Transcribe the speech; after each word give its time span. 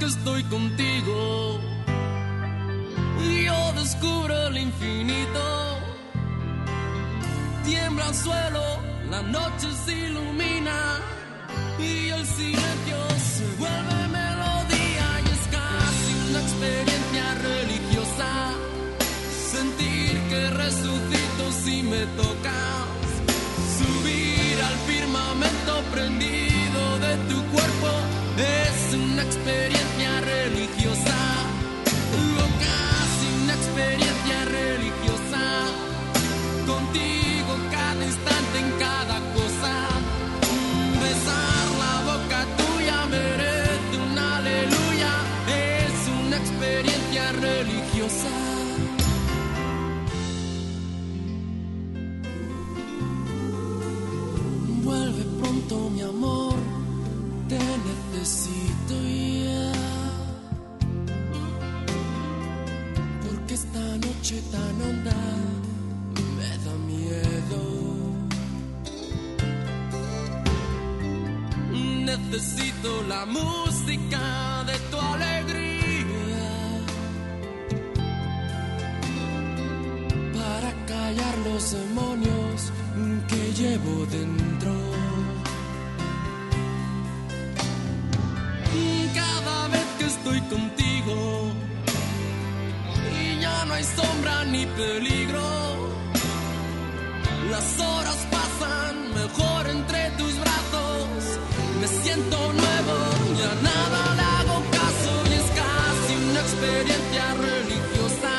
Que 0.00 0.06
estoy 0.06 0.42
contigo, 0.44 1.60
yo 3.46 3.72
descubro 3.74 4.46
el 4.48 4.56
infinito. 4.56 5.42
Tiembla 7.64 8.06
el 8.08 8.14
suelo, 8.14 8.64
la 9.10 9.22
noche 9.22 9.68
se 9.84 9.92
ilumina 10.08 10.78
y 11.78 12.08
el 12.08 12.26
silencio 12.26 12.98
se 13.32 13.44
vuelve 13.58 14.00
melodía 14.08 15.08
y 15.24 15.28
es 15.36 15.44
casi 15.58 16.10
una 16.28 16.40
experiencia 16.46 17.26
religiosa. 17.48 18.30
Sentir 19.52 20.12
que 20.30 20.50
resucito 20.50 21.44
si 21.62 21.82
me 21.82 22.06
tocas, 22.20 23.06
subir 23.78 24.62
al 24.68 24.76
firmamento 24.88 25.72
prendido 25.92 26.49
una 28.96 29.22
experiencia 29.22 30.20
religiosa, 30.20 31.16
casi 32.58 33.26
una 33.44 33.54
experiencia 33.54 34.44
religiosa. 34.46 35.42
Contigo 36.66 37.52
cada 37.70 38.04
instante 38.04 38.58
en 38.58 38.70
cada 38.78 39.18
cosa, 39.34 39.74
besar 41.02 41.66
la 41.82 41.94
boca 42.10 42.40
tuya 42.58 43.06
merece 43.06 43.96
un 44.10 44.18
aleluya, 44.18 45.12
es 45.46 46.08
una 46.24 46.36
experiencia 46.36 47.32
religiosa. 47.32 48.34
Vuelve 54.82 55.22
pronto 55.40 55.90
mi 55.90 56.02
amor, 56.02 56.54
te 57.48 57.58
ya. 58.22 59.72
Porque 63.22 63.54
esta 63.54 63.78
noche 63.78 64.42
tan 64.52 64.82
honda 64.82 65.16
me 66.36 66.50
da 66.64 66.74
miedo. 66.86 67.62
Necesito 72.04 73.02
la 73.08 73.24
música 73.24 74.64
de 74.66 74.78
tu 74.90 74.98
alegría 74.98 76.48
para 80.34 80.70
callar 80.86 81.38
los 81.38 81.72
demonios 81.72 82.72
que 83.28 83.52
llevo 83.54 84.06
dentro. 84.06 85.09
Estoy 90.30 90.40
contigo 90.48 91.52
y 93.20 93.40
ya 93.40 93.64
no 93.66 93.74
hay 93.74 93.84
sombra 93.84 94.44
ni 94.44 94.64
peligro, 94.66 95.42
las 97.50 97.80
horas 97.80 98.26
pasan 98.30 99.14
mejor 99.14 99.68
entre 99.68 100.10
tus 100.18 100.38
brazos. 100.38 101.38
Me 101.80 101.86
siento 101.86 102.36
nuevo, 102.36 102.96
ya 103.40 103.54
nada 103.62 104.14
le 104.14 104.22
hago 104.22 104.62
caso 104.70 105.12
y 105.30 105.34
es 105.34 105.48
casi 105.62 106.12
una 106.30 106.40
experiencia 106.40 107.24
religiosa. 107.48 108.34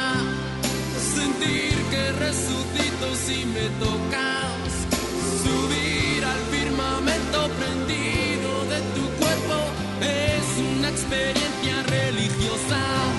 Sentir 1.16 1.75
que 1.91 2.12
resucito 2.25 3.16
si 3.25 3.46
me 3.46 3.68
tocas. 3.84 4.72
Subir 5.44 6.23
al 6.23 6.41
firmamento 6.56 7.50
prendido 7.59 8.52
de 8.72 8.79
tu 8.96 9.03
cuerpo 9.19 9.58
es 10.02 10.78
una 10.78 10.90
experiencia 10.90 11.61
religiosa. 12.52 12.76
O 13.08 13.11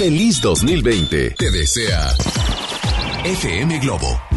feliz 0.00 0.40
2020. 0.40 1.34
Te 1.36 1.50
desea 1.50 2.16
FM 3.22 3.80
Globo 3.80 4.29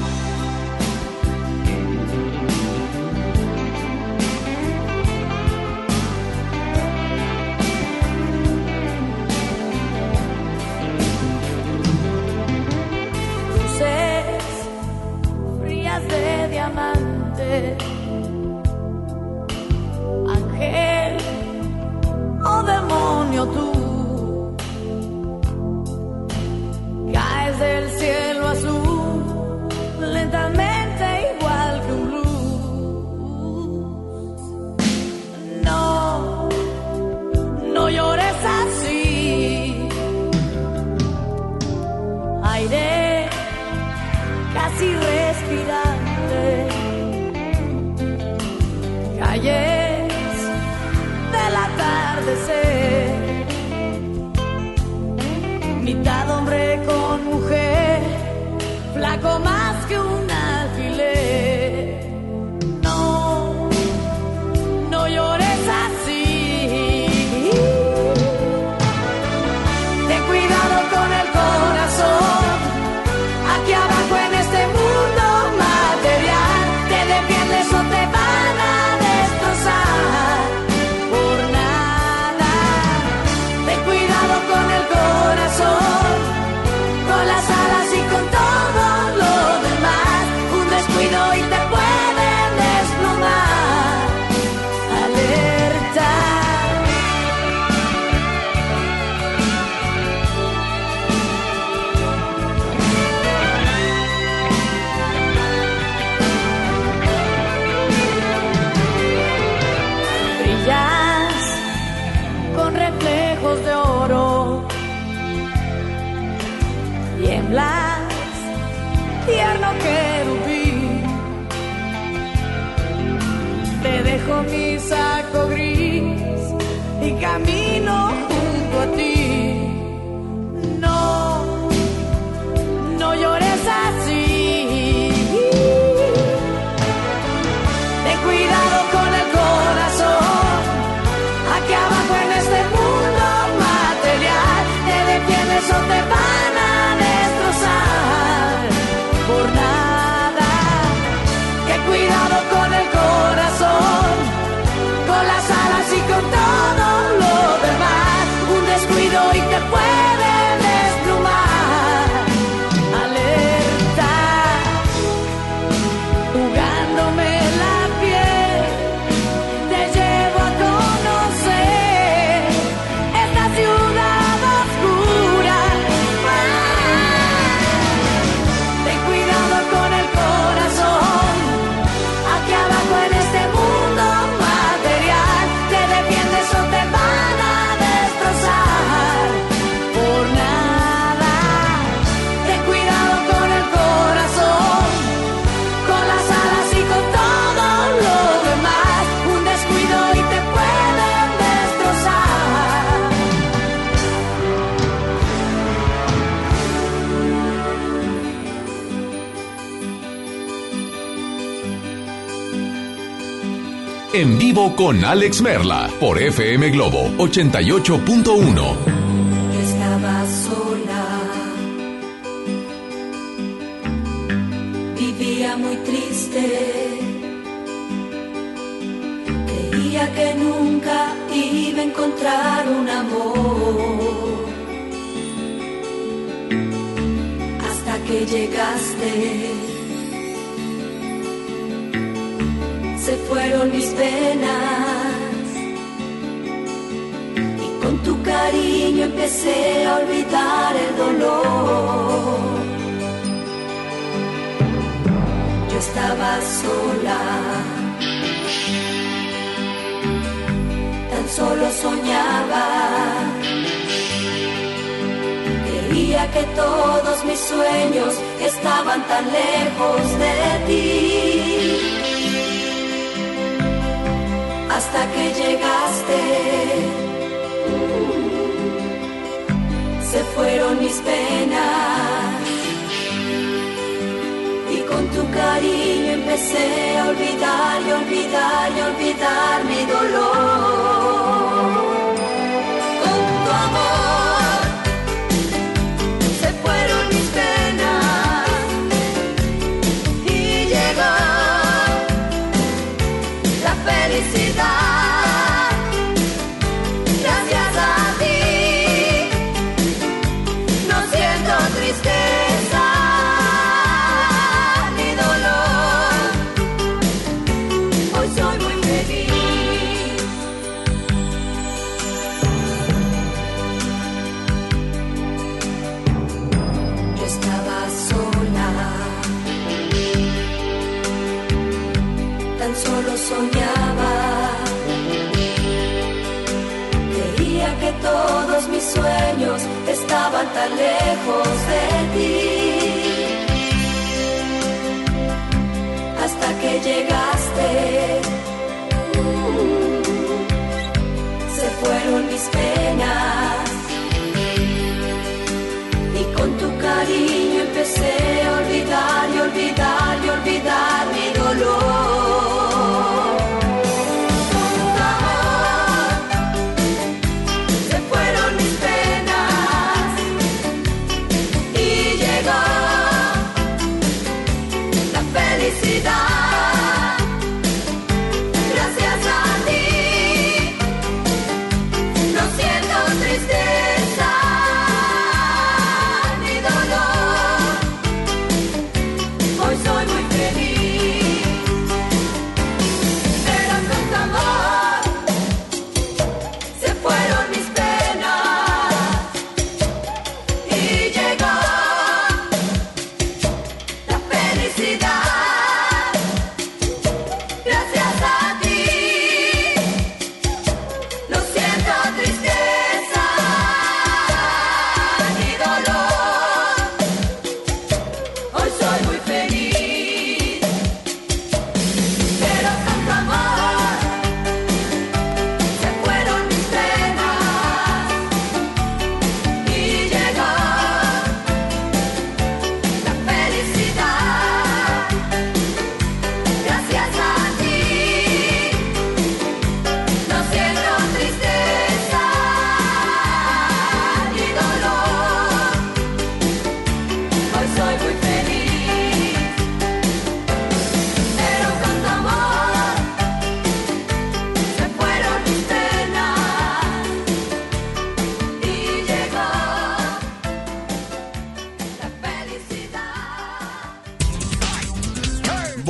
Con 214.71 215.03
Alex 215.03 215.41
Merla 215.41 215.89
por 215.99 216.17
FM 216.21 216.69
Globo 216.69 217.09
88.1. 217.17 218.82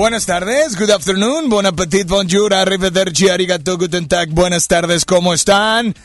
Buenas 0.03 0.25
tardes, 0.25 0.75
good 0.77 0.89
afternoon, 0.89 1.47
bon 1.47 1.65
appetit, 1.65 2.05
bonjour, 2.09 2.53
arrivederci, 2.53 3.29
arigato, 3.29 3.77
guten 3.77 4.09
tag, 4.09 4.31
buenas 4.31 4.67
tardes, 4.67 5.05
¿cómo 5.05 5.33
están? 5.33 5.95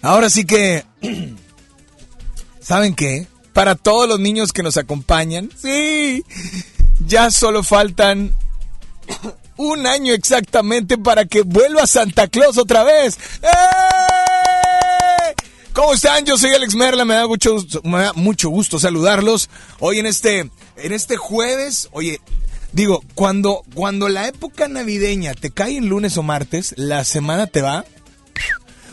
Ahora 0.00 0.30
sí 0.30 0.46
que, 0.46 0.82
¿saben 2.62 2.94
qué? 2.94 3.26
Para 3.52 3.74
todos 3.74 4.08
los 4.08 4.18
niños 4.18 4.50
que 4.50 4.62
nos 4.62 4.78
acompañan, 4.78 5.50
sí, 5.60 6.24
ya 7.06 7.30
solo 7.30 7.62
faltan 7.62 8.34
un 9.58 9.86
año 9.86 10.14
exactamente 10.14 10.96
para 10.96 11.26
que 11.26 11.42
vuelva 11.42 11.86
Santa 11.86 12.28
Claus 12.28 12.56
otra 12.56 12.82
vez. 12.82 13.18
¡Eh! 13.42 15.34
¿Cómo 15.74 15.92
están? 15.92 16.24
Yo 16.24 16.38
soy 16.38 16.54
Alex 16.54 16.74
Merla, 16.74 17.04
me 17.04 17.12
da 17.12 17.26
mucho, 17.26 17.58
me 17.84 17.98
da 17.98 18.14
mucho 18.14 18.48
gusto 18.48 18.78
saludarlos. 18.78 19.50
Hoy 19.80 19.98
en 19.98 20.06
este, 20.06 20.50
en 20.76 20.92
este 20.92 21.18
jueves, 21.18 21.90
oye, 21.92 22.22
digo, 22.72 23.02
cuando, 23.14 23.62
cuando 23.74 24.08
la 24.08 24.28
época 24.28 24.68
navideña 24.68 25.34
te 25.34 25.50
cae 25.50 25.76
en 25.76 25.88
lunes 25.88 26.16
o 26.16 26.22
martes, 26.22 26.74
la 26.76 27.04
semana 27.04 27.46
te 27.46 27.62
va 27.62 27.84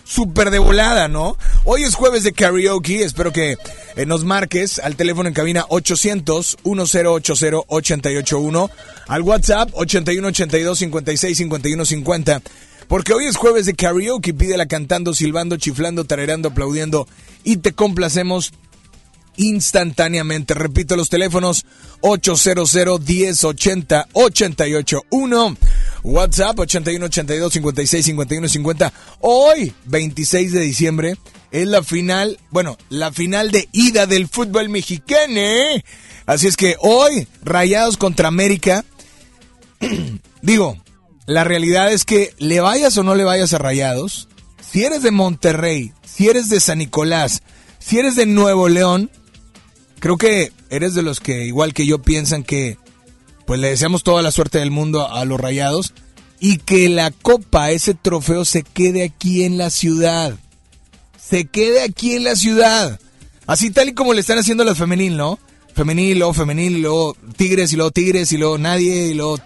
súper 0.03 0.49
de 0.51 0.59
volada, 0.59 1.07
¿no? 1.07 1.37
Hoy 1.65 1.81
es 1.83 1.95
jueves 1.95 2.23
de 2.23 2.33
karaoke, 2.33 3.03
espero 3.03 3.31
que 3.31 3.57
eh, 3.95 4.05
nos 4.05 4.25
marques 4.25 4.77
al 4.79 4.95
teléfono 4.95 5.27
en 5.27 5.33
cabina 5.33 5.65
800-1080-881, 5.69 8.69
al 9.07 9.21
WhatsApp 9.21 9.71
8182-565150, 9.71 12.41
porque 12.87 13.13
hoy 13.13 13.25
es 13.25 13.35
jueves 13.37 13.65
de 13.65 13.73
karaoke, 13.73 14.33
pídela 14.33 14.67
cantando, 14.67 15.15
silbando, 15.15 15.57
chiflando, 15.57 16.05
tarerando, 16.05 16.49
aplaudiendo 16.49 17.07
y 17.43 17.57
te 17.57 17.73
complacemos 17.73 18.53
instantáneamente. 19.37 20.53
Repito 20.53 20.95
los 20.95 21.09
teléfonos 21.09 21.65
800 22.01 22.73
1080 22.99 24.07
881 24.13 25.57
WhatsApp 26.03 26.59
81 26.59 27.05
82 27.05 27.53
56 27.53 28.05
51 28.05 28.49
50. 28.49 28.93
Hoy, 29.21 29.73
26 29.85 30.51
de 30.51 30.59
diciembre, 30.59 31.17
es 31.51 31.67
la 31.67 31.83
final, 31.83 32.39
bueno, 32.51 32.77
la 32.89 33.11
final 33.11 33.51
de 33.51 33.69
ida 33.71 34.05
del 34.05 34.27
fútbol 34.27 34.69
mexicano. 34.69 35.37
¿eh? 35.37 35.83
Así 36.25 36.47
es 36.47 36.57
que 36.57 36.75
hoy, 36.79 37.27
Rayados 37.43 37.97
contra 37.97 38.27
América. 38.27 38.83
Digo, 40.41 40.77
la 41.25 41.43
realidad 41.43 41.91
es 41.91 42.03
que 42.03 42.33
le 42.37 42.59
vayas 42.59 42.97
o 42.97 43.03
no 43.03 43.15
le 43.15 43.23
vayas 43.23 43.53
a 43.53 43.57
Rayados, 43.57 44.27
si 44.71 44.83
eres 44.83 45.03
de 45.03 45.11
Monterrey, 45.11 45.93
si 46.03 46.27
eres 46.27 46.49
de 46.49 46.59
San 46.59 46.79
Nicolás, 46.79 47.43
si 47.79 47.99
eres 47.99 48.15
de 48.15 48.25
Nuevo 48.25 48.67
León, 48.67 49.09
creo 50.03 50.17
que 50.17 50.51
eres 50.69 50.95
de 50.95 51.01
los 51.01 51.21
que, 51.21 51.45
igual 51.45 51.73
que 51.73 51.85
yo, 51.85 52.01
piensan 52.01 52.43
que 52.43 52.77
pues 53.45 53.57
le 53.57 53.69
deseamos 53.69 54.03
toda 54.03 54.21
la 54.21 54.31
suerte 54.31 54.59
del 54.59 54.69
mundo 54.69 55.09
a 55.09 55.23
los 55.23 55.39
rayados 55.39 55.93
y 56.41 56.57
que 56.57 56.89
la 56.89 57.09
copa, 57.11 57.71
ese 57.71 57.93
trofeo, 57.93 58.43
se 58.43 58.63
quede 58.63 59.05
aquí 59.05 59.45
en 59.45 59.57
la 59.57 59.69
ciudad. 59.69 60.37
Se 61.17 61.45
quede 61.45 61.83
aquí 61.83 62.15
en 62.15 62.25
la 62.25 62.35
ciudad. 62.35 62.99
Así 63.47 63.71
tal 63.71 63.87
y 63.87 63.93
como 63.93 64.13
le 64.13 64.19
están 64.19 64.37
haciendo 64.37 64.63
a 64.63 64.65
las 64.65 64.77
femenil, 64.77 65.15
¿no? 65.15 65.39
Femenil, 65.73 66.17
luego 66.19 66.33
femenil, 66.33 66.81
luego 66.81 67.15
tigres, 67.37 67.71
y 67.71 67.77
luego 67.77 67.91
tigres, 67.91 68.33
y 68.33 68.37
luego 68.37 68.57
nadie, 68.57 69.07
y 69.07 69.13
luego 69.13 69.39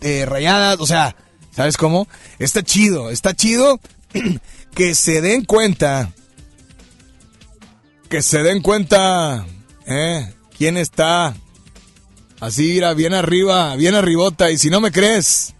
eh, 0.00 0.26
rayadas. 0.26 0.80
O 0.80 0.86
sea, 0.88 1.14
¿sabes 1.52 1.76
cómo? 1.76 2.08
Está 2.40 2.64
chido, 2.64 3.10
está 3.10 3.34
chido 3.34 3.78
que 4.74 4.96
se 4.96 5.20
den 5.20 5.44
cuenta. 5.44 6.12
Que 8.08 8.20
se 8.20 8.42
den 8.42 8.62
cuenta, 8.62 9.46
¿eh? 9.86 10.32
¿Quién 10.56 10.76
está? 10.76 11.34
Así, 12.40 12.72
mira, 12.74 12.94
bien 12.94 13.14
arriba, 13.14 13.76
bien 13.76 13.94
arribota. 13.94 14.50
Y 14.50 14.58
si 14.58 14.68
no 14.70 14.80
me 14.80 14.90
crees, 14.92 15.54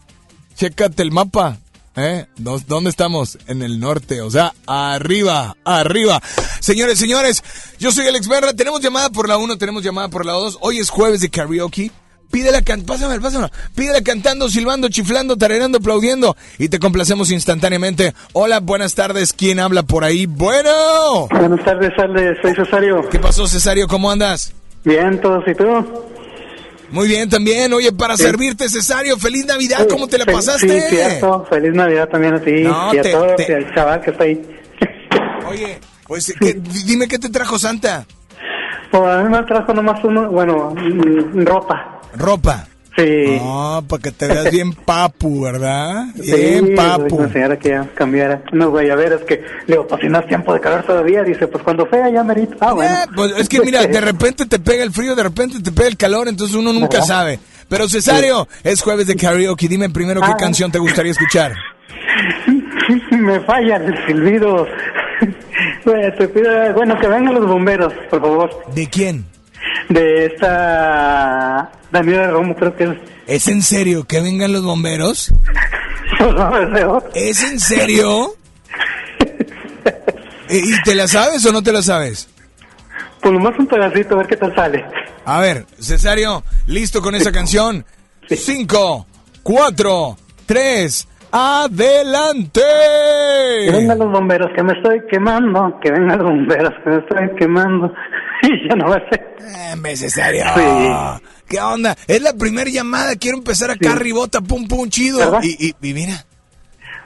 chécate 0.56 1.02
el 1.02 1.12
mapa. 1.12 1.58
¿Eh? 1.94 2.26
¿Dó- 2.38 2.62
¿Dónde 2.66 2.88
estamos? 2.88 3.38
En 3.48 3.60
el 3.62 3.78
norte, 3.78 4.22
o 4.22 4.30
sea, 4.30 4.54
arriba, 4.66 5.56
arriba. 5.64 6.22
Señores, 6.60 6.98
señores, 6.98 7.42
yo 7.78 7.92
soy 7.92 8.06
Alex 8.06 8.26
Berra. 8.28 8.54
Tenemos 8.54 8.80
llamada 8.80 9.10
por 9.10 9.28
la 9.28 9.36
1, 9.36 9.58
tenemos 9.58 9.82
llamada 9.84 10.08
por 10.08 10.24
la 10.24 10.32
2. 10.32 10.58
Hoy 10.62 10.78
es 10.78 10.88
jueves 10.88 11.20
de 11.20 11.28
karaoke. 11.28 11.90
Pídela 12.32 12.62
can 12.62 12.82
pásame, 12.82 13.20
pásame. 13.20 13.48
Pídela 13.76 14.00
cantando, 14.02 14.48
silbando, 14.48 14.88
chiflando, 14.88 15.36
tarerando, 15.36 15.78
aplaudiendo. 15.78 16.34
Y 16.58 16.68
te 16.70 16.78
complacemos 16.80 17.30
instantáneamente. 17.30 18.14
Hola, 18.32 18.58
buenas 18.60 18.94
tardes. 18.94 19.32
¿Quién 19.34 19.60
habla 19.60 19.82
por 19.82 20.02
ahí? 20.02 20.26
Bueno. 20.26 21.28
Buenas 21.30 21.62
tardes, 21.64 21.90
Ale. 21.98 22.34
Soy 22.42 22.54
Cesario. 22.54 23.08
¿Qué 23.10 23.18
pasó, 23.18 23.46
Cesario? 23.46 23.86
¿Cómo 23.86 24.10
andas? 24.10 24.54
Bien, 24.82 25.20
todos 25.20 25.44
y 25.46 25.54
tú. 25.54 25.64
Muy 26.90 27.06
bien 27.06 27.28
también. 27.28 27.72
Oye, 27.74 27.92
para 27.92 28.16
servirte, 28.16 28.68
Cesario, 28.68 29.18
feliz 29.18 29.44
Navidad. 29.46 29.86
¿Cómo 29.88 30.08
te 30.08 30.16
la 30.18 30.24
pasaste? 30.24 30.80
Sí, 30.80 30.86
cierto. 30.96 31.46
Feliz 31.50 31.72
Navidad 31.74 32.08
también 32.08 32.34
a 32.34 32.40
ti 32.40 32.62
No, 32.62 32.94
y 32.94 32.98
a 32.98 33.02
te- 33.02 33.12
todos 33.12 33.36
te- 33.36 33.46
y 33.50 33.54
al 33.54 33.74
chaval 33.74 34.00
que 34.00 34.10
está 34.10 34.24
ahí. 34.24 34.42
Oye, 35.48 35.78
pues 36.06 36.34
¿qué- 36.40 36.54
dime 36.86 37.06
qué 37.08 37.18
te 37.18 37.28
trajo 37.28 37.58
Santa. 37.58 38.06
Pues 38.90 39.02
a 39.04 39.22
mí 39.22 39.28
me 39.30 39.42
trajo 39.44 39.72
nomás 39.74 40.02
uno, 40.04 40.30
bueno, 40.30 40.74
mm, 40.74 41.44
ropa. 41.46 41.91
Ropa. 42.16 42.66
Sí. 42.95 43.38
No, 43.40 43.83
para 43.88 44.02
que 44.02 44.11
te 44.11 44.26
veas 44.26 44.50
bien 44.50 44.73
papu, 44.87 45.40
¿verdad? 45.42 46.04
Sí, 46.23 46.31
Bien 46.31 46.66
le 46.69 46.75
papu. 46.76 47.21
la 47.23 47.28
señora 47.31 47.59
que 47.59 47.71
ya 47.71 47.88
cambiara. 47.95 48.42
No, 48.52 48.71
güey, 48.71 48.90
a 48.90 48.95
ver, 48.97 49.12
es 49.14 49.23
que, 49.23 49.37
le 49.66 49.75
digo, 49.76 49.87
pues 49.87 50.02
si 50.02 50.09
no 50.09 50.19
es 50.21 50.26
tiempo 50.26 50.52
de 50.52 50.61
calor 50.61 50.83
todavía. 50.83 51.23
Dice, 51.23 51.47
pues 51.49 51.64
cuando 51.64 51.87
fea 51.87 52.11
ya 52.11 52.23
merito. 52.23 52.54
Ah, 52.61 52.75
bueno. 52.75 52.92
Eh, 52.95 53.07
pues 53.16 53.33
es 53.38 53.49
que 53.49 53.61
mira, 53.61 53.87
de 53.87 54.00
repente 54.00 54.45
te 54.45 54.59
pega 54.59 54.85
el 54.85 54.92
frío, 54.92 55.14
de 55.14 55.23
repente 55.23 55.61
te 55.62 55.73
pega 55.73 55.88
el 55.88 55.97
calor, 55.97 56.28
entonces 56.28 56.54
uno 56.54 56.71
nunca 56.73 57.00
sabe. 57.00 57.38
Pero 57.69 57.88
Cesario, 57.88 58.47
es 58.62 58.83
jueves 58.83 59.07
de 59.07 59.16
karaoke. 59.16 59.69
Dime 59.69 59.88
primero 59.88 60.21
qué 60.21 60.33
Ah. 60.33 60.37
canción 60.37 60.71
te 60.71 60.78
gustaría 60.78 61.12
escuchar. 61.12 61.54
Me 63.11 63.40
falla 63.40 63.76
el 63.76 64.07
silbido. 64.07 64.66
Bueno, 65.85 66.12
te 66.19 66.26
pido, 66.28 66.50
bueno, 66.75 66.99
que 66.99 67.07
vengan 67.07 67.35
los 67.35 67.47
bomberos, 67.47 67.92
por 68.11 68.21
favor. 68.21 68.50
¿De 68.75 68.87
quién? 68.88 69.25
De 69.88 70.26
esta 70.26 71.71
Daniela 71.90 72.31
Romo, 72.31 72.54
creo 72.57 72.75
que 72.75 72.85
es. 72.85 72.90
¿Es 73.26 73.49
en 73.49 73.62
serio 73.62 74.04
que 74.04 74.21
vengan 74.21 74.52
los 74.52 74.62
bomberos? 74.62 75.33
No, 76.21 76.50
deseo. 76.50 77.04
¿Es 77.14 77.42
en 77.42 77.59
serio? 77.59 78.35
¿Y 80.49 80.83
te 80.83 80.95
la 80.95 81.09
sabes 81.09 81.45
o 81.47 81.52
no 81.52 81.62
te 81.62 81.73
la 81.73 81.83
sabes? 81.83 82.28
Por 83.21 83.33
lo 83.33 83.40
más 83.40 83.59
un 83.59 83.66
pedacito, 83.66 84.14
a 84.14 84.19
ver 84.19 84.26
qué 84.26 84.37
tal 84.37 84.54
sale. 84.54 84.85
A 85.25 85.40
ver, 85.40 85.66
Cesario, 85.81 86.42
listo 86.66 87.00
con 87.00 87.14
esa 87.14 87.33
canción. 87.33 87.85
Cinco, 88.28 89.07
cuatro, 89.42 90.16
tres, 90.47 91.09
adelante. 91.31 92.61
Que 93.64 93.71
vengan 93.73 93.99
los 93.99 94.11
bomberos, 94.11 94.50
que 94.54 94.62
me 94.62 94.73
estoy 94.73 95.00
quemando. 95.11 95.78
Que 95.81 95.90
vengan 95.90 96.19
los 96.19 96.28
bomberos, 96.28 96.73
que 96.83 96.90
me 96.90 96.99
estoy 96.99 97.37
quemando. 97.38 97.95
Y 98.49 98.68
ya 98.68 98.75
no 98.75 98.88
va 98.88 98.96
a 98.96 99.08
ser. 99.08 99.37
Eh, 99.40 99.76
me, 99.76 99.96
Cesario. 99.96 100.44
Sí. 100.55 100.62
¿Qué 101.48 101.61
onda? 101.61 101.96
Es 102.07 102.20
la 102.22 102.33
primera 102.35 102.68
llamada, 102.70 103.14
quiero 103.16 103.38
empezar 103.38 103.70
acá, 103.70 103.92
Sí. 103.92 103.98
ribota, 103.98 104.40
pum, 104.40 104.66
pum, 104.66 104.88
chido. 104.88 105.38
Y, 105.42 105.68
y, 105.68 105.88
y 105.90 105.94
mira, 105.94 106.24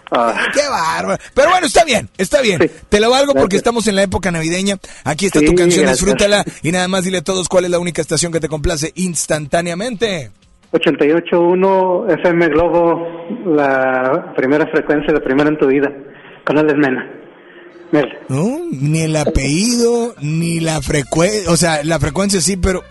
Ah, 0.09 0.47
qué 0.55 0.61
bárbaro. 0.71 1.21
Pero 1.35 1.51
bueno, 1.51 1.67
está 1.67 1.85
bien, 1.85 2.09
está 2.17 2.41
bien. 2.41 2.61
Sí. 2.63 2.71
Te 2.89 3.01
lo 3.01 3.11
valgo 3.11 3.33
porque 3.33 3.57
Gracias. 3.57 3.59
estamos 3.59 3.87
en 3.89 3.97
la 3.97 4.05
época 4.05 4.31
navideña. 4.31 4.77
Aquí 5.03 5.27
está 5.27 5.41
tu 5.41 5.53
canción, 5.55 5.85
gracias. 5.85 5.99
disfrútala. 6.07 6.45
Y 6.63 6.71
nada 6.71 6.87
más 6.87 7.03
dile 7.05 7.19
a 7.19 7.23
todos 7.25 7.49
cuál 7.49 7.65
es 7.65 7.71
la 7.73 7.81
única 7.81 8.03
estación 8.03 8.31
que 8.31 8.39
te 8.39 8.49
complace 8.49 8.93
instantáneamente. 8.95 10.31
88.1 10.73 12.09
FM 12.21 12.49
Globo, 12.49 13.05
la 13.47 14.33
primera 14.37 14.67
frecuencia, 14.69 15.13
la 15.13 15.21
primera 15.21 15.49
en 15.49 15.59
tu 15.59 15.67
vida. 15.67 15.91
Con 16.45 16.57
Alex 16.59 16.79
Mena. 16.79 17.11
No, 18.29 18.61
ni 18.71 19.01
el 19.01 19.17
apellido, 19.17 20.15
ni 20.21 20.61
la 20.61 20.83
frecuencia, 20.83 21.51
o 21.51 21.57
sea, 21.57 21.85
la 21.85 21.99
frecuencia 21.99 22.41
sí, 22.41 22.57
pero... 22.57 22.85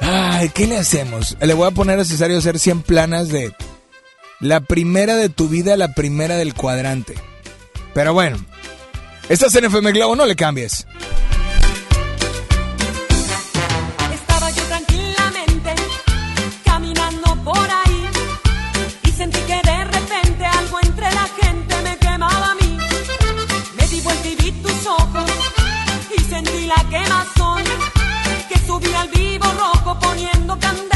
Ay, 0.00 0.50
¿qué 0.50 0.66
le 0.66 0.76
hacemos? 0.76 1.36
Le 1.40 1.54
voy 1.54 1.66
a 1.66 1.72
poner 1.72 1.98
a 1.98 2.04
Cesario 2.04 2.36
a 2.36 2.38
hacer 2.38 2.58
100 2.58 2.82
planas 2.82 3.28
de 3.28 3.54
la 4.40 4.60
primera 4.60 5.16
de 5.16 5.28
tu 5.28 5.48
vida, 5.48 5.76
la 5.76 5.94
primera 5.94 6.36
del 6.36 6.54
cuadrante. 6.54 7.14
Pero 7.94 8.12
bueno, 8.12 8.36
estás 9.28 9.54
en 9.56 9.64
FM 9.64 9.92
Globo, 9.92 10.14
no 10.14 10.26
le 10.26 10.36
cambies. 10.36 10.86
La 26.66 26.84
quemazón 26.90 27.62
que 28.48 28.58
subía 28.66 29.02
al 29.02 29.08
vivo 29.08 29.46
rojo 29.52 29.98
poniendo 30.00 30.58
candela 30.58 30.95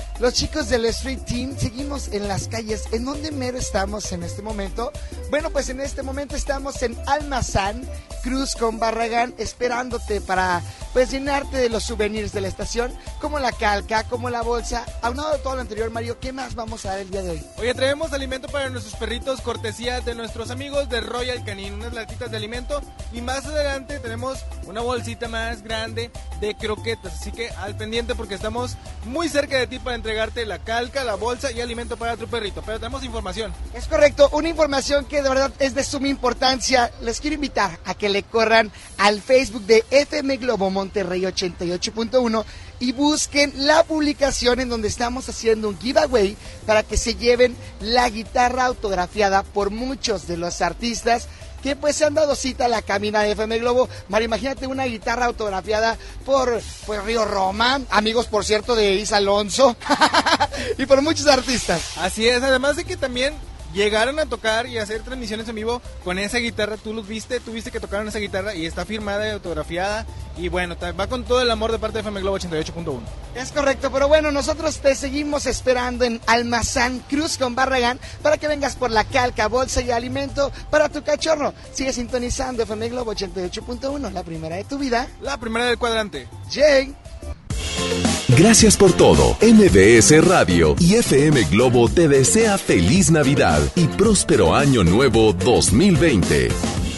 los 0.21 0.35
chicos 0.35 0.69
del 0.69 0.85
Street 0.85 1.21
Team, 1.25 1.57
seguimos 1.57 2.09
en 2.09 2.27
las 2.27 2.47
calles. 2.47 2.83
¿En 2.91 3.05
dónde 3.05 3.31
mero 3.31 3.57
estamos 3.57 4.11
en 4.11 4.21
este 4.21 4.43
momento? 4.43 4.91
Bueno, 5.31 5.49
pues 5.49 5.69
en 5.69 5.81
este 5.81 6.03
momento 6.03 6.35
estamos 6.35 6.83
en 6.83 6.95
Almazán, 7.07 7.81
Cruz 8.21 8.55
con 8.55 8.77
Barragán, 8.77 9.33
esperándote 9.39 10.21
para 10.21 10.61
pues 10.93 11.09
llenarte 11.09 11.57
de 11.57 11.69
los 11.69 11.85
souvenirs 11.85 12.33
de 12.33 12.41
la 12.41 12.49
estación, 12.49 12.93
como 13.19 13.39
la 13.39 13.51
calca, 13.51 14.03
como 14.03 14.29
la 14.29 14.43
bolsa. 14.43 14.85
Aunado 15.01 15.31
de 15.31 15.39
todo 15.39 15.55
lo 15.55 15.61
anterior, 15.61 15.89
Mario, 15.89 16.19
¿qué 16.19 16.31
más 16.33 16.53
vamos 16.53 16.85
a 16.85 16.89
dar 16.89 16.99
el 16.99 17.09
día 17.09 17.23
de 17.23 17.31
hoy? 17.31 17.43
Oye, 17.57 17.73
traemos 17.73 18.13
alimento 18.13 18.47
para 18.47 18.69
nuestros 18.69 18.95
perritos, 18.95 19.41
cortesía 19.41 20.01
de 20.01 20.13
nuestros 20.13 20.51
amigos 20.51 20.87
de 20.89 21.01
Royal 21.01 21.43
Canin, 21.43 21.73
unas 21.73 21.93
latitas 21.93 22.29
de 22.29 22.37
alimento. 22.37 22.81
Y 23.11 23.21
más 23.21 23.45
adelante 23.45 23.99
tenemos 23.99 24.37
una 24.67 24.81
bolsita 24.81 25.27
más 25.27 25.63
grande 25.63 26.11
de 26.39 26.55
croquetas. 26.55 27.13
Así 27.13 27.31
que 27.31 27.49
al 27.49 27.75
pendiente 27.75 28.13
porque 28.13 28.35
estamos 28.35 28.77
muy 29.05 29.29
cerca 29.29 29.57
de 29.57 29.67
ti 29.67 29.79
para 29.79 29.95
entregarte 29.95 30.45
la 30.45 30.59
calca, 30.59 31.03
la 31.03 31.15
bolsa 31.15 31.51
y 31.51 31.61
alimento 31.61 31.97
para 31.97 32.17
tu 32.17 32.27
perrito. 32.27 32.61
Pero 32.65 32.79
tenemos 32.79 33.03
información. 33.03 33.53
Es 33.73 33.87
correcto, 33.87 34.29
una 34.33 34.49
información 34.49 35.05
que 35.05 35.21
de 35.21 35.29
verdad 35.29 35.51
es 35.59 35.73
de 35.73 35.83
suma 35.83 36.07
importancia. 36.07 36.91
Les 37.01 37.19
quiero 37.19 37.35
invitar 37.35 37.79
a 37.85 37.93
que 37.93 38.09
le 38.09 38.23
corran 38.23 38.71
al 38.97 39.21
Facebook 39.21 39.65
de 39.65 39.83
FM 39.89 40.37
Globo 40.37 40.69
Monterrey 40.69 41.21
88.1 41.21 42.45
y 42.79 42.91
busquen 42.93 43.53
la 43.55 43.83
publicación 43.83 44.59
en 44.59 44.69
donde 44.69 44.87
estamos 44.87 45.29
haciendo 45.29 45.69
un 45.69 45.79
giveaway 45.79 46.35
para 46.65 46.83
que 46.83 46.97
se 46.97 47.15
lleven 47.15 47.55
la 47.79 48.09
guitarra 48.09 48.65
autografiada 48.65 49.43
por 49.43 49.69
muchos 49.69 50.27
de 50.27 50.37
los 50.37 50.61
artistas 50.61 51.27
que 51.61 51.75
pues 51.75 51.95
se 51.95 52.05
han 52.05 52.13
dado 52.13 52.35
cita 52.35 52.65
a 52.65 52.67
la 52.67 52.81
cabina 52.81 53.21
de 53.21 53.31
FM 53.31 53.59
Globo. 53.59 53.89
Mario, 54.09 54.25
imagínate 54.25 54.67
una 54.67 54.85
guitarra 54.85 55.25
autografiada 55.25 55.97
por 56.25 56.61
pues, 56.85 57.03
Río 57.03 57.25
Roma, 57.25 57.81
amigos 57.89 58.27
por 58.27 58.45
cierto 58.45 58.75
de 58.75 58.95
Isa 58.95 59.17
Alonso 59.17 59.75
y 60.77 60.85
por 60.85 61.01
muchos 61.01 61.27
artistas. 61.27 61.97
Así 61.97 62.27
es, 62.27 62.41
además 62.43 62.75
de 62.75 62.85
que 62.85 62.97
también 62.97 63.33
llegaron 63.73 64.19
a 64.19 64.25
tocar 64.25 64.67
y 64.67 64.77
hacer 64.77 65.01
transmisiones 65.01 65.47
en 65.47 65.55
vivo 65.55 65.81
con 66.03 66.19
esa 66.19 66.37
guitarra. 66.37 66.77
Tú 66.77 66.93
los 66.93 67.07
viste, 67.07 67.39
tú 67.39 67.51
viste 67.51 67.71
que 67.71 67.79
tocaron 67.79 68.07
esa 68.07 68.19
guitarra 68.19 68.55
y 68.55 68.65
está 68.65 68.85
firmada 68.85 69.27
y 69.27 69.31
autografiada. 69.31 70.05
Y 70.37 70.49
bueno, 70.49 70.75
va 70.99 71.07
con 71.07 71.23
todo 71.23 71.41
el 71.41 71.51
amor 71.51 71.71
de 71.71 71.79
parte 71.79 71.95
de 71.95 71.99
FM 72.01 72.21
Globo 72.21 72.37
88.1. 72.39 73.01
Es 73.35 73.51
correcto, 73.51 73.91
pero 73.91 74.07
bueno, 74.07 74.31
nosotros 74.31 74.77
te 74.79 74.95
seguimos 74.95 75.45
esperando 75.45 76.05
en 76.05 76.21
Almazán 76.25 76.99
Cruz 77.09 77.37
con 77.37 77.55
Barragán 77.55 77.99
para 78.21 78.37
que 78.37 78.47
vengas 78.47 78.75
por 78.75 78.91
la 78.91 79.03
calca, 79.03 79.47
bolsa 79.47 79.81
y 79.81 79.91
alimento 79.91 80.51
para 80.69 80.89
tu 80.89 81.03
cachorro. 81.03 81.53
Sigue 81.73 81.93
sintonizando 81.93 82.63
FM 82.63 82.89
Globo 82.89 83.13
88.1, 83.13 84.11
la 84.11 84.23
primera 84.23 84.55
de 84.55 84.63
tu 84.63 84.77
vida. 84.77 85.07
La 85.21 85.37
primera 85.37 85.65
del 85.65 85.77
cuadrante. 85.77 86.27
Jay. 86.49 86.95
Gracias 88.37 88.77
por 88.77 88.93
todo. 88.93 89.37
MBS 89.41 90.25
Radio 90.25 90.75
y 90.79 90.95
FM 90.95 91.43
Globo 91.45 91.89
te 91.89 92.07
desea 92.07 92.57
feliz 92.57 93.11
Navidad 93.11 93.61
y 93.75 93.87
próspero 93.87 94.55
año 94.55 94.83
nuevo 94.83 95.33
2020. 95.33 96.90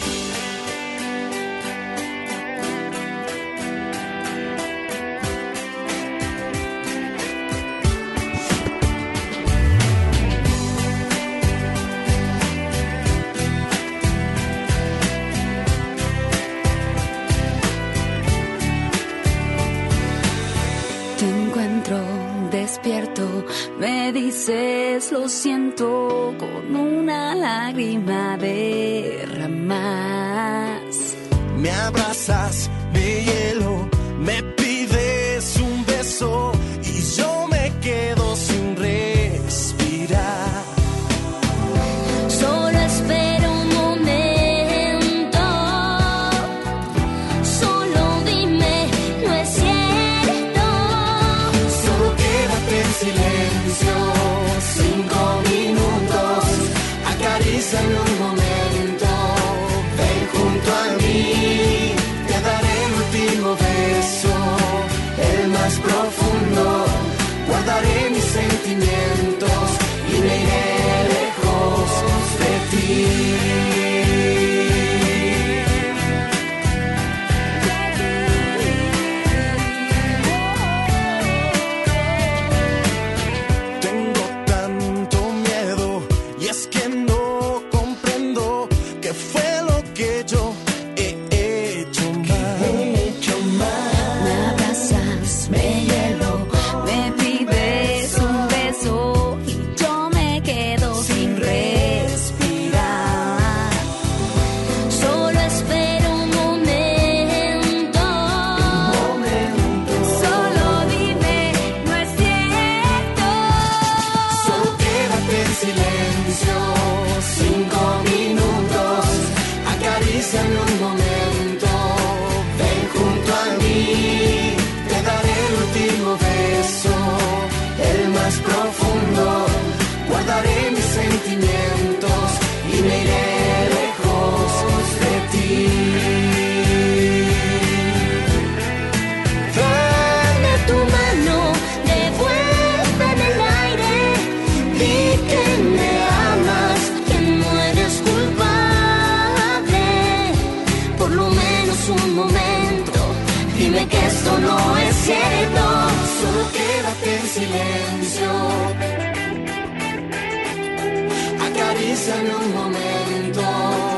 Acaríciame 161.74 162.36
un 162.36 162.54
momento. 162.54 163.93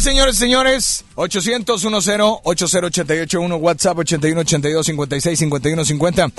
Es, 0.00 0.04
señores 0.04 0.36
y 0.36 0.38
señores. 0.38 1.04
800-10-80881, 1.16 3.60
WhatsApp 3.60 3.98
8182-56-5150. 3.98 6.32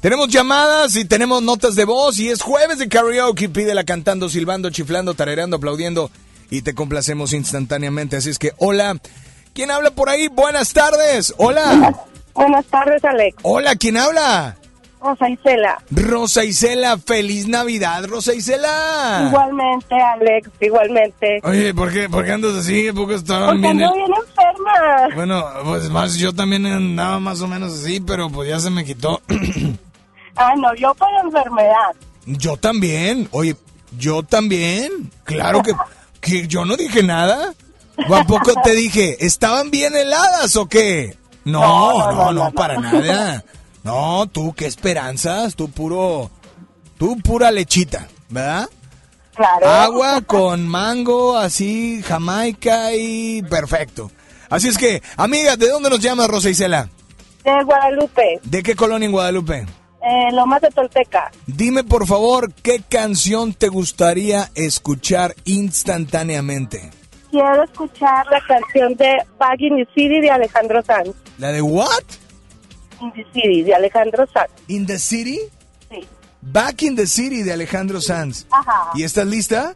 Tenemos 0.00 0.28
llamadas 0.28 0.96
y 0.96 1.04
tenemos 1.06 1.42
notas 1.42 1.74
de 1.74 1.86
voz 1.86 2.18
y 2.18 2.28
es 2.28 2.42
jueves 2.42 2.78
de 2.78 2.88
karaoke. 2.88 3.48
Pídela 3.48 3.84
cantando, 3.84 4.28
silbando, 4.28 4.68
chiflando, 4.70 5.14
tarareando, 5.14 5.56
aplaudiendo 5.56 6.10
y 6.50 6.60
te 6.62 6.74
complacemos 6.74 7.32
instantáneamente. 7.32 8.16
Así 8.16 8.30
es 8.30 8.38
que, 8.38 8.52
hola. 8.58 8.96
¿Quién 9.54 9.70
habla 9.70 9.90
por 9.90 10.10
ahí? 10.10 10.28
Buenas 10.28 10.74
tardes. 10.74 11.32
Hola. 11.38 11.94
Buenas 12.34 12.66
tardes, 12.66 13.02
Alex. 13.04 13.38
Hola, 13.42 13.74
¿quién 13.76 13.96
habla? 13.96 14.58
Rosa 15.00 15.28
Isela. 15.28 15.78
Rosa 15.90 16.44
Isela, 16.44 16.98
feliz 16.98 17.46
Navidad, 17.46 18.04
Rosa 18.06 18.34
Isela. 18.34 19.26
Igualmente, 19.28 19.94
Alex, 19.94 20.50
igualmente. 20.60 21.40
Oye, 21.44 21.74
¿por 21.74 21.92
qué, 21.92 22.08
por 22.08 22.24
qué 22.24 22.32
andas 22.32 22.54
así? 22.56 22.90
¿Por 22.92 23.08
qué 23.08 23.14
estaban 23.14 23.46
Porque 23.48 23.60
bien? 23.60 23.82
ando 23.84 23.94
bien 23.94 24.08
enferma. 24.10 25.14
Bueno, 25.14 25.44
pues 25.64 25.90
más, 25.90 26.16
yo 26.16 26.32
también 26.34 26.66
andaba 26.66 27.20
más 27.20 27.40
o 27.42 27.46
menos 27.46 27.72
así, 27.74 28.00
pero 28.00 28.30
pues 28.30 28.48
ya 28.48 28.58
se 28.58 28.70
me 28.70 28.84
quitó. 28.84 29.20
Ah, 30.38 30.52
no, 30.54 30.74
yo 30.74 30.94
por 30.96 31.08
enfermedad. 31.24 31.94
yo 32.26 32.58
también, 32.58 33.26
oye, 33.30 33.56
yo 33.96 34.22
también. 34.22 35.10
Claro 35.24 35.62
que, 35.62 35.72
que 36.20 36.46
yo 36.46 36.66
no 36.66 36.76
dije 36.76 37.02
nada. 37.02 37.54
¿O 38.06 38.14
a 38.14 38.22
poco 38.24 38.52
te 38.62 38.72
dije, 38.72 39.16
estaban 39.24 39.70
bien 39.70 39.96
heladas 39.96 40.54
o 40.56 40.66
qué? 40.68 41.16
No, 41.46 42.12
no, 42.12 42.32
no, 42.34 42.52
para 42.52 42.78
nada. 42.78 43.42
No, 43.86 44.26
tú, 44.26 44.52
qué 44.52 44.66
esperanzas, 44.66 45.54
tú 45.54 45.70
puro, 45.70 46.28
tú 46.98 47.16
pura 47.20 47.52
lechita, 47.52 48.08
¿verdad? 48.28 48.68
Claro. 49.32 49.64
Agua 49.68 50.22
con 50.22 50.66
mango, 50.66 51.38
así, 51.38 52.02
jamaica 52.02 52.92
y 52.96 53.42
perfecto. 53.42 54.10
Así 54.50 54.66
es 54.66 54.76
que, 54.76 55.04
amiga, 55.16 55.56
¿de 55.56 55.68
dónde 55.68 55.88
nos 55.88 56.00
llamas, 56.00 56.26
Rosa 56.26 56.50
Isela? 56.50 56.88
De 57.44 57.62
Guadalupe, 57.62 58.40
¿De 58.42 58.64
qué 58.64 58.74
colonia 58.74 59.06
en 59.06 59.12
Guadalupe? 59.12 59.66
eh, 60.02 60.32
Lomas 60.32 60.62
de 60.62 60.70
Tolteca. 60.70 61.30
Dime 61.46 61.84
por 61.84 62.08
favor 62.08 62.52
qué 62.54 62.82
canción 62.88 63.54
te 63.54 63.68
gustaría 63.68 64.50
escuchar 64.56 65.36
instantáneamente. 65.44 66.90
Quiero 67.30 67.62
escuchar 67.62 68.26
la 68.32 68.40
canción 68.48 68.96
de 68.96 69.14
the 69.38 69.88
City 69.94 70.20
de 70.20 70.30
Alejandro 70.32 70.82
Sanz. 70.82 71.14
¿La 71.38 71.52
de 71.52 71.62
what? 71.62 72.02
In 73.00 73.12
the 73.12 73.26
City 73.32 73.62
de 73.62 73.74
Alejandro 73.74 74.26
Sanz. 74.32 74.50
¿In 74.68 74.86
the 74.86 74.98
City? 74.98 75.40
Sí. 75.90 76.06
Back 76.40 76.82
in 76.82 76.96
the 76.96 77.06
City 77.06 77.42
de 77.42 77.52
Alejandro 77.52 78.00
Sanz. 78.00 78.46
Ajá. 78.50 78.90
¿Y 78.94 79.02
estás 79.04 79.26
lista? 79.26 79.74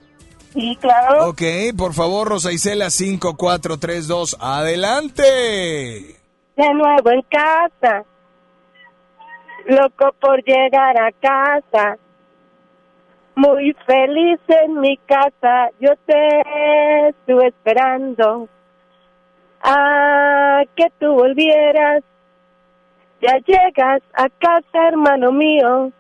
Sí, 0.53 0.77
claro. 0.81 1.29
Ok, 1.29 1.43
por 1.77 1.95
favor, 1.95 2.29
Rosa 2.29 2.53
Isela 2.53 2.91
5432, 2.91 4.37
adelante. 4.41 6.17
De 6.57 6.75
nuevo 6.75 7.11
en 7.11 7.23
casa. 7.23 8.05
Loco 9.67 10.13
por 10.21 10.43
llegar 10.43 10.97
a 11.01 11.13
casa. 11.13 11.99
Muy 13.37 13.77
feliz 13.87 14.41
en 14.49 14.81
mi 14.81 14.97
casa. 14.99 15.71
Yo 15.81 15.91
te 16.05 17.09
estuve 17.09 17.49
esperando. 17.49 18.49
A 19.63 20.63
que 20.75 20.87
tú 20.99 21.13
volvieras. 21.13 22.03
Ya 23.21 23.37
llegas 23.47 24.03
a 24.15 24.29
casa, 24.29 24.89
hermano 24.89 25.33
mío. 25.33 25.93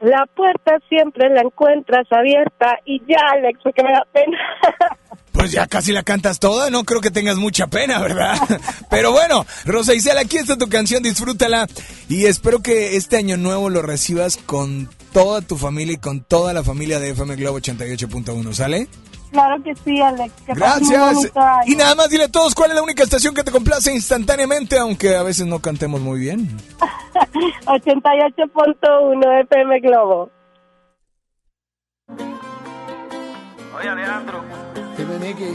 La 0.00 0.26
puerta 0.34 0.78
siempre 0.88 1.28
la 1.28 1.42
encuentras 1.42 2.06
abierta. 2.10 2.78
Y 2.84 3.00
ya, 3.06 3.18
Alex, 3.32 3.60
porque 3.62 3.82
me 3.82 3.92
da 3.92 4.06
pena. 4.12 4.38
Pues 5.38 5.52
ya 5.52 5.68
casi 5.68 5.92
la 5.92 6.02
cantas 6.02 6.40
toda, 6.40 6.68
no 6.68 6.82
creo 6.82 7.00
que 7.00 7.12
tengas 7.12 7.36
mucha 7.36 7.68
pena, 7.68 8.00
¿verdad? 8.00 8.36
Pero 8.90 9.12
bueno, 9.12 9.46
Rosa 9.64 9.94
Isela, 9.94 10.22
aquí 10.22 10.36
está 10.36 10.58
tu 10.58 10.68
canción, 10.68 11.00
disfrútala. 11.00 11.68
Y 12.08 12.26
espero 12.26 12.60
que 12.60 12.96
este 12.96 13.18
año 13.18 13.36
nuevo 13.36 13.70
lo 13.70 13.80
recibas 13.80 14.36
con 14.36 14.90
toda 15.12 15.40
tu 15.40 15.56
familia 15.56 15.94
y 15.94 15.98
con 15.98 16.22
toda 16.22 16.52
la 16.52 16.64
familia 16.64 16.98
de 16.98 17.10
FM 17.10 17.36
Globo 17.36 17.60
88.1, 17.60 18.52
¿sale? 18.52 18.88
Claro 19.30 19.62
que 19.62 19.74
sí, 19.76 20.00
Alex. 20.00 20.32
Que 20.46 20.54
Gracias. 20.54 21.32
Y 21.66 21.76
nada 21.76 21.94
más 21.94 22.08
dile 22.08 22.24
a 22.24 22.28
todos 22.28 22.54
cuál 22.54 22.70
es 22.70 22.76
la 22.76 22.82
única 22.82 23.02
estación 23.02 23.34
que 23.34 23.42
te 23.44 23.50
complace 23.52 23.92
instantáneamente, 23.92 24.78
aunque 24.78 25.16
a 25.16 25.22
veces 25.22 25.46
no 25.46 25.60
cantemos 25.60 26.00
muy 26.00 26.18
bien. 26.20 26.48
88.1 27.66 29.40
FM 29.42 29.80
Globo. 29.80 30.30
Oye, 33.78 33.88
Alejandro. 33.88 34.42
Dime, 34.96 35.18
Nicky. 35.18 35.52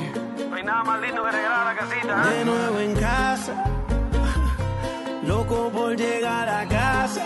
No 0.50 0.56
hay 0.56 0.64
nada 0.64 0.84
más 0.84 1.02
lindo 1.02 1.24
que 1.24 1.32
regalar 1.32 1.68
a 1.68 1.74
la 1.74 1.80
casita. 1.80 2.26
De 2.30 2.46
nuevo 2.46 2.80
en 2.80 2.94
casa, 2.96 3.64
loco 5.26 5.70
por 5.72 5.96
llegar 5.98 6.48
a 6.48 6.68
casa. 6.68 7.26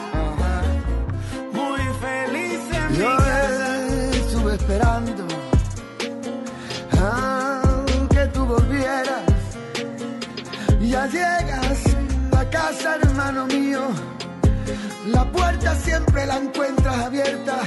Muy 1.52 1.80
feliz 2.02 2.60
en 2.74 2.92
mi 2.92 2.98
Yo 2.98 3.18
casa. 3.18 4.10
estuve 4.12 4.56
esperando 4.56 5.28
a 7.00 7.62
que 8.10 8.28
tú 8.28 8.46
volvieras. 8.46 9.24
Ya 10.82 11.06
llegas 11.08 11.80
a 12.36 12.46
casa, 12.50 12.96
hermano 12.96 13.48
mío. 13.48 13.82
La 15.08 15.24
puerta 15.32 15.76
siempre 15.76 16.26
la 16.26 16.38
encuentras 16.38 16.98
abierta. 17.06 17.60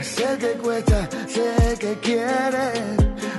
Sé 0.00 0.38
que 0.38 0.52
cuesta, 0.62 1.08
sé 1.28 1.76
que 1.78 1.98
quieres. 2.00 2.80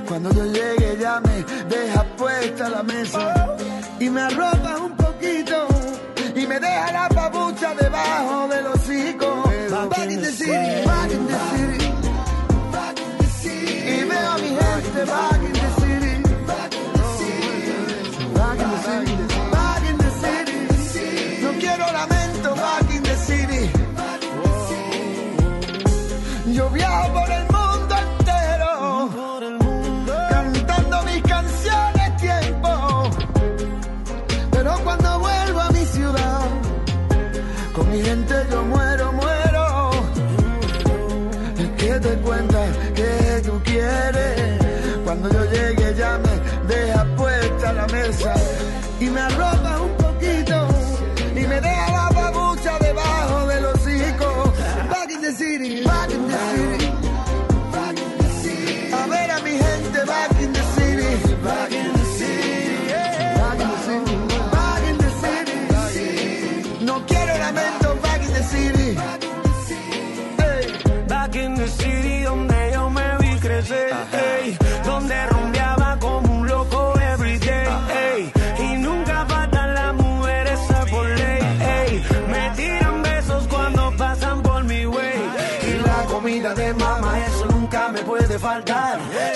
Cuando 0.08 0.32
yo 0.32 0.44
llegue 0.46 0.98
ya 1.00 1.20
me 1.20 1.44
dejas 1.68 2.04
puesta 2.16 2.68
la 2.68 2.82
mesa 2.82 3.56
y 3.98 4.10
me 4.10 4.20
arropas 4.20 4.80
un 4.80 4.96
poquito 4.96 5.66
y 6.34 6.46
me 6.46 6.60
deja 6.60 6.92
la 6.92 7.08
papucha 7.08 7.74
debajo 7.74 8.48
del 8.48 8.66
hocico. 8.66 9.44
Back 9.90 10.10
in 10.10 10.20
the 10.20 10.32
city, 10.32 10.84
back 10.86 11.10
in 11.10 11.26
the 11.26 11.38
city, 11.56 11.83
Yo 26.54 26.70
viajo 26.70 27.12
por 27.12 27.32
el 27.32 27.53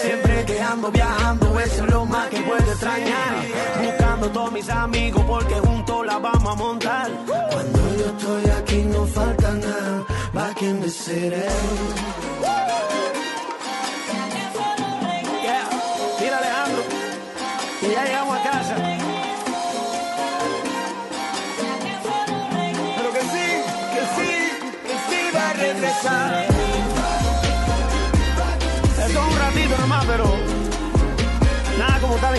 siempre 0.01 0.45
que 0.45 0.61
ando 0.61 0.91
viajando 0.91 1.61
eso 1.61 1.85
es 1.85 1.91
lo 1.93 2.05
más 2.05 2.29
que 2.29 2.41
puedo 2.41 2.71
extrañar, 2.71 3.35
buscando 3.81 4.29
todos 4.31 4.53
mis 4.53 4.69
amigos 4.69 5.23
porque 5.27 5.55
juntos 5.55 6.07
la 6.07 6.19
vamos 6.19 6.53
a 6.53 6.57
montar, 6.57 7.11
cuando 7.53 7.79
yo 7.97 8.07
estoy 8.07 8.51
aquí 8.51 8.83
no 8.83 9.07
falta 9.07 9.53
nada, 9.53 10.05
back 10.33 10.63
in 10.63 10.81
the 10.81 10.89
city. 10.89 11.37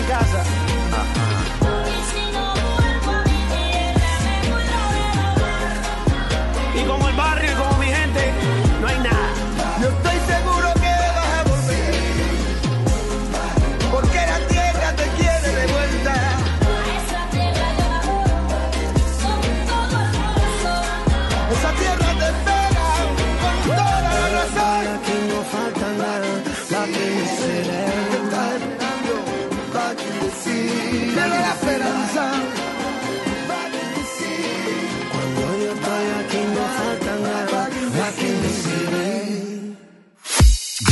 en 0.00 0.06
casa. 0.06 0.59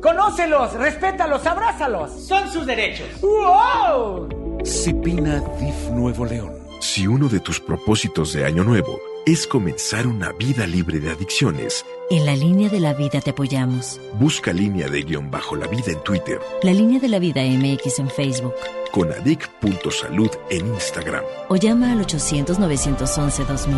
Conócelos, 0.00 0.72
respétalos, 0.74 1.46
abrázalos. 1.46 2.10
Son 2.26 2.50
sus 2.50 2.64
derechos. 2.66 3.06
¡Wow! 3.20 4.28
Cipina 4.64 5.40
DIF 5.58 5.90
Nuevo 5.92 6.24
León. 6.24 6.52
Si 6.80 7.06
uno 7.06 7.28
de 7.28 7.40
tus 7.40 7.60
propósitos 7.60 8.32
de 8.32 8.44
año 8.46 8.64
nuevo 8.64 8.98
es 9.26 9.46
comenzar 9.46 10.06
una 10.06 10.32
vida 10.32 10.66
libre 10.66 10.98
de 10.98 11.10
adicciones, 11.10 11.84
En 12.10 12.24
la 12.24 12.34
línea 12.34 12.70
de 12.70 12.80
la 12.80 12.94
vida 12.94 13.20
te 13.20 13.30
apoyamos. 13.30 14.00
busca 14.18 14.52
línea 14.52 14.88
de 14.88 15.02
guion 15.02 15.30
bajo 15.30 15.54
la 15.56 15.66
vida 15.66 15.92
en 15.92 16.02
Twitter, 16.02 16.40
La 16.62 16.72
línea 16.72 16.98
de 16.98 17.08
la 17.08 17.18
vida 17.18 17.42
MX 17.42 17.98
en 17.98 18.08
Facebook. 18.08 18.54
con 18.92 19.12
adic.salud 19.12 20.30
en 20.48 20.66
Instagram. 20.68 21.22
O 21.48 21.56
llama 21.56 21.92
al 21.92 22.00
800-911-2000. 22.06 23.74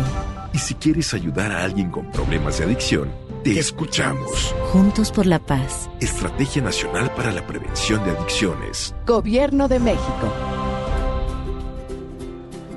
Y 0.53 0.57
si 0.59 0.75
quieres 0.75 1.13
ayudar 1.13 1.51
a 1.51 1.63
alguien 1.63 1.91
con 1.91 2.09
problemas 2.11 2.57
de 2.59 2.63
adicción, 2.65 3.11
te 3.43 3.59
escuchamos. 3.59 4.55
Juntos 4.71 5.11
por 5.11 5.25
la 5.25 5.39
paz. 5.39 5.89
Estrategia 5.99 6.61
Nacional 6.61 7.11
para 7.13 7.31
la 7.31 7.45
Prevención 7.45 8.03
de 8.05 8.11
Adicciones. 8.11 8.95
Gobierno 9.05 9.67
de 9.67 9.79
México. 9.79 10.33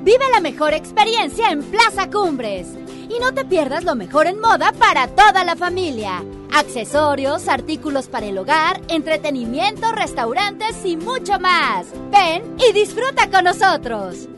Vive 0.02 0.24
la 0.32 0.40
mejor 0.40 0.74
experiencia 0.74 1.50
en 1.50 1.62
Plaza 1.62 2.10
Cumbres. 2.10 2.66
Y 3.08 3.20
no 3.20 3.32
te 3.32 3.44
pierdas 3.44 3.84
lo 3.84 3.94
mejor 3.94 4.26
en 4.26 4.40
moda 4.40 4.72
para 4.72 5.06
toda 5.06 5.44
la 5.44 5.54
familia. 5.54 6.24
Accesorios, 6.52 7.48
artículos 7.48 8.08
para 8.08 8.26
el 8.26 8.36
hogar, 8.36 8.80
entretenimiento, 8.88 9.92
restaurantes 9.92 10.84
y 10.84 10.96
mucho 10.96 11.38
más. 11.38 11.86
Ven 12.10 12.56
y 12.58 12.72
disfruta 12.72 13.30
con 13.30 13.44
nosotros. 13.44 14.28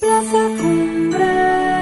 Plaza 0.00 0.48
Cumbres. 0.60 1.81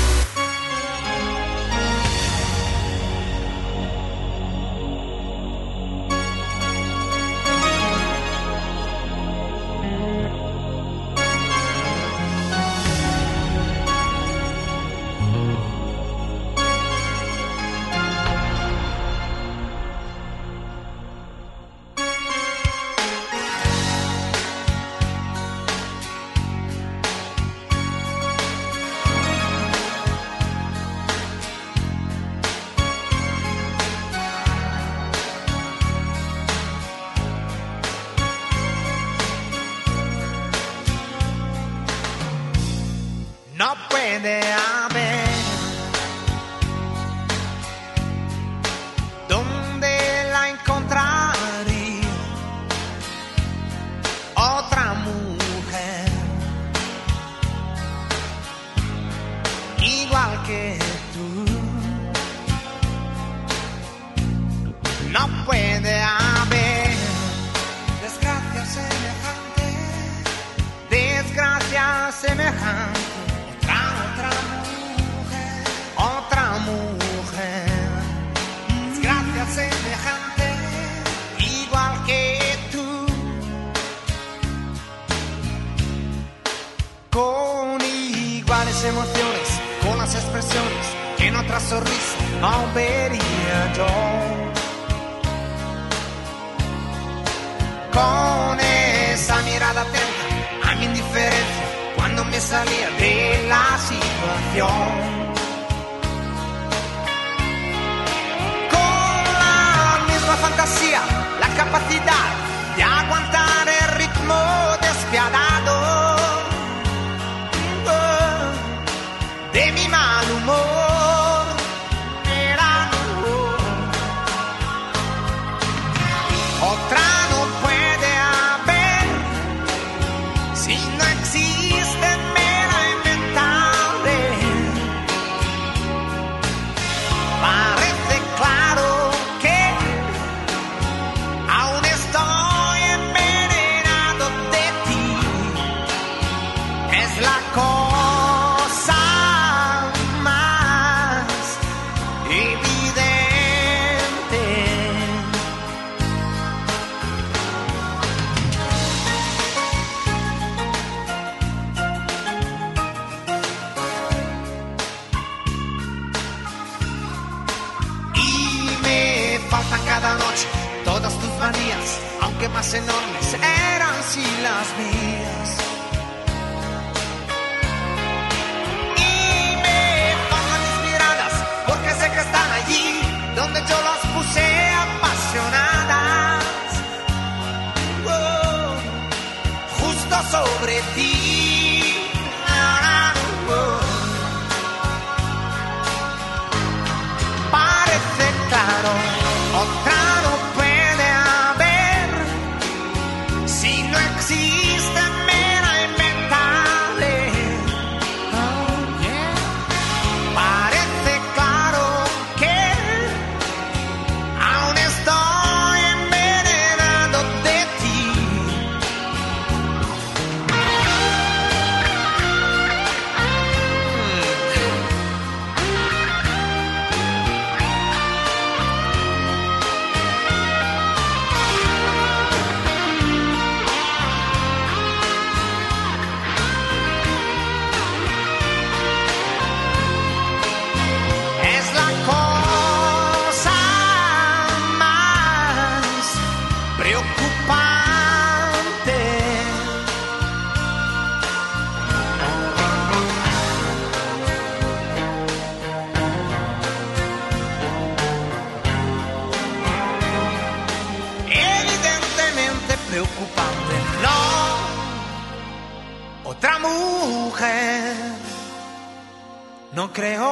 No 269.91 269.93
creo. 269.93 270.31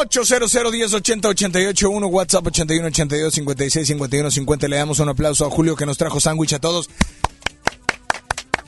800 0.00 0.52
1080 0.54 1.28
881 1.28 2.06
WhatsApp 2.06 2.46
81 2.46 2.88
82 2.88 3.34
56 3.34 3.86
51 3.86 4.30
50 4.30 4.68
le 4.68 4.76
damos 4.76 4.98
un 4.98 5.08
aplauso 5.08 5.46
a 5.46 5.50
Julio 5.50 5.76
que 5.76 5.86
nos 5.86 5.98
trajo 5.98 6.20
sándwich 6.20 6.54
a 6.54 6.58
todos. 6.58 6.88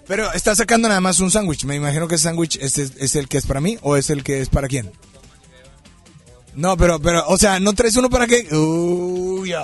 Pero 0.07 0.32
está 0.32 0.55
sacando 0.55 0.88
nada 0.88 1.01
más 1.01 1.20
un 1.20 1.30
sándwich 1.30 1.64
me 1.64 1.76
imagino 1.76 2.07
que 2.07 2.16
ese 2.16 2.24
sándwich 2.24 2.57
es, 2.57 2.78
es, 2.78 2.92
es 2.98 3.16
el 3.16 3.28
que 3.28 3.38
es 3.38 3.46
para 3.46 3.61
mí 3.61 3.78
o 3.82 3.96
es 3.96 4.11
el 4.11 4.22
que 4.22 4.40
es 4.40 4.48
para 4.48 4.68
quién. 4.68 4.92
No 6.55 6.76
pero 6.76 7.01
pero 7.01 7.24
o 7.26 7.38
sea 7.38 7.59
no 7.59 7.72
traes 7.74 7.96
uno 7.96 8.11
para 8.11 8.26
qué 8.26 8.46
Uy, 8.55 9.55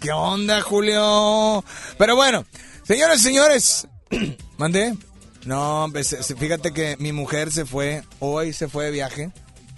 qué 0.00 0.12
onda 0.12 0.60
Julio 0.60 1.64
pero 1.98 2.16
bueno 2.16 2.44
señores 2.84 3.20
señores 3.20 3.88
mandé 4.58 4.94
no 5.46 5.88
pues, 5.92 6.16
fíjate 6.38 6.72
que 6.72 6.96
mi 6.98 7.12
mujer 7.12 7.52
se 7.52 7.66
fue 7.66 8.02
hoy 8.18 8.52
se 8.52 8.68
fue 8.68 8.86
de 8.86 8.90
viaje 8.90 9.32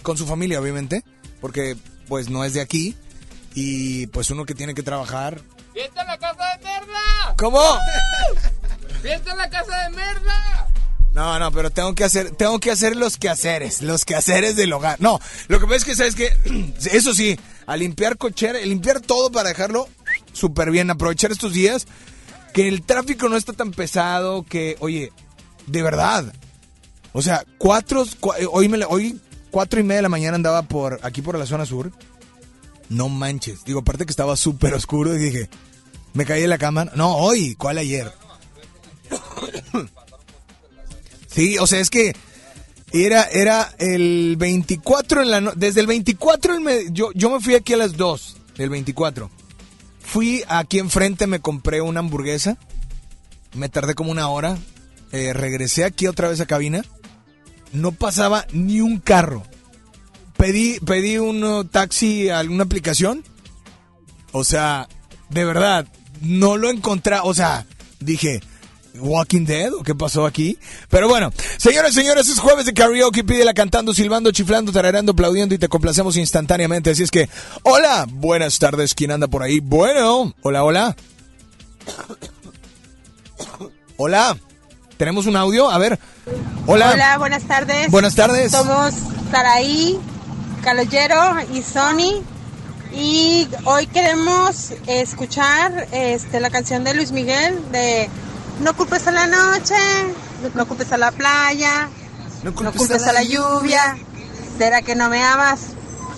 con 0.07 0.17
su 0.17 0.25
familia, 0.25 0.61
obviamente, 0.61 1.03
porque 1.41 1.75
pues 2.07 2.29
no 2.29 2.45
es 2.45 2.53
de 2.53 2.61
aquí 2.61 2.95
y 3.53 4.07
pues 4.07 4.29
uno 4.29 4.45
que 4.45 4.55
tiene 4.55 4.73
que 4.73 4.83
trabajar. 4.83 5.41
¡Fiesta 5.73 6.01
en 6.01 6.07
la 6.07 6.17
casa 6.17 6.57
de 6.57 6.63
Merla! 6.63 7.35
¿Cómo? 7.37 7.61
¡Fiesta 9.01 9.31
en 9.31 9.37
la 9.37 9.49
casa 9.49 9.83
de 9.83 9.89
Merla! 9.97 10.67
No, 11.13 11.37
no, 11.39 11.51
pero 11.51 11.71
tengo 11.71 11.93
que 11.93 12.05
hacer, 12.05 12.31
tengo 12.37 12.57
que 12.59 12.71
hacer 12.71 12.95
los 12.95 13.17
quehaceres, 13.17 13.81
los 13.81 14.05
quehaceres 14.05 14.55
del 14.55 14.71
hogar. 14.71 14.95
No, 15.01 15.19
lo 15.49 15.59
que 15.59 15.65
pasa 15.65 15.75
es 15.75 15.83
que 15.83 15.95
sabes 15.95 16.15
que, 16.15 16.73
eso 16.91 17.13
sí, 17.13 17.37
a 17.65 17.75
limpiar 17.75 18.17
cochera, 18.17 18.59
limpiar 18.59 19.01
todo 19.01 19.29
para 19.29 19.49
dejarlo 19.49 19.89
súper 20.31 20.71
bien, 20.71 20.89
aprovechar 20.89 21.33
estos 21.33 21.51
días, 21.51 21.85
que 22.53 22.67
el 22.67 22.81
tráfico 22.83 23.29
no 23.29 23.37
está 23.37 23.53
tan 23.53 23.71
pesado, 23.71 24.43
que, 24.43 24.75
oye, 24.79 25.11
de 25.67 25.81
verdad, 25.83 26.33
o 27.13 27.21
sea, 27.21 27.43
cuatro, 27.57 28.05
cua- 28.19 28.35
hoy 28.51 28.69
me, 28.69 28.83
hoy 28.85 29.19
cuatro 29.51 29.79
y 29.79 29.83
media 29.83 29.97
de 29.97 30.01
la 30.03 30.09
mañana 30.09 30.35
andaba 30.35 30.61
por 30.63 30.99
aquí 31.03 31.21
por 31.21 31.37
la 31.37 31.45
zona 31.45 31.65
sur. 31.65 31.91
No 32.89 33.09
manches. 33.09 33.63
Digo, 33.65 33.79
aparte 33.81 34.05
que 34.05 34.11
estaba 34.11 34.35
súper 34.37 34.73
oscuro 34.73 35.13
y 35.15 35.17
dije, 35.19 35.49
me 36.13 36.25
caí 36.25 36.41
de 36.41 36.47
la 36.47 36.57
cama. 36.57 36.85
No, 36.95 37.15
hoy, 37.17 37.55
¿cuál 37.55 37.77
ayer? 37.79 38.11
Sí, 41.27 41.57
o 41.59 41.67
sea, 41.67 41.79
es 41.79 41.89
que 41.89 42.15
era, 42.91 43.23
era 43.25 43.71
el 43.77 44.35
24 44.37 45.21
en 45.21 45.29
la 45.31 45.41
no- 45.41 45.51
desde 45.55 45.81
el 45.81 45.87
24 45.87 46.55
el 46.55 46.61
me- 46.61 46.85
yo, 46.91 47.11
yo 47.13 47.29
me 47.29 47.39
fui 47.39 47.53
aquí 47.55 47.73
a 47.73 47.77
las 47.77 47.95
2 47.95 48.37
del 48.57 48.69
24. 48.71 49.29
Fui 50.07 50.41
aquí 50.47 50.79
enfrente, 50.79 51.27
me 51.27 51.41
compré 51.41 51.81
una 51.81 51.99
hamburguesa, 51.99 52.57
me 53.53 53.67
tardé 53.67 53.93
como 53.93 54.09
una 54.09 54.29
hora, 54.29 54.57
eh, 55.11 55.33
regresé 55.33 55.83
aquí 55.83 56.07
otra 56.07 56.29
vez 56.29 56.39
a 56.39 56.45
cabina, 56.45 56.81
no 57.73 57.91
pasaba 57.91 58.47
ni 58.53 58.79
un 58.79 58.99
carro. 58.99 59.43
Pedí, 60.37 60.79
pedí 60.79 61.17
un 61.17 61.67
taxi 61.67 62.29
a 62.29 62.39
alguna 62.39 62.63
aplicación, 62.63 63.21
o 64.31 64.45
sea, 64.45 64.87
de 65.29 65.43
verdad, 65.43 65.85
no 66.21 66.55
lo 66.55 66.69
encontré, 66.69 67.17
o 67.21 67.33
sea, 67.33 67.65
dije, 67.99 68.39
Walking 68.99 69.45
Dead 69.45 69.73
o 69.73 69.83
qué 69.83 69.95
pasó 69.95 70.25
aquí. 70.25 70.57
Pero 70.89 71.07
bueno, 71.07 71.31
señores, 71.57 71.93
señores, 71.93 72.27
es 72.29 72.39
jueves 72.39 72.65
de 72.65 72.73
karaoke, 72.73 73.23
pídela 73.23 73.53
cantando, 73.53 73.93
silbando, 73.93 74.31
chiflando, 74.31 74.71
tarareando, 74.71 75.11
aplaudiendo 75.11 75.55
y 75.55 75.57
te 75.57 75.67
complacemos 75.67 76.17
instantáneamente. 76.17 76.91
Así 76.91 77.03
es 77.03 77.11
que, 77.11 77.29
hola, 77.63 78.05
buenas 78.09 78.59
tardes, 78.59 78.93
¿quién 78.93 79.11
anda 79.11 79.27
por 79.27 79.43
ahí? 79.43 79.59
Bueno, 79.59 80.33
hola, 80.41 80.63
hola. 80.63 80.95
Hola, 83.97 84.37
¿tenemos 84.97 85.25
un 85.25 85.35
audio? 85.35 85.69
A 85.69 85.77
ver, 85.77 85.99
hola. 86.65 86.91
Hola, 86.91 87.17
buenas 87.17 87.43
tardes. 87.43 87.89
Buenas 87.89 88.15
tardes. 88.15 88.51
Somos 88.51 88.93
Saraí, 89.31 89.97
Caloyero 90.63 91.35
y 91.53 91.61
Sony. 91.61 92.23
Y 92.93 93.47
hoy 93.65 93.85
queremos 93.87 94.71
escuchar 94.87 95.87
este, 95.91 96.39
la 96.39 96.49
canción 96.49 96.83
de 96.83 96.93
Luis 96.93 97.11
Miguel 97.11 97.59
de 97.71 98.09
No 98.61 98.75
culpes 98.75 99.07
a 99.07 99.11
la 99.11 99.27
noche, 99.27 99.75
no 100.55 100.67
culpes 100.67 100.91
a 100.91 100.97
la 100.97 101.11
playa, 101.11 101.89
no 102.43 102.53
culpes, 102.53 103.07
a, 103.07 103.13
la 103.13 103.23
lluvia, 103.23 103.97
¿será 104.57 104.81
que 104.81 104.95
no 104.95 105.09
me 105.09 105.23
amas? 105.23 105.59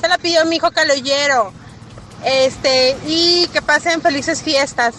Se 0.01 0.07
la 0.07 0.17
pidió 0.17 0.45
mi 0.45 0.57
hijo 0.57 0.71
Caloyero. 0.71 1.51
Este, 2.23 2.97
y 3.07 3.47
que 3.53 3.61
pasen 3.61 4.01
felices 4.01 4.41
fiestas. 4.41 4.95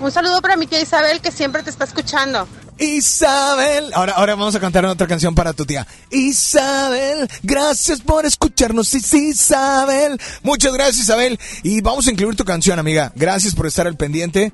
Un 0.00 0.10
saludo 0.10 0.40
para 0.40 0.56
mi 0.56 0.66
tía 0.66 0.80
Isabel 0.80 1.20
que 1.20 1.30
siempre 1.32 1.62
te 1.62 1.70
está 1.70 1.84
escuchando. 1.84 2.48
Isabel. 2.78 3.90
Ahora, 3.92 4.14
ahora 4.14 4.34
vamos 4.34 4.54
a 4.54 4.60
cantar 4.60 4.84
otra 4.86 5.06
canción 5.06 5.34
para 5.34 5.52
tu 5.52 5.66
tía. 5.66 5.86
Isabel, 6.10 7.28
gracias 7.42 8.00
por 8.00 8.24
escucharnos. 8.24 8.88
Sí, 8.88 9.00
sí, 9.00 9.28
Isabel. 9.30 10.18
Muchas 10.42 10.72
gracias, 10.72 11.00
Isabel. 11.00 11.38
Y 11.62 11.82
vamos 11.82 12.06
a 12.06 12.10
incluir 12.10 12.36
tu 12.36 12.44
canción, 12.44 12.78
amiga. 12.78 13.12
Gracias 13.14 13.54
por 13.54 13.66
estar 13.66 13.86
al 13.86 13.96
pendiente. 13.96 14.52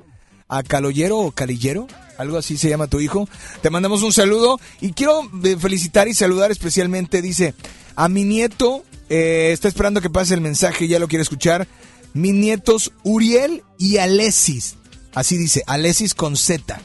A 0.49 0.63
Caloyero 0.63 1.17
o 1.17 1.31
Calillero, 1.31 1.87
algo 2.17 2.37
así 2.37 2.57
se 2.57 2.69
llama 2.69 2.87
tu 2.87 2.99
hijo. 2.99 3.27
Te 3.61 3.69
mandamos 3.69 4.03
un 4.03 4.13
saludo 4.13 4.59
y 4.81 4.93
quiero 4.93 5.21
eh, 5.43 5.57
felicitar 5.59 6.07
y 6.07 6.13
saludar 6.13 6.51
especialmente, 6.51 7.21
dice, 7.21 7.53
a 7.95 8.09
mi 8.09 8.23
nieto, 8.23 8.83
eh, 9.09 9.49
está 9.53 9.67
esperando 9.67 10.01
que 10.01 10.09
pase 10.09 10.33
el 10.33 10.41
mensaje, 10.41 10.87
ya 10.87 10.99
lo 10.99 11.07
quiere 11.07 11.23
escuchar. 11.23 11.67
Mis 12.13 12.33
nietos 12.33 12.91
Uriel 13.03 13.63
y 13.77 13.97
Alesis. 13.97 14.75
Así 15.13 15.37
dice, 15.37 15.63
Alesis 15.67 16.13
con 16.13 16.35
Z. 16.35 16.79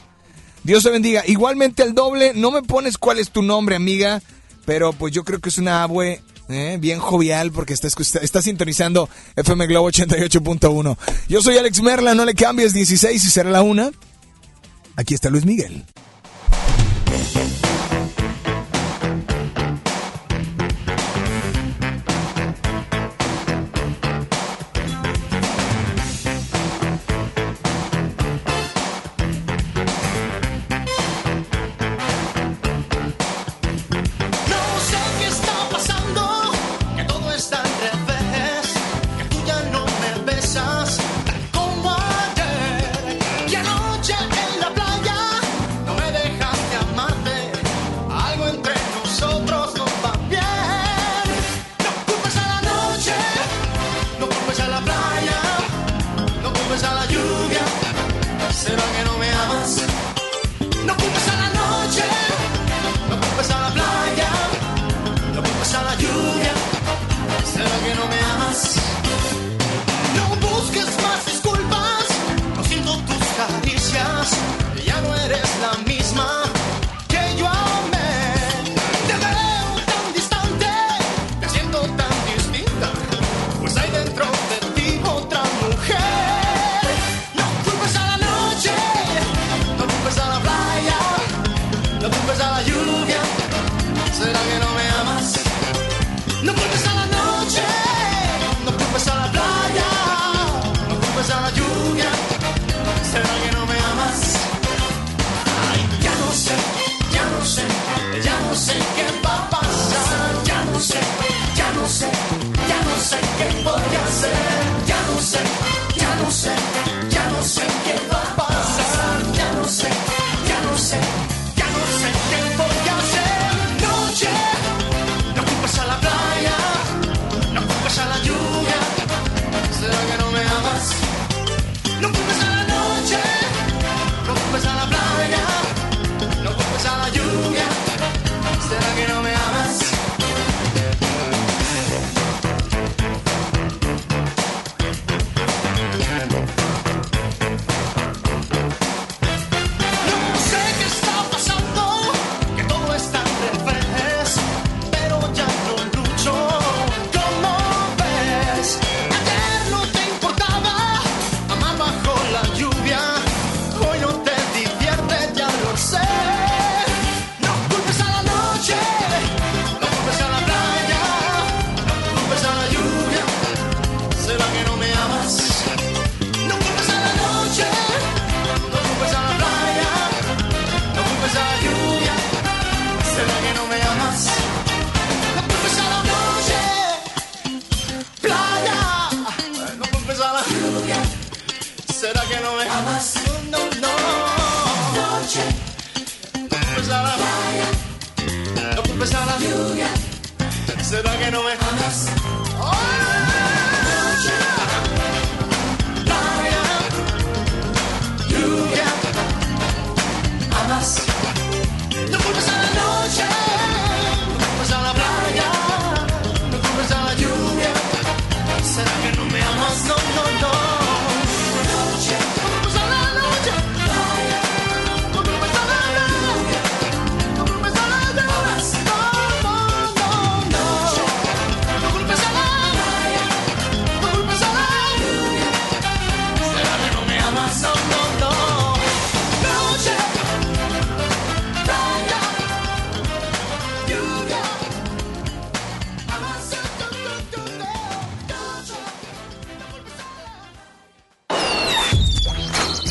Dios 0.63 0.83
te 0.83 0.89
bendiga. 0.89 1.23
Igualmente 1.27 1.83
el 1.83 1.93
doble, 1.93 2.33
no 2.33 2.51
me 2.51 2.61
pones 2.61 2.97
cuál 2.97 3.19
es 3.19 3.31
tu 3.31 3.41
nombre, 3.41 3.75
amiga, 3.75 4.21
pero 4.65 4.93
pues 4.93 5.13
yo 5.13 5.23
creo 5.23 5.39
que 5.39 5.49
es 5.49 5.57
una 5.57 5.83
abue 5.83 6.21
¿eh? 6.49 6.77
bien 6.79 6.99
jovial 6.99 7.51
porque 7.51 7.73
está, 7.73 7.87
está 8.21 8.41
sintonizando 8.41 9.09
FM 9.35 9.67
Globo 9.67 9.89
88.1. 9.89 10.97
Yo 11.27 11.41
soy 11.41 11.57
Alex 11.57 11.81
Merla, 11.81 12.15
no 12.15 12.25
le 12.25 12.33
cambies 12.33 12.73
16 12.73 13.23
y 13.23 13.29
será 13.29 13.49
la 13.49 13.61
una. 13.61 13.91
Aquí 14.95 15.13
está 15.13 15.29
Luis 15.29 15.45
Miguel. 15.45 15.83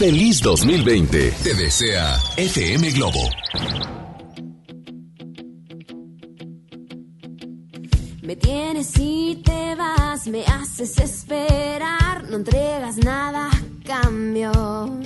Feliz 0.02 0.40
2020. 0.40 1.30
Te 1.44 1.54
desea 1.54 2.18
FM 2.36 2.90
Globo. 2.90 3.20
Me 8.20 8.34
tienes 8.34 8.98
y 8.98 9.40
te 9.44 9.76
vas, 9.76 10.26
me 10.26 10.44
haces 10.44 10.98
esperar, 10.98 12.28
no 12.28 12.38
entregas 12.38 12.96
nada 12.96 13.46
a 13.46 13.84
cambio. 13.86 15.00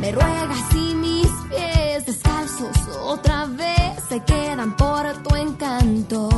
Me 0.00 0.12
ruegas 0.12 0.72
y 0.72 0.94
mis 0.94 1.26
pies 1.50 2.06
descalzos 2.06 2.76
otra 3.02 3.46
vez 3.46 4.00
se 4.08 4.22
quedan 4.22 4.76
por 4.76 5.24
tu 5.24 5.34
encanto. 5.34 6.35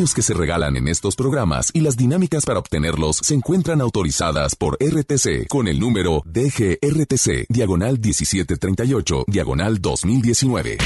que 0.00 0.22
se 0.22 0.32
regalan 0.32 0.78
en 0.78 0.88
estos 0.88 1.14
programas 1.14 1.70
y 1.74 1.80
las 1.80 1.94
dinámicas 1.94 2.46
para 2.46 2.58
obtenerlos 2.58 3.16
se 3.22 3.34
encuentran 3.34 3.82
autorizadas 3.82 4.56
por 4.56 4.78
RTC 4.80 5.46
con 5.46 5.68
el 5.68 5.78
número 5.78 6.22
DGRTC, 6.24 7.44
diagonal 7.50 8.00
1738, 8.00 9.24
diagonal 9.26 9.78
2019. 9.78 10.78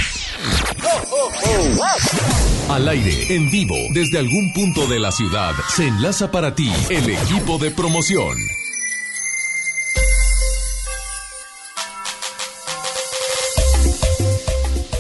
Al 2.71 2.89
aire, 2.89 3.37
en 3.37 3.51
vivo, 3.53 3.77
desde 3.95 4.19
algún 4.19 4.53
punto 4.53 4.89
de 4.89 4.99
la 4.99 5.13
ciudad, 5.13 5.53
se 5.69 5.87
enlaza 5.87 6.33
para 6.33 6.57
ti 6.57 6.73
el 6.91 7.09
equipo 7.09 7.59
de 7.59 7.71
promoción. 7.71 8.37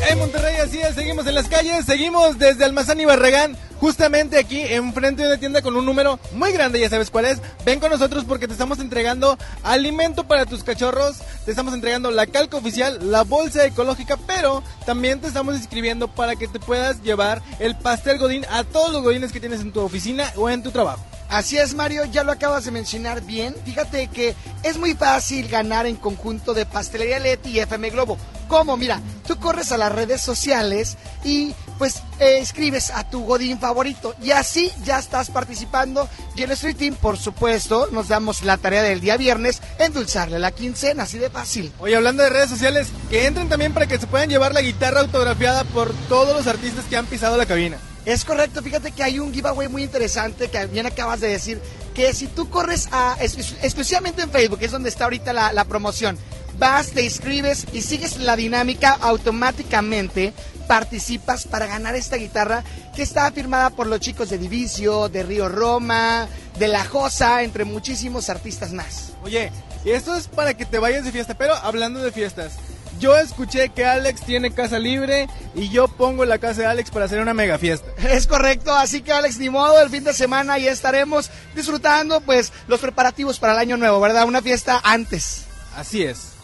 En 0.08 0.18
Monterrey, 0.20 0.56
así 0.58 0.78
es, 0.78 0.94
seguimos 0.94 1.26
en 1.26 1.34
las 1.34 1.48
calles, 1.48 1.84
seguimos 1.84 2.38
desde 2.38 2.64
Almazán 2.64 3.00
y 3.00 3.06
Barragán 3.06 3.56
justamente 3.80 4.38
aquí 4.38 4.60
enfrente 4.60 5.22
de 5.22 5.28
una 5.28 5.38
tienda 5.38 5.62
con 5.62 5.76
un 5.76 5.84
número 5.84 6.18
muy 6.32 6.52
grande, 6.52 6.80
ya 6.80 6.88
sabes 6.88 7.10
cuál 7.10 7.26
es. 7.26 7.40
Ven 7.64 7.80
con 7.80 7.90
nosotros 7.90 8.24
porque 8.24 8.46
te 8.46 8.52
estamos 8.52 8.78
entregando 8.78 9.38
alimento 9.62 10.24
para 10.24 10.46
tus 10.46 10.64
cachorros, 10.64 11.18
te 11.44 11.50
estamos 11.50 11.74
entregando 11.74 12.10
la 12.10 12.26
calca 12.26 12.56
oficial, 12.56 12.98
la 13.10 13.22
bolsa 13.22 13.64
ecológica, 13.64 14.16
pero 14.26 14.62
también 14.86 15.20
te 15.20 15.28
estamos 15.28 15.56
inscribiendo 15.56 16.08
para 16.08 16.36
que 16.36 16.48
te 16.48 16.60
puedas 16.60 17.02
llevar 17.02 17.42
el 17.58 17.76
pastel 17.76 18.18
Godín 18.18 18.44
a 18.50 18.64
todos 18.64 18.92
los 18.92 19.02
godines 19.02 19.32
que 19.32 19.40
tienes 19.40 19.60
en 19.60 19.72
tu 19.72 19.80
oficina 19.80 20.32
o 20.36 20.48
en 20.50 20.62
tu 20.62 20.70
trabajo. 20.70 21.04
Así 21.28 21.58
es, 21.58 21.74
Mario, 21.74 22.04
ya 22.04 22.22
lo 22.22 22.32
acabas 22.32 22.64
de 22.64 22.70
mencionar 22.70 23.22
bien. 23.22 23.54
Fíjate 23.64 24.08
que 24.08 24.34
es 24.62 24.78
muy 24.78 24.94
fácil 24.94 25.48
ganar 25.48 25.86
en 25.86 25.96
conjunto 25.96 26.54
de 26.54 26.66
Pastelería 26.66 27.18
Leti 27.18 27.50
y 27.50 27.60
FM 27.60 27.90
Globo. 27.90 28.18
¿Cómo? 28.48 28.76
Mira, 28.76 29.00
tú 29.26 29.38
corres 29.38 29.72
a 29.72 29.78
las 29.78 29.90
redes 29.90 30.20
sociales 30.20 30.96
y 31.24 31.54
pues 31.78 32.02
eh, 32.20 32.38
escribes 32.38 32.90
a 32.90 33.08
tu 33.08 33.24
Godín 33.24 33.58
favorito 33.58 34.14
y 34.22 34.30
así 34.30 34.70
ya 34.84 34.98
estás 34.98 35.30
participando 35.30 36.08
y 36.36 36.42
en 36.42 36.52
Street 36.52 36.76
Team, 36.76 36.94
por 36.94 37.16
supuesto, 37.16 37.88
nos 37.90 38.08
damos 38.08 38.42
la 38.42 38.56
tarea 38.56 38.82
del 38.82 39.00
día 39.00 39.16
viernes 39.16 39.60
endulzarle 39.78 40.38
la 40.38 40.52
quincena, 40.52 41.04
así 41.04 41.18
de 41.18 41.30
fácil. 41.30 41.72
Oye, 41.80 41.96
hablando 41.96 42.22
de 42.22 42.30
redes 42.30 42.50
sociales, 42.50 42.88
que 43.10 43.26
entren 43.26 43.48
también 43.48 43.72
para 43.72 43.86
que 43.86 43.98
se 43.98 44.06
puedan 44.06 44.28
llevar 44.28 44.52
la 44.52 44.62
guitarra 44.62 45.00
autografiada 45.00 45.64
por 45.64 45.92
todos 46.08 46.36
los 46.36 46.46
artistas 46.46 46.84
que 46.84 46.96
han 46.96 47.06
pisado 47.06 47.36
la 47.36 47.46
cabina. 47.46 47.78
Es 48.04 48.24
correcto, 48.24 48.62
fíjate 48.62 48.92
que 48.92 49.02
hay 49.02 49.18
un 49.18 49.32
giveaway 49.32 49.68
muy 49.68 49.82
interesante 49.82 50.48
que 50.48 50.66
bien 50.66 50.84
acabas 50.86 51.20
de 51.20 51.28
decir, 51.28 51.60
que 51.94 52.12
si 52.12 52.26
tú 52.26 52.50
corres 52.50 52.88
a, 52.92 53.16
es- 53.20 53.36
exclusivamente 53.62 54.20
en 54.22 54.30
Facebook, 54.30 54.58
es 54.60 54.70
donde 54.72 54.90
está 54.90 55.04
ahorita 55.04 55.32
la, 55.32 55.64
promoción, 55.64 56.18
vas, 56.58 56.88
te 56.90 57.02
inscribes 57.02 57.66
y 57.72 57.80
sigues 57.82 58.18
la 58.18 58.36
dinámica 58.36 58.90
automáticamente, 59.00 60.32
participas 60.68 61.44
para 61.46 61.66
ganar 61.66 61.94
esta 61.94 62.16
guitarra 62.16 62.62
que 62.94 63.02
está 63.02 63.30
firmada 63.32 63.70
por 63.70 63.86
los 63.86 64.00
chicos 64.00 64.28
de 64.30 64.38
Divicio, 64.38 65.08
de 65.08 65.22
Río 65.22 65.48
Roma, 65.48 66.28
de 66.58 66.68
La 66.68 66.84
Josa, 66.84 67.42
entre 67.42 67.64
muchísimos 67.64 68.28
artistas 68.28 68.72
más. 68.72 69.12
Oye, 69.22 69.50
esto 69.84 70.14
es 70.16 70.28
para 70.28 70.54
que 70.54 70.64
te 70.66 70.78
vayas 70.78 71.04
de 71.04 71.12
fiesta, 71.12 71.34
pero 71.38 71.54
hablando 71.54 72.00
de 72.02 72.12
fiestas. 72.12 72.52
Yo 72.98 73.16
escuché 73.16 73.70
que 73.70 73.84
Alex 73.84 74.22
tiene 74.22 74.52
casa 74.52 74.78
libre 74.78 75.28
y 75.54 75.68
yo 75.70 75.88
pongo 75.88 76.24
la 76.24 76.38
casa 76.38 76.62
de 76.62 76.66
Alex 76.66 76.90
para 76.90 77.04
hacer 77.06 77.20
una 77.20 77.34
mega 77.34 77.58
fiesta. 77.58 77.90
Es 78.08 78.26
correcto, 78.26 78.74
así 78.74 79.02
que 79.02 79.12
Alex, 79.12 79.38
ni 79.38 79.50
modo, 79.50 79.80
el 79.80 79.90
fin 79.90 80.04
de 80.04 80.12
semana 80.12 80.58
ya 80.58 80.70
estaremos 80.70 81.30
disfrutando 81.54 82.20
pues 82.20 82.52
los 82.66 82.80
preparativos 82.80 83.38
para 83.38 83.52
el 83.54 83.58
año 83.58 83.76
nuevo, 83.76 84.00
¿verdad? 84.00 84.26
Una 84.26 84.42
fiesta 84.42 84.80
antes. 84.82 85.44
Así 85.76 86.02
es. 86.02 86.34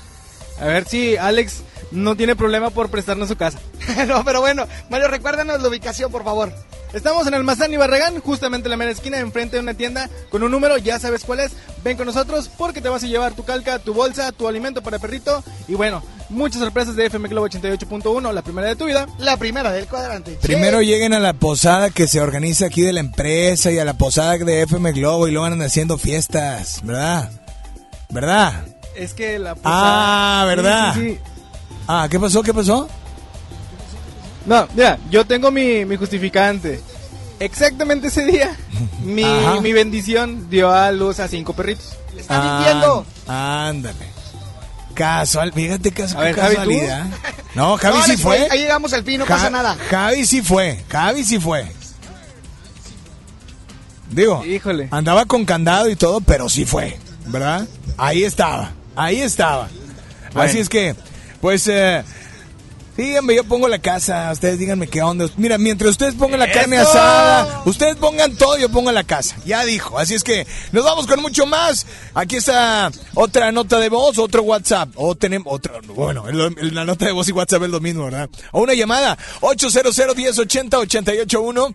A 0.61 0.67
ver 0.67 0.87
si 0.87 1.17
Alex 1.17 1.63
no 1.91 2.17
tiene 2.17 2.37
problema 2.37 2.71
por 2.71 2.91
prestarnos 2.91 3.29
su 3.29 3.37
casa. 3.37 3.59
no, 4.07 4.25
pero 4.25 4.41
bueno, 4.41 4.67
Mario, 4.91 5.09
recuérdanos 5.09 5.61
la 5.61 5.69
ubicación, 5.69 6.11
por 6.11 6.25
favor. 6.25 6.53
Estamos 6.93 7.27
en 7.27 7.35
Almazán 7.35 7.73
y 7.73 7.77
Barragán, 7.77 8.21
justamente 8.21 8.67
en 8.67 8.71
la 8.71 8.77
mera 8.77 8.91
esquina, 8.91 9.19
enfrente 9.19 9.57
de 9.57 9.63
una 9.63 9.75
tienda 9.75 10.11
con 10.29 10.43
un 10.43 10.51
número, 10.51 10.77
ya 10.77 10.99
sabes 10.99 11.25
cuál 11.25 11.41
es. 11.41 11.53
Ven 11.85 11.97
con 11.97 12.07
nosotros 12.07 12.51
porque 12.59 12.81
te 12.81 12.89
vas 12.89 13.05
a 13.05 13.07
llevar 13.07 13.33
tu 13.35 13.45
calca, 13.45 13.79
tu 13.79 13.95
bolsa, 13.95 14.33
tu 14.33 14.49
alimento 14.49 14.83
para 14.83 14.99
perrito 14.99 15.43
y 15.69 15.75
bueno, 15.75 16.03
muchas 16.31 16.61
sorpresas 16.61 16.97
de 16.97 17.07
FM 17.07 17.29
Globo 17.29 17.49
88.1, 17.49 18.33
la 18.33 18.43
primera 18.43 18.69
de 18.69 18.77
tu 18.77 18.87
vida. 18.87 19.07
La 19.19 19.37
primera 19.37 19.71
del 19.73 19.87
cuadrante. 19.87 20.39
Primero 20.43 20.83
lleguen 20.83 21.15
a 21.15 21.21
la 21.21 21.33
posada 21.33 21.91
que 21.91 22.09
se 22.09 22.21
organiza 22.21 22.67
aquí 22.67 22.83
de 22.83 22.93
la 22.93 23.01
empresa 23.01 23.71
y 23.71 23.79
a 23.79 23.85
la 23.85 23.95
posada 23.95 24.37
de 24.39 24.63
FM 24.63 24.93
Globo 24.93 25.29
y 25.29 25.31
luego 25.31 25.49
van 25.49 25.63
haciendo 25.63 25.97
fiestas, 25.97 26.81
¿verdad? 26.83 27.31
¿Verdad? 28.09 28.65
Es 28.97 29.15
que 29.15 29.39
la 29.39 29.57
Ah, 29.63 30.45
¿verdad? 30.47 30.95
Sí, 30.95 31.01
sí, 31.01 31.11
sí. 31.13 31.19
Ah, 31.87 32.09
¿qué 32.11 32.19
pasó? 32.19 32.43
¿Qué 32.43 32.53
pasó? 32.53 32.89
No, 34.47 34.67
mira, 34.75 34.99
yo 35.11 35.25
tengo 35.27 35.51
mi, 35.51 35.85
mi 35.85 35.97
justificante. 35.97 36.81
Exactamente 37.39 38.09
ese 38.09 38.25
día, 38.27 38.55
mi, 39.03 39.25
Ajá. 39.25 39.61
mi 39.61 39.73
bendición 39.73 40.49
dio 40.51 40.71
a 40.73 40.91
luz 40.93 41.21
a 41.21 41.29
cinco 41.29 41.53
perritos. 41.55 41.97
mintiendo! 42.15 43.07
Ah, 43.27 43.69
Ándale. 43.69 44.11
Casual, 44.95 45.53
fíjate 45.53 45.95
casu- 45.95 46.17
A 46.17 46.21
ver, 46.21 46.35
Javi, 46.35 46.55
¿tú? 46.55 46.61
casualidad. 46.61 47.07
No, 47.55 47.77
Javi 47.79 47.99
No, 47.99 48.05
sí 48.05 48.17
fue. 48.17 48.47
Ahí 48.51 48.61
llegamos 48.61 48.93
al 48.93 49.03
fin, 49.03 49.19
no 49.19 49.27
Ja- 49.27 49.35
pasa 49.37 49.51
nada. 49.51 49.77
Javi 49.91 50.25
sí 50.27 50.41
fue, 50.43 50.85
Javi 50.89 51.25
sí 51.25 51.41
fue. 51.41 51.67
Digo, 54.11 54.45
Híjole. 54.45 54.89
andaba 54.91 55.25
con 55.25 55.45
candado 55.45 55.89
y 55.89 55.97
todo, 55.97 56.21
pero 56.21 56.49
sí 56.49 56.65
fue, 56.65 56.99
¿verdad? 57.27 57.67
Ahí 57.97 58.25
estaba, 58.25 58.73
ahí 58.97 59.21
estaba. 59.21 59.69
Bueno. 60.33 60.49
Así 60.49 60.59
es 60.59 60.69
que, 60.69 60.97
pues, 61.41 61.67
eh, 61.69 62.03
díganme, 62.97 63.35
yo 63.35 63.45
pongo 63.45 63.69
la 63.69 63.79
casa, 63.79 64.31
ustedes 64.33 64.59
díganme 64.59 64.89
qué 64.89 65.03
onda. 65.03 65.27
Mira, 65.37 65.59
mientras 65.59 65.93
ustedes 65.93 66.15
pongan 66.15 66.41
la 66.41 66.51
carne 66.51 66.79
asada, 66.79 67.63
ustedes 67.65 67.97
pongan 67.97 68.37
todo, 68.37 68.59
yo 68.59 68.69
pongo 68.69 68.93
la 68.93 69.05
casa. 69.05 69.37
Ya 69.45 69.65
dijo, 69.65 69.99
así 69.99 70.15
es 70.15 70.25
que 70.25 70.47
nos 70.73 70.85
vamos 70.85 71.07
con 71.07 71.21
mucho 71.23 71.47
más. 71.47 71.87
Aquí 72.15 72.37
está 72.37 72.91
otra 73.15 73.53
nota 73.53 73.79
de 73.79 73.89
voz, 73.89 74.19
otro 74.19 74.43
WhatsApp. 74.43 74.91
O 74.97 75.15
tenemos 75.15 75.53
otra, 75.53 75.81
bueno, 75.87 76.25
la 76.31 76.85
nota 76.85 77.07
de 77.07 77.13
voz 77.13 77.29
y 77.29 77.33
WhatsApp 77.33 77.63
es 77.65 77.71
lo 77.71 77.81
mismo, 77.81 78.05
¿verdad? 78.05 78.29
O 78.53 78.63
una 78.63 78.75
llamada, 78.75 79.17
800 79.41 79.97
1080 80.17 80.79
881 80.79 81.75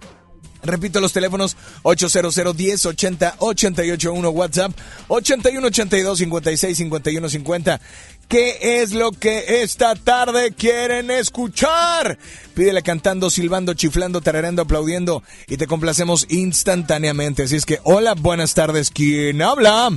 Repito 0.65 0.99
los 0.99 1.13
teléfonos 1.13 1.55
800 1.83 2.35
1080 2.55 3.35
881 3.37 4.29
WhatsApp 4.29 4.71
81 5.07 5.67
82 5.67 6.17
56 6.17 6.77
51 6.77 7.29
50. 7.29 7.81
¿Qué 8.27 8.81
es 8.81 8.93
lo 8.93 9.11
que 9.11 9.61
esta 9.61 9.95
tarde 9.95 10.51
quieren 10.51 11.11
escuchar? 11.11 12.17
Pídele 12.55 12.81
cantando, 12.81 13.29
silbando, 13.29 13.73
chiflando, 13.75 14.19
tarareando, 14.21 14.63
aplaudiendo 14.63 15.21
y 15.47 15.57
te 15.57 15.67
complacemos 15.67 16.25
instantáneamente. 16.29 17.43
Así 17.43 17.55
es 17.55 17.65
que, 17.65 17.79
hola, 17.83 18.15
buenas 18.15 18.53
tardes. 18.55 18.89
¿Quién 18.89 19.41
habla? 19.41 19.91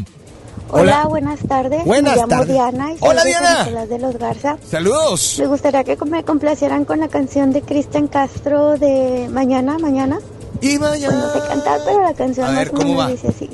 Hola, 0.70 1.06
buenas 1.06 1.40
tardes. 1.48 1.84
Buenas 1.84 2.16
me 2.16 2.26
llamo. 2.26 2.44
Diana. 2.44 2.92
Y 2.92 2.96
Hola, 3.00 3.22
soy 3.22 3.30
Diana. 3.30 3.64
Nicolás 3.64 3.88
de 3.88 3.98
los 3.98 4.18
Garza. 4.18 4.58
Saludos. 4.70 5.36
Me 5.38 5.46
gustaría 5.46 5.84
que 5.84 5.96
me 6.04 6.22
complacieran 6.24 6.84
con 6.84 7.00
la 7.00 7.08
canción 7.08 7.52
de 7.52 7.62
Cristian 7.62 8.08
Castro 8.08 8.76
de 8.76 9.28
Mañana, 9.30 9.78
Mañana. 9.78 10.18
Y 10.60 10.78
mañana. 10.78 11.16
No 11.16 11.32
sé 11.32 11.48
cantar, 11.48 11.80
pero 11.86 12.02
la 12.02 12.12
canción 12.12 12.46
A 12.46 12.50
más 12.50 12.58
ver, 12.58 12.68
o 12.68 12.72
¿cómo 12.72 12.88
menos 12.88 13.04
va? 13.04 13.08
dice 13.10 13.28
así. 13.28 13.48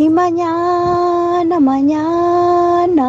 Y 0.00 0.08
mañana, 0.08 1.60
mañana, 1.60 3.06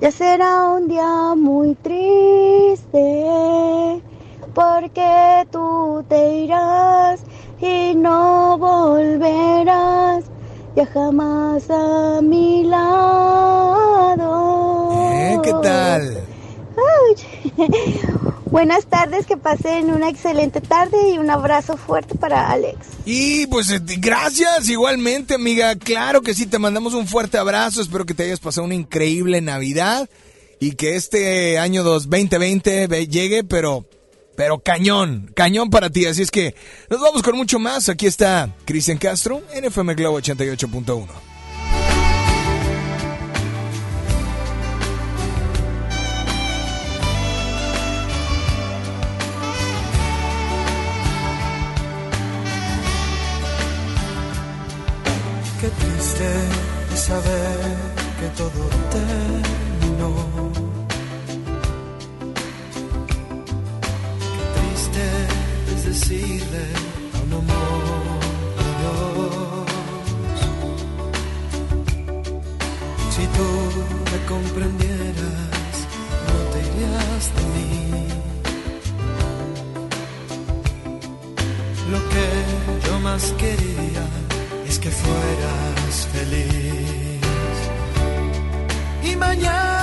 ya 0.00 0.10
será 0.10 0.70
un 0.70 0.88
día 0.88 1.34
muy 1.36 1.74
triste, 1.74 2.96
porque 4.54 5.46
tú 5.50 6.02
te 6.08 6.44
irás 6.44 7.20
y 7.60 7.94
no 7.94 8.56
volverás 8.56 10.24
ya 10.74 10.86
jamás 10.86 11.68
a 11.68 12.22
mi 12.22 12.62
lado. 12.64 14.22
¿Eh? 14.94 15.38
¿Qué 15.42 15.52
tal? 15.62 16.22
Ay. 16.74 17.16
Buenas 18.54 18.86
tardes, 18.86 19.26
que 19.26 19.36
pasen 19.36 19.90
una 19.90 20.08
excelente 20.08 20.60
tarde 20.60 21.10
y 21.12 21.18
un 21.18 21.28
abrazo 21.28 21.76
fuerte 21.76 22.14
para 22.14 22.52
Alex. 22.52 22.78
Y 23.04 23.48
pues 23.48 23.68
eh, 23.70 23.80
gracias 23.98 24.68
igualmente, 24.68 25.34
amiga. 25.34 25.74
Claro 25.74 26.22
que 26.22 26.34
sí, 26.34 26.46
te 26.46 26.60
mandamos 26.60 26.94
un 26.94 27.08
fuerte 27.08 27.36
abrazo. 27.36 27.82
Espero 27.82 28.06
que 28.06 28.14
te 28.14 28.22
hayas 28.22 28.38
pasado 28.38 28.64
una 28.64 28.76
increíble 28.76 29.40
Navidad 29.40 30.08
y 30.60 30.76
que 30.76 30.94
este 30.94 31.58
año 31.58 31.82
2020 31.82 32.86
ve- 32.86 33.08
llegue, 33.08 33.42
pero 33.42 33.86
pero 34.36 34.60
cañón, 34.60 35.32
cañón 35.34 35.68
para 35.68 35.90
ti. 35.90 36.06
Así 36.06 36.22
es 36.22 36.30
que 36.30 36.54
nos 36.88 37.00
vamos 37.00 37.24
con 37.24 37.36
mucho 37.36 37.58
más. 37.58 37.88
Aquí 37.88 38.06
está 38.06 38.54
Cristian 38.66 38.98
Castro 38.98 39.42
en 39.52 39.64
FM 39.64 39.94
Globo 39.96 40.20
88.1. 40.20 41.08
triste 56.24 56.94
es 56.94 57.00
saber 57.00 57.76
que 58.20 58.28
todo 58.36 58.62
terminó. 58.90 60.10
Qué 64.34 64.44
triste 64.56 65.04
es 65.74 65.84
decirle 65.84 66.64
a 67.14 67.16
un 67.24 67.32
amor 67.32 68.18
adiós. 68.64 69.68
Si 73.14 73.24
tú 73.36 73.48
me 74.12 74.18
comprendieras, 74.32 75.76
no 76.26 76.36
te 76.52 76.58
irías 76.68 77.24
de 77.36 77.42
mí. 77.54 77.72
Lo 81.90 82.00
que 82.08 82.26
yo 82.86 82.94
más 83.00 83.24
quería 83.38 84.23
que 84.84 84.90
fueras 84.90 86.08
feliz. 86.12 87.22
Y 89.02 89.16
mañana, 89.16 89.73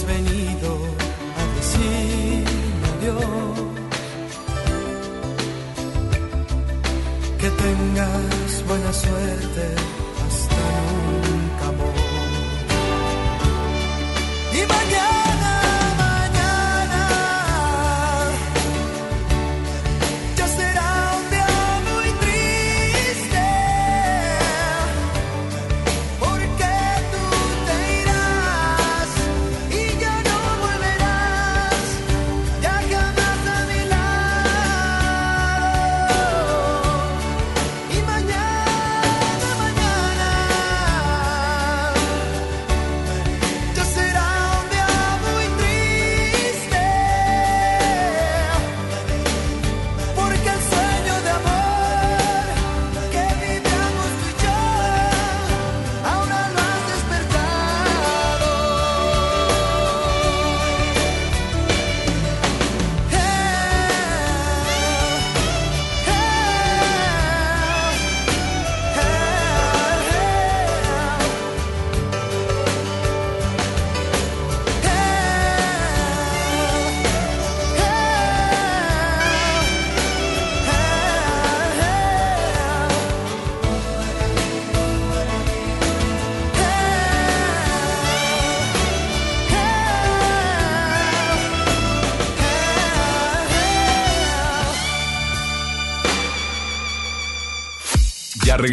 has 0.00 0.06
venido 0.06 0.78
a 1.36 1.44
decirme 1.56 2.86
adiós. 2.96 3.60
Que 7.38 7.50
tengas 7.50 8.64
buena 8.66 8.92
suerte 8.92 9.89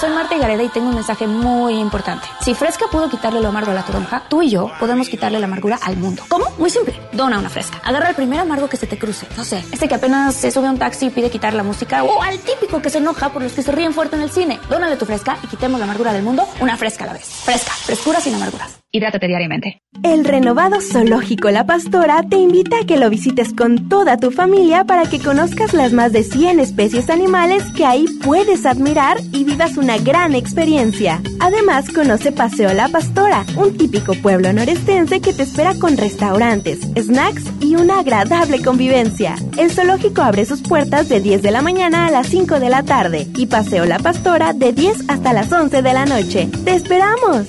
Soy 0.00 0.10
Marta 0.10 0.36
Gareda 0.36 0.62
y 0.62 0.68
tengo 0.68 0.88
un 0.88 0.94
mensaje 0.94 1.26
muy 1.26 1.78
importante. 1.78 2.26
Si 2.40 2.54
Fresca 2.54 2.86
pudo 2.90 3.08
quitarle 3.08 3.40
lo 3.40 3.48
amargo 3.48 3.70
a 3.70 3.74
la 3.74 3.84
toronja, 3.84 4.24
tú 4.28 4.42
y 4.42 4.50
yo 4.50 4.70
podemos 4.80 5.08
quitarle 5.08 5.38
la 5.38 5.46
amargura 5.46 5.78
al 5.82 5.96
mundo. 5.96 6.24
¿Cómo? 6.28 6.46
Muy 6.58 6.68
simple. 6.68 6.94
Dona 7.12 7.38
una 7.38 7.48
Fresca. 7.48 7.80
Agarra 7.84 8.10
el 8.10 8.16
primer 8.16 8.40
amargo 8.40 8.68
que 8.68 8.76
se 8.76 8.86
te 8.86 8.98
cruce. 8.98 9.26
No 9.36 9.44
sé, 9.44 9.58
este 9.72 9.88
que 9.88 9.94
apenas 9.94 10.34
se 10.34 10.50
sube 10.50 10.66
a 10.66 10.70
un 10.70 10.78
taxi 10.78 11.06
y 11.06 11.10
pide 11.10 11.30
quitar 11.30 11.54
la 11.54 11.62
música 11.62 12.02
o 12.02 12.22
al 12.22 12.38
típico 12.40 12.82
que 12.82 12.90
se 12.90 12.98
enoja 12.98 13.30
por 13.30 13.42
los 13.42 13.52
que 13.52 13.62
se 13.62 13.72
ríen 13.72 13.94
fuerte 13.94 14.16
en 14.16 14.22
el 14.22 14.30
cine. 14.30 14.58
Dónale 14.68 14.96
tu 14.96 15.06
Fresca 15.06 15.38
y 15.42 15.46
quitemos 15.46 15.78
la 15.78 15.84
amargura 15.84 16.12
del 16.12 16.22
mundo 16.22 16.44
una 16.60 16.76
Fresca 16.76 17.04
a 17.04 17.06
la 17.08 17.12
vez. 17.14 17.24
Fresca, 17.24 17.72
frescura 17.72 18.20
sin 18.20 18.34
amarguras. 18.34 18.80
Hidrátate 18.90 19.26
diariamente. 19.26 19.82
El 20.04 20.24
renovado 20.24 20.80
Zoológico 20.80 21.50
La 21.50 21.66
Pastora 21.66 22.22
te 22.22 22.36
invita 22.36 22.78
a 22.78 22.86
que 22.86 22.96
lo 22.96 23.10
visites 23.10 23.52
con 23.52 23.88
toda 23.88 24.18
tu 24.18 24.30
familia 24.30 24.84
para 24.84 25.06
que 25.06 25.18
conozcas 25.18 25.74
las 25.74 25.92
más 25.92 26.12
de 26.12 26.22
100 26.22 26.60
especies 26.60 27.10
animales 27.10 27.64
que 27.76 27.84
ahí 27.84 28.06
puedes 28.22 28.66
admirar 28.66 29.16
y 29.32 29.42
vivas 29.42 29.76
una 29.84 29.98
gran 29.98 30.34
experiencia. 30.34 31.20
Además, 31.40 31.90
conoce 31.90 32.32
Paseo 32.32 32.72
La 32.72 32.88
Pastora, 32.88 33.44
un 33.54 33.76
típico 33.76 34.14
pueblo 34.14 34.50
norestense 34.54 35.20
que 35.20 35.34
te 35.34 35.42
espera 35.42 35.74
con 35.74 35.98
restaurantes, 35.98 36.78
snacks 36.96 37.44
y 37.60 37.76
una 37.76 38.00
agradable 38.00 38.62
convivencia. 38.62 39.36
El 39.58 39.70
zoológico 39.70 40.22
abre 40.22 40.46
sus 40.46 40.62
puertas 40.62 41.10
de 41.10 41.20
10 41.20 41.42
de 41.42 41.50
la 41.50 41.60
mañana 41.60 42.06
a 42.06 42.10
las 42.10 42.28
5 42.28 42.60
de 42.60 42.70
la 42.70 42.82
tarde 42.82 43.28
y 43.36 43.44
Paseo 43.44 43.84
La 43.84 43.98
Pastora 43.98 44.54
de 44.54 44.72
10 44.72 45.04
hasta 45.08 45.34
las 45.34 45.52
11 45.52 45.82
de 45.82 45.92
la 45.92 46.06
noche. 46.06 46.48
¡Te 46.64 46.72
esperamos! 46.72 47.46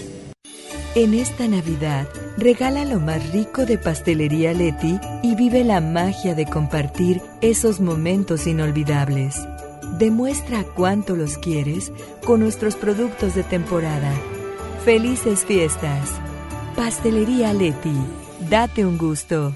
En 0.95 1.13
esta 1.13 1.47
Navidad, 1.47 2.05
regala 2.37 2.83
lo 2.83 2.99
más 2.99 3.31
rico 3.31 3.65
de 3.65 3.77
Pastelería 3.77 4.53
Leti 4.53 4.99
y 5.23 5.35
vive 5.35 5.63
la 5.63 5.79
magia 5.79 6.35
de 6.35 6.45
compartir 6.45 7.21
esos 7.39 7.79
momentos 7.79 8.45
inolvidables. 8.45 9.39
Demuestra 9.97 10.65
cuánto 10.65 11.15
los 11.15 11.37
quieres 11.37 11.93
con 12.25 12.41
nuestros 12.41 12.75
productos 12.75 13.33
de 13.33 13.43
temporada. 13.43 14.11
Felices 14.83 15.45
fiestas. 15.45 16.11
Pastelería 16.75 17.53
Leti. 17.53 17.95
Date 18.49 18.85
un 18.85 18.97
gusto. 18.97 19.53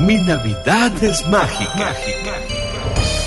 Mi 0.00 0.16
Navidad 0.16 0.92
es 1.00 1.24
mágica. 1.28 1.94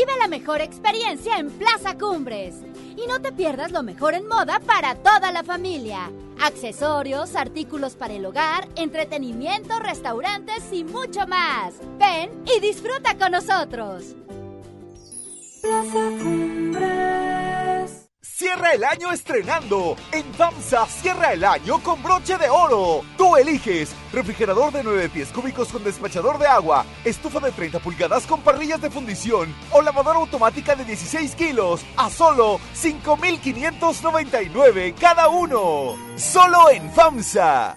Vive 0.00 0.16
la 0.18 0.28
mejor 0.28 0.62
experiencia 0.62 1.36
en 1.36 1.50
Plaza 1.50 1.98
Cumbres. 1.98 2.54
Y 2.96 3.06
no 3.06 3.20
te 3.20 3.32
pierdas 3.32 3.70
lo 3.70 3.82
mejor 3.82 4.14
en 4.14 4.26
moda 4.26 4.58
para 4.58 4.94
toda 4.94 5.30
la 5.30 5.44
familia. 5.44 6.10
Accesorios, 6.40 7.36
artículos 7.36 7.96
para 7.96 8.14
el 8.14 8.24
hogar, 8.24 8.66
entretenimiento, 8.76 9.78
restaurantes 9.78 10.72
y 10.72 10.84
mucho 10.84 11.26
más. 11.26 11.74
Ven 11.98 12.30
y 12.46 12.60
disfruta 12.60 13.18
con 13.18 13.32
nosotros. 13.32 14.16
Plaza 15.60 16.08
Cumbres. 16.22 17.19
Cierra 18.40 18.72
el 18.72 18.82
año 18.84 19.12
estrenando. 19.12 19.96
En 20.12 20.24
FAMSA 20.32 20.86
cierra 20.86 21.34
el 21.34 21.44
año 21.44 21.78
con 21.82 22.02
broche 22.02 22.38
de 22.38 22.48
oro. 22.48 23.02
Tú 23.18 23.36
eliges 23.36 23.94
refrigerador 24.14 24.72
de 24.72 24.82
9 24.82 25.10
pies 25.10 25.28
cúbicos 25.28 25.68
con 25.68 25.84
despachador 25.84 26.38
de 26.38 26.46
agua, 26.46 26.86
estufa 27.04 27.38
de 27.40 27.52
30 27.52 27.80
pulgadas 27.80 28.26
con 28.26 28.40
parrillas 28.40 28.80
de 28.80 28.88
fundición 28.88 29.54
o 29.72 29.82
lavadora 29.82 30.20
automática 30.20 30.74
de 30.74 30.86
16 30.86 31.34
kilos 31.34 31.82
a 31.98 32.08
solo 32.08 32.58
5,599 32.72 34.94
cada 34.98 35.28
uno. 35.28 35.98
Solo 36.16 36.70
en 36.70 36.90
FAMSA. 36.92 37.76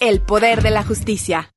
El 0.00 0.20
poder 0.20 0.62
de 0.62 0.70
la 0.70 0.84
justicia. 0.84 1.52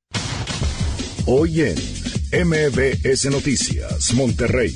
Hoy 1.25 1.61
en 1.61 2.47
MBS 2.47 3.25
Noticias, 3.29 4.13
Monterrey. 4.13 4.73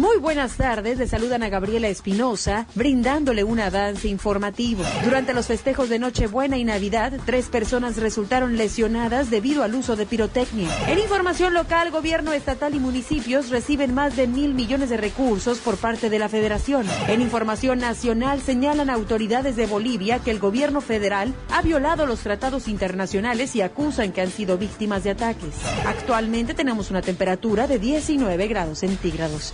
Muy 0.00 0.16
buenas 0.16 0.56
tardes, 0.56 0.96
le 0.96 1.06
saludan 1.06 1.42
a 1.42 1.50
Gabriela 1.50 1.88
Espinosa, 1.88 2.66
brindándole 2.74 3.44
un 3.44 3.60
avance 3.60 4.08
informativo. 4.08 4.82
Durante 5.04 5.34
los 5.34 5.46
festejos 5.46 5.90
de 5.90 5.98
Nochebuena 5.98 6.56
y 6.56 6.64
Navidad, 6.64 7.12
tres 7.26 7.48
personas 7.48 7.98
resultaron 7.98 8.56
lesionadas 8.56 9.28
debido 9.28 9.62
al 9.62 9.74
uso 9.74 9.96
de 9.96 10.06
pirotecnia. 10.06 10.70
En 10.88 10.98
información 10.98 11.52
local, 11.52 11.90
gobierno 11.90 12.32
estatal 12.32 12.74
y 12.74 12.78
municipios 12.78 13.50
reciben 13.50 13.92
más 13.92 14.16
de 14.16 14.26
mil 14.26 14.54
millones 14.54 14.88
de 14.88 14.96
recursos 14.96 15.58
por 15.58 15.76
parte 15.76 16.08
de 16.08 16.18
la 16.18 16.30
federación. 16.30 16.86
En 17.08 17.20
información 17.20 17.78
nacional, 17.78 18.40
señalan 18.40 18.88
autoridades 18.88 19.54
de 19.54 19.66
Bolivia 19.66 20.20
que 20.20 20.30
el 20.30 20.38
gobierno 20.38 20.80
federal 20.80 21.34
ha 21.50 21.60
violado 21.60 22.06
los 22.06 22.20
tratados 22.20 22.68
internacionales 22.68 23.54
y 23.54 23.60
acusan 23.60 24.12
que 24.12 24.22
han 24.22 24.30
sido 24.30 24.56
víctimas 24.56 25.04
de 25.04 25.10
ataques. 25.10 25.56
Actualmente 25.84 26.54
tenemos 26.54 26.90
una 26.90 27.02
temperatura 27.02 27.66
de 27.66 27.78
19 27.78 28.48
grados 28.48 28.78
centígrados. 28.78 29.52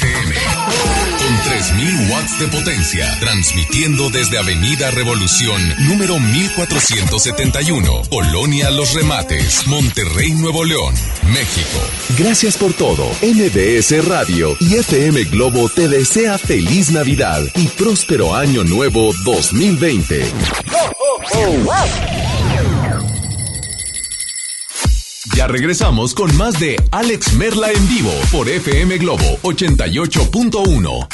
FM. 0.00 0.34
Con 1.18 1.42
3000 1.44 2.10
watts 2.10 2.38
de 2.38 2.48
potencia, 2.48 3.18
transmitiendo 3.20 4.10
desde 4.10 4.38
Avenida 4.38 4.90
Revolución, 4.90 5.60
número 5.86 6.18
1471, 6.18 8.02
Colonia 8.10 8.70
Los 8.70 8.94
Remates, 8.94 9.66
Monterrey, 9.66 10.32
Nuevo 10.32 10.64
León, 10.64 10.94
México. 11.32 11.78
Gracias 12.18 12.56
por 12.56 12.72
todo. 12.74 13.08
MBS 13.22 14.04
Radio 14.06 14.56
y 14.60 14.74
FM 14.76 15.24
Globo 15.24 15.68
te 15.68 15.88
desea 15.88 16.38
feliz 16.38 16.90
Navidad 16.90 17.42
y 17.56 17.68
próspero 17.68 18.34
año 18.34 18.64
nuevo 18.64 19.12
2020. 19.24 20.24
Ya 25.34 25.48
regresamos 25.48 26.14
con 26.14 26.34
más 26.36 26.60
de 26.60 26.76
Alex 26.92 27.32
Merla 27.32 27.72
en 27.72 27.88
vivo 27.88 28.12
por 28.30 28.48
FM 28.48 28.98
Globo 28.98 29.38
88.1. 29.42 31.08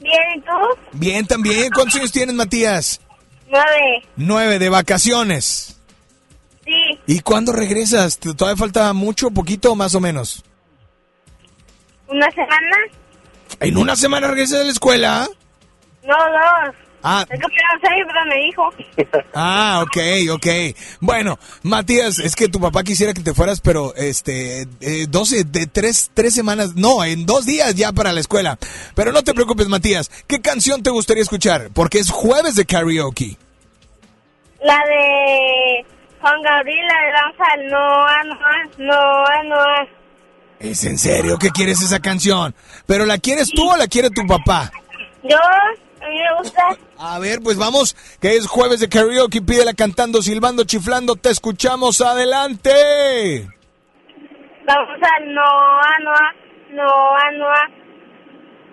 Bien, 0.00 0.14
¿y 0.36 0.40
tú? 0.40 0.50
Bien, 0.92 1.26
también. 1.26 1.70
¿Cuántos 1.72 1.96
años 1.96 2.12
tienes, 2.12 2.34
Matías? 2.34 3.00
Nueve. 3.50 4.02
Nueve, 4.16 4.58
de 4.58 4.68
vacaciones. 4.68 5.80
Sí. 6.64 6.98
¿Y 7.06 7.20
cuándo 7.20 7.52
regresas? 7.52 8.18
¿Te- 8.18 8.34
¿Todavía 8.34 8.58
falta 8.58 8.92
mucho, 8.92 9.30
poquito 9.30 9.74
más 9.74 9.94
o 9.94 10.00
menos? 10.00 10.44
¿Una 12.06 12.30
semana? 12.30 12.76
¿En 13.60 13.76
una 13.78 13.96
semana 13.96 14.28
regresas 14.28 14.58
de 14.58 14.64
la 14.66 14.70
escuela? 14.72 15.28
No, 16.04 16.14
dos. 16.14 16.74
Ah. 17.02 17.24
Es 17.28 17.38
que 17.38 17.46
apenas 17.46 17.80
seis, 17.82 18.04
pero 18.06 18.26
me 18.26 18.36
dijo. 18.44 19.24
Ah, 19.34 19.84
ok, 19.84 19.96
ok. 20.32 20.46
Bueno, 21.00 21.38
Matías, 21.62 22.18
es 22.18 22.34
que 22.34 22.48
tu 22.48 22.60
papá 22.60 22.82
quisiera 22.82 23.14
que 23.14 23.22
te 23.22 23.34
fueras, 23.34 23.60
pero 23.60 23.94
este, 23.94 24.62
eh, 24.80 25.06
12, 25.08 25.44
de 25.44 25.66
tres, 25.66 26.10
tres 26.12 26.34
semanas, 26.34 26.74
no, 26.74 27.04
en 27.04 27.24
dos 27.24 27.46
días 27.46 27.74
ya 27.76 27.92
para 27.92 28.12
la 28.12 28.20
escuela. 28.20 28.58
Pero 28.94 29.12
no 29.12 29.22
te 29.22 29.34
preocupes, 29.34 29.68
Matías. 29.68 30.10
¿Qué 30.26 30.40
canción 30.40 30.82
te 30.82 30.90
gustaría 30.90 31.22
escuchar? 31.22 31.70
Porque 31.72 31.98
es 31.98 32.10
jueves 32.10 32.56
de 32.56 32.66
karaoke. 32.66 33.36
La 34.62 34.78
de 34.88 35.86
Juan 36.20 36.42
Gabriel, 36.42 36.86
la 36.88 37.00
de 37.04 37.12
Danza, 37.12 37.44
no, 37.70 38.86
no, 38.86 38.86
no, 38.86 39.54
no. 39.54 39.88
¿Es 40.58 40.84
en 40.84 40.98
serio 40.98 41.38
que 41.38 41.50
quieres 41.50 41.80
esa 41.80 42.00
canción? 42.00 42.54
¿Pero 42.86 43.06
la 43.06 43.18
quieres 43.18 43.50
tú 43.50 43.70
o 43.70 43.76
la 43.76 43.86
quiere 43.86 44.10
tu 44.10 44.26
papá? 44.26 44.72
Yo, 45.22 45.38
me 46.00 46.38
gusta. 46.38 46.76
A 46.98 47.18
ver, 47.18 47.40
pues 47.40 47.56
vamos, 47.56 47.96
que 48.20 48.36
es 48.36 48.46
jueves 48.46 48.80
de 48.80 48.88
karaoke, 48.88 49.42
pídela 49.42 49.74
cantando, 49.74 50.22
silbando, 50.22 50.64
chiflando, 50.64 51.16
te 51.16 51.30
escuchamos, 51.30 52.00
adelante. 52.00 53.48
Vamos 54.66 54.98
a 55.02 55.24
no, 55.24 55.42
no, 56.04 56.12
no, 56.76 57.38
no. 57.38 57.46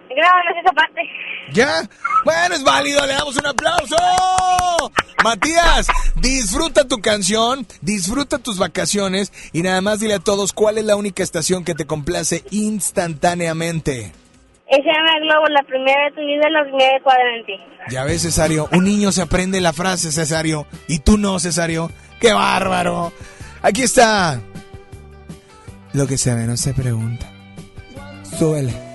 Grábanos 0.09 0.53
esa 0.61 0.71
parte. 0.73 1.01
¿Ya? 1.53 1.89
Bueno, 2.23 2.55
es 2.55 2.63
válido, 2.63 3.05
le 3.05 3.13
damos 3.13 3.37
un 3.37 3.45
aplauso. 3.45 3.95
Matías, 5.23 5.87
disfruta 6.15 6.87
tu 6.87 6.99
canción, 6.99 7.65
disfruta 7.81 8.37
tus 8.37 8.59
vacaciones 8.59 9.31
y 9.53 9.61
nada 9.63 9.81
más 9.81 9.99
dile 9.99 10.15
a 10.15 10.19
todos 10.19 10.53
cuál 10.53 10.77
es 10.77 10.85
la 10.85 10.95
única 10.95 11.23
estación 11.23 11.63
que 11.63 11.73
te 11.73 11.87
complace 11.87 12.43
instantáneamente. 12.51 14.13
FM 14.67 15.19
Globo, 15.21 15.45
la 15.49 15.63
primera 15.63 16.05
de 16.05 16.11
tu 16.11 16.21
vida, 16.21 16.49
la 16.49 16.63
primera 16.63 16.93
de 16.93 17.01
cuadrante. 17.01 17.53
Ya 17.89 18.03
ves, 18.03 18.23
Cesario, 18.23 18.67
un 18.71 18.83
niño 18.83 19.11
se 19.11 19.21
aprende 19.21 19.61
la 19.61 19.73
frase, 19.73 20.11
Cesario, 20.11 20.65
y 20.87 20.99
tú 20.99 21.17
no, 21.17 21.39
Cesario. 21.39 21.91
¡Qué 22.19 22.33
bárbaro! 22.33 23.11
Aquí 23.61 23.83
está. 23.83 24.41
Lo 25.93 26.07
que 26.07 26.17
se 26.17 26.33
ve 26.33 26.45
no 26.45 26.57
se 26.57 26.73
pregunta. 26.73 27.31
Súbele. 28.37 28.94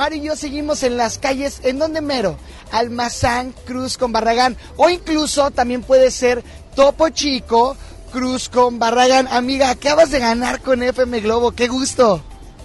Mario 0.00 0.22
y 0.22 0.26
yo 0.28 0.34
seguimos 0.34 0.82
en 0.82 0.96
las 0.96 1.18
calles, 1.18 1.60
¿en 1.62 1.78
donde 1.78 2.00
mero? 2.00 2.38
Almazán, 2.72 3.52
Cruz 3.66 3.98
con 3.98 4.12
Barragán 4.12 4.56
o 4.78 4.88
incluso 4.88 5.50
también 5.50 5.82
puede 5.82 6.10
ser 6.10 6.42
Topo 6.74 7.10
Chico, 7.10 7.76
Cruz 8.10 8.48
con 8.48 8.78
Barragán. 8.78 9.28
Amiga, 9.28 9.68
acabas 9.68 10.10
de 10.10 10.18
ganar 10.18 10.62
con 10.62 10.82
FM 10.82 11.20
Globo, 11.20 11.52
qué 11.52 11.68
gusto. 11.68 12.24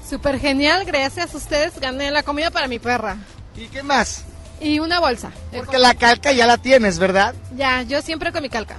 Súper 0.10 0.40
genial, 0.40 0.86
gracias 0.86 1.34
a 1.34 1.38
ustedes 1.38 1.78
gané 1.78 2.10
la 2.10 2.24
comida 2.24 2.52
para 2.52 2.70
mi 2.70 2.80
perra. 2.80 3.18
¿Y 3.58 3.66
qué 3.66 3.84
más? 3.84 4.24
Y 4.62 4.80
una 4.80 5.02
bolsa. 5.02 5.34
Porque 5.52 5.78
la 5.78 5.94
calca 5.94 6.32
ya 6.32 6.48
la 6.48 6.58
tienes, 6.58 7.00
¿verdad? 7.00 7.36
Ya, 7.54 7.82
yo 7.82 8.02
siempre 8.02 8.32
con 8.32 8.44
mi 8.44 8.50
calca. 8.50 8.78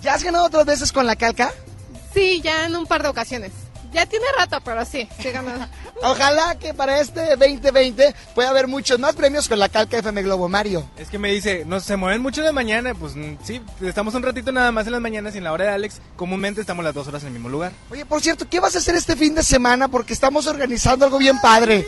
¿Ya 0.00 0.14
has 0.14 0.24
ganado 0.24 0.46
otras 0.46 0.64
veces 0.64 0.92
con 0.92 1.06
la 1.06 1.14
calca? 1.14 1.52
Sí, 2.14 2.40
ya 2.42 2.64
en 2.64 2.74
un 2.74 2.86
par 2.86 3.02
de 3.02 3.10
ocasiones. 3.10 3.52
Ya 3.92 4.06
tiene 4.06 4.24
rato, 4.38 4.60
pero 4.64 4.84
sí, 4.84 5.08
sí 5.20 5.28
he 5.28 5.32
ganado. 5.32 5.66
Ojalá 6.02 6.56
que 6.58 6.74
para 6.74 7.00
este 7.00 7.36
2020 7.36 8.14
pueda 8.34 8.50
haber 8.50 8.68
muchos 8.68 8.98
más 8.98 9.14
premios 9.16 9.48
con 9.48 9.58
la 9.58 9.68
calca 9.68 9.98
FM 9.98 10.22
Globo, 10.22 10.48
Mario. 10.48 10.88
Es 10.96 11.08
que 11.08 11.18
me 11.18 11.32
dice, 11.32 11.64
no 11.66 11.80
se 11.80 11.96
mueven 11.96 12.22
mucho 12.22 12.42
la 12.42 12.52
mañana, 12.52 12.94
pues 12.94 13.16
mm, 13.16 13.36
sí, 13.42 13.60
estamos 13.82 14.14
un 14.14 14.22
ratito 14.22 14.52
nada 14.52 14.70
más 14.70 14.86
en 14.86 14.92
las 14.92 15.00
mañanas 15.00 15.34
y 15.34 15.38
en 15.38 15.44
la 15.44 15.52
hora 15.52 15.64
de 15.64 15.70
Alex, 15.70 16.00
comúnmente 16.16 16.60
estamos 16.60 16.84
las 16.84 16.94
dos 16.94 17.08
horas 17.08 17.22
en 17.22 17.28
el 17.28 17.34
mismo 17.34 17.48
lugar. 17.48 17.72
Oye, 17.90 18.06
por 18.06 18.20
cierto, 18.20 18.48
¿qué 18.48 18.60
vas 18.60 18.74
a 18.76 18.78
hacer 18.78 18.94
este 18.94 19.16
fin 19.16 19.34
de 19.34 19.42
semana? 19.42 19.88
Porque 19.88 20.12
estamos 20.12 20.46
organizando 20.46 21.04
algo 21.04 21.18
bien 21.18 21.40
padre. 21.40 21.86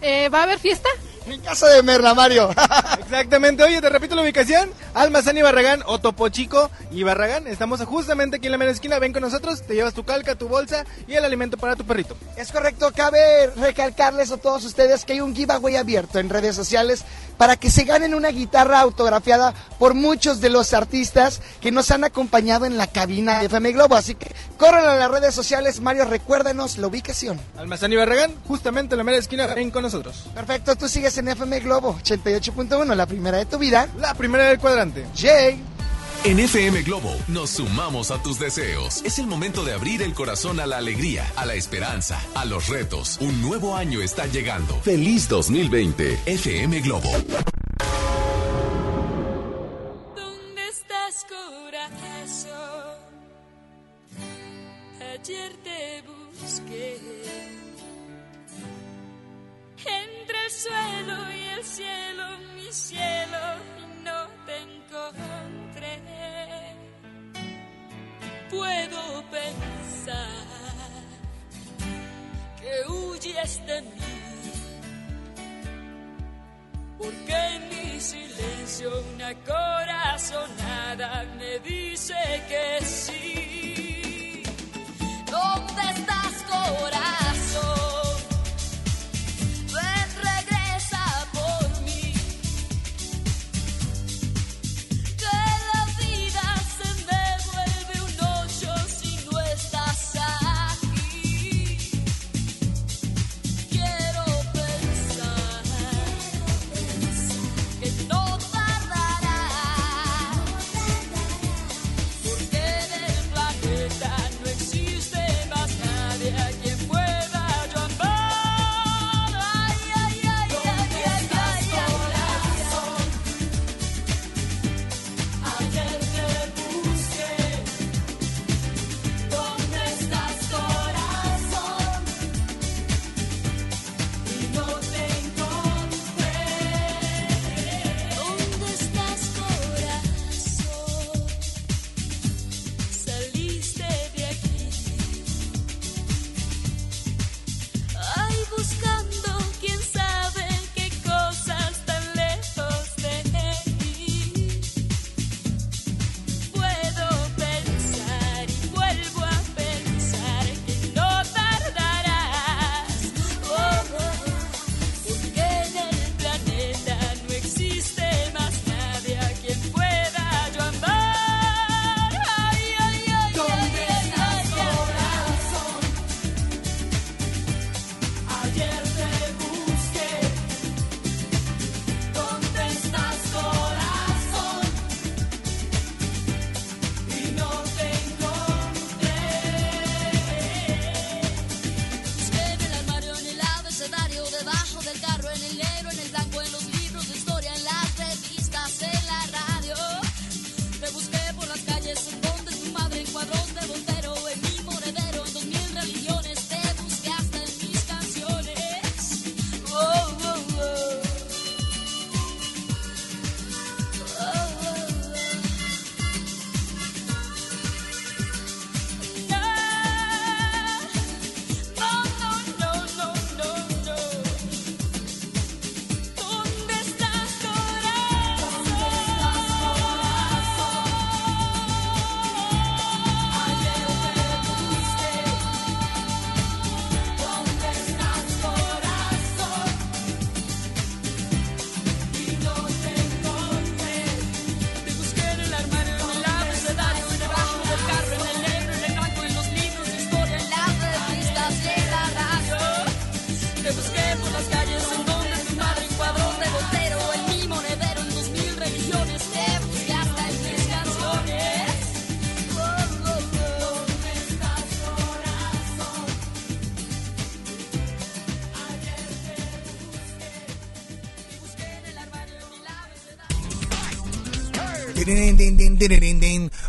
Eh, 0.00 0.28
¿Va 0.28 0.40
a 0.40 0.42
haber 0.42 0.58
fiesta? 0.58 0.88
En 1.26 1.40
casa 1.40 1.68
de 1.68 1.82
Merla, 1.82 2.14
Mario. 2.14 2.50
Exactamente, 2.98 3.62
oye, 3.62 3.80
te 3.80 3.88
repito 3.88 4.14
la 4.14 4.22
ubicación, 4.22 4.70
Almazán 4.92 5.38
y 5.38 5.42
Barragán, 5.42 5.82
o 5.86 5.98
Topo 5.98 6.28
Chico 6.28 6.70
y 6.90 7.02
Barragán, 7.02 7.46
estamos 7.46 7.82
justamente 7.84 8.36
aquí 8.36 8.46
en 8.46 8.52
la 8.52 8.58
mera 8.58 8.70
esquina, 8.70 8.98
ven 8.98 9.12
con 9.12 9.22
nosotros, 9.22 9.62
te 9.62 9.74
llevas 9.74 9.94
tu 9.94 10.04
calca, 10.04 10.34
tu 10.34 10.48
bolsa 10.48 10.84
y 11.08 11.14
el 11.14 11.24
alimento 11.24 11.56
para 11.56 11.76
tu 11.76 11.84
perrito. 11.84 12.16
Es 12.36 12.52
correcto, 12.52 12.92
cabe 12.94 13.46
recalcarles 13.56 14.32
a 14.32 14.36
todos 14.36 14.64
ustedes 14.64 15.04
que 15.04 15.14
hay 15.14 15.20
un 15.20 15.34
giveaway 15.34 15.76
abierto 15.76 16.18
en 16.18 16.28
redes 16.28 16.56
sociales 16.56 17.04
para 17.36 17.56
que 17.56 17.70
se 17.70 17.84
ganen 17.84 18.14
una 18.14 18.28
guitarra 18.28 18.80
autografiada 18.80 19.54
por 19.78 19.94
muchos 19.94 20.40
de 20.40 20.50
los 20.50 20.72
artistas 20.72 21.40
que 21.60 21.72
nos 21.72 21.90
han 21.90 22.04
acompañado 22.04 22.66
en 22.66 22.76
la 22.76 22.86
cabina 22.86 23.40
de 23.40 23.46
FM 23.46 23.72
Globo. 23.72 23.96
Así 23.96 24.14
que 24.14 24.34
corran 24.56 24.84
a 24.84 24.94
las 24.94 25.10
redes 25.10 25.34
sociales, 25.34 25.80
Mario, 25.80 26.04
recuérdanos 26.04 26.78
la 26.78 26.86
ubicación. 26.86 27.40
Almazán 27.56 27.92
y 27.92 27.96
Barragán, 27.96 28.34
justamente 28.46 28.94
en 28.94 28.98
la 28.98 29.04
mera 29.04 29.18
esquina, 29.18 29.46
ven 29.46 29.70
con 29.70 29.82
nosotros. 29.82 30.24
Perfecto, 30.34 30.76
tú 30.76 30.88
sigues 30.88 31.13
en 31.18 31.28
FM 31.28 31.60
Globo 31.60 31.96
88.1, 32.02 32.94
la 32.94 33.06
primera 33.06 33.38
de 33.38 33.46
tu 33.46 33.58
vida. 33.58 33.88
La 33.98 34.14
primera 34.14 34.48
del 34.48 34.58
cuadrante. 34.58 35.06
Jay. 35.16 35.62
En 36.24 36.38
FM 36.38 36.82
Globo 36.82 37.14
nos 37.28 37.50
sumamos 37.50 38.10
a 38.10 38.22
tus 38.22 38.38
deseos. 38.38 39.02
Es 39.04 39.18
el 39.18 39.26
momento 39.26 39.62
de 39.62 39.74
abrir 39.74 40.00
el 40.00 40.14
corazón 40.14 40.58
a 40.58 40.66
la 40.66 40.78
alegría, 40.78 41.30
a 41.36 41.44
la 41.44 41.54
esperanza, 41.54 42.18
a 42.34 42.46
los 42.46 42.68
retos. 42.68 43.18
Un 43.20 43.42
nuevo 43.42 43.76
año 43.76 44.00
está 44.00 44.26
llegando. 44.26 44.74
Feliz 44.80 45.28
2020, 45.28 46.20
FM 46.24 46.80
Globo. 46.80 47.10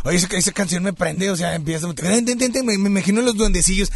Oye, 0.04 0.16
esa, 0.16 0.28
esa 0.36 0.52
canción 0.52 0.82
me 0.82 0.92
prende, 0.92 1.30
o 1.30 1.36
sea, 1.36 1.54
empieza. 1.54 1.86
Me, 1.86 2.78
me 2.78 2.88
imagino 2.88 3.22
los 3.22 3.36
duendecillos. 3.36 3.90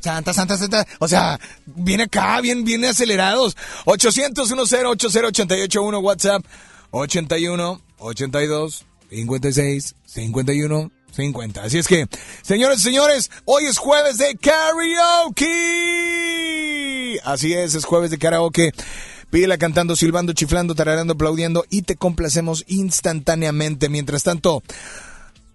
Santa, 0.00 0.32
Santa, 0.32 0.56
Santa. 0.56 0.86
O 0.98 1.08
sea, 1.08 1.38
viene 1.66 2.04
acá, 2.04 2.40
bien, 2.40 2.64
bien 2.64 2.84
acelerados. 2.84 3.56
800 3.84 4.48
10 4.48 4.60
80881 4.68 5.98
WhatsApp. 5.98 6.44
81 6.90 7.80
82 7.98 8.84
56 9.10 9.94
51 10.06 10.90
50. 11.12 11.62
Así 11.62 11.78
es 11.78 11.88
que, 11.88 12.06
señores 12.42 12.82
señores, 12.82 13.30
hoy 13.44 13.64
es 13.64 13.78
jueves 13.78 14.18
de 14.18 14.36
karaoke. 14.36 15.46
Así 17.24 17.54
es, 17.54 17.74
es 17.74 17.84
jueves 17.84 18.10
de 18.10 18.18
karaoke. 18.18 18.72
Pídela 19.30 19.58
cantando, 19.58 19.96
silbando, 19.96 20.32
chiflando, 20.32 20.74
tarareando, 20.74 21.14
aplaudiendo 21.14 21.64
y 21.68 21.82
te 21.82 21.96
complacemos 21.96 22.64
instantáneamente. 22.68 23.88
Mientras 23.88 24.22
tanto, 24.22 24.62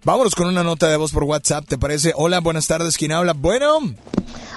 vámonos 0.04 0.34
con 0.34 0.46
una 0.46 0.62
nota 0.62 0.88
de 0.88 0.96
voz 0.96 1.12
por 1.12 1.24
WhatsApp, 1.24 1.64
¿te 1.66 1.78
parece? 1.78 2.12
Hola, 2.16 2.40
buenas 2.40 2.66
tardes, 2.66 2.96
¿quién 2.96 3.12
habla? 3.12 3.32
Bueno. 3.32 3.78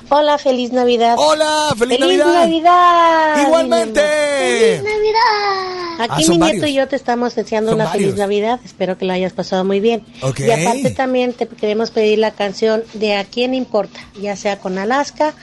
Hola, 0.10 0.38
feliz 0.38 0.72
Navidad. 0.72 1.16
Hola, 1.18 1.74
feliz, 1.80 2.00
Navidad. 2.00 2.26
Navidad. 2.46 3.42
Igualmente. 3.48 4.02
Feliz 4.02 4.84
Navidad. 4.84 5.96
Aquí 5.98 6.14
Ah, 6.22 6.22
son 6.22 6.30
mi 6.40 6.46
nieto 6.46 6.60
varios. 6.60 6.70
y 6.70 6.74
yo 6.76 6.88
te 6.88 6.96
estamos 6.96 7.34
deseando 7.34 7.72
Son 7.72 7.82
una 7.82 7.90
feliz. 7.90 8.16
Navidad. 8.16 8.60
Espero 8.64 8.98
que 9.00 9.06
la 9.06 9.14
hayas 9.14 9.34
pasado 9.34 9.64
muy 9.66 9.80
bien. 9.80 10.06
Y 10.38 10.52
aparte 10.52 10.92
también 10.92 11.34
te 11.34 11.48
queremos 11.48 11.90
pedir 11.90 12.20
la 12.20 12.30
canción 12.32 12.84
de 12.94 13.16
A 13.16 13.24
quién 13.24 13.56
importa, 13.56 14.00
ya 14.22 14.36
sea 14.36 14.60
con 14.60 14.78
Alaska 14.78 15.34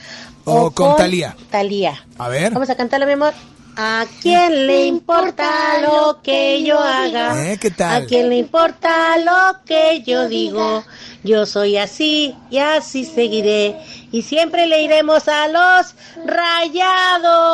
O 0.45 0.71
con 0.71 0.95
Thalía. 0.95 1.35
Thalía. 1.49 2.05
A 2.17 2.29
ver. 2.29 2.53
Vamos 2.53 2.69
a 2.69 2.75
cantarlo, 2.75 3.05
mi 3.05 3.13
amor. 3.13 3.33
¿A 3.75 4.05
quién 4.21 4.67
le 4.67 4.85
importa 4.85 5.81
lo 5.81 6.21
que 6.21 6.61
yo 6.63 6.79
haga? 6.79 7.51
¿Eh? 7.51 7.57
¿Qué 7.57 7.71
tal? 7.71 8.03
¿A 8.03 8.05
quién 8.05 8.29
le 8.29 8.37
importa 8.37 9.17
lo 9.17 9.63
que 9.65 10.03
yo 10.03 10.27
digo? 10.27 10.83
Yo 11.23 11.47
soy 11.47 11.77
así 11.77 12.35
y 12.51 12.59
así 12.59 13.03
seguiré. 13.03 13.75
Y 14.11 14.21
siempre 14.21 14.67
le 14.67 14.83
iremos 14.83 15.27
a 15.27 15.47
los 15.47 15.95
rayados. 16.25 17.47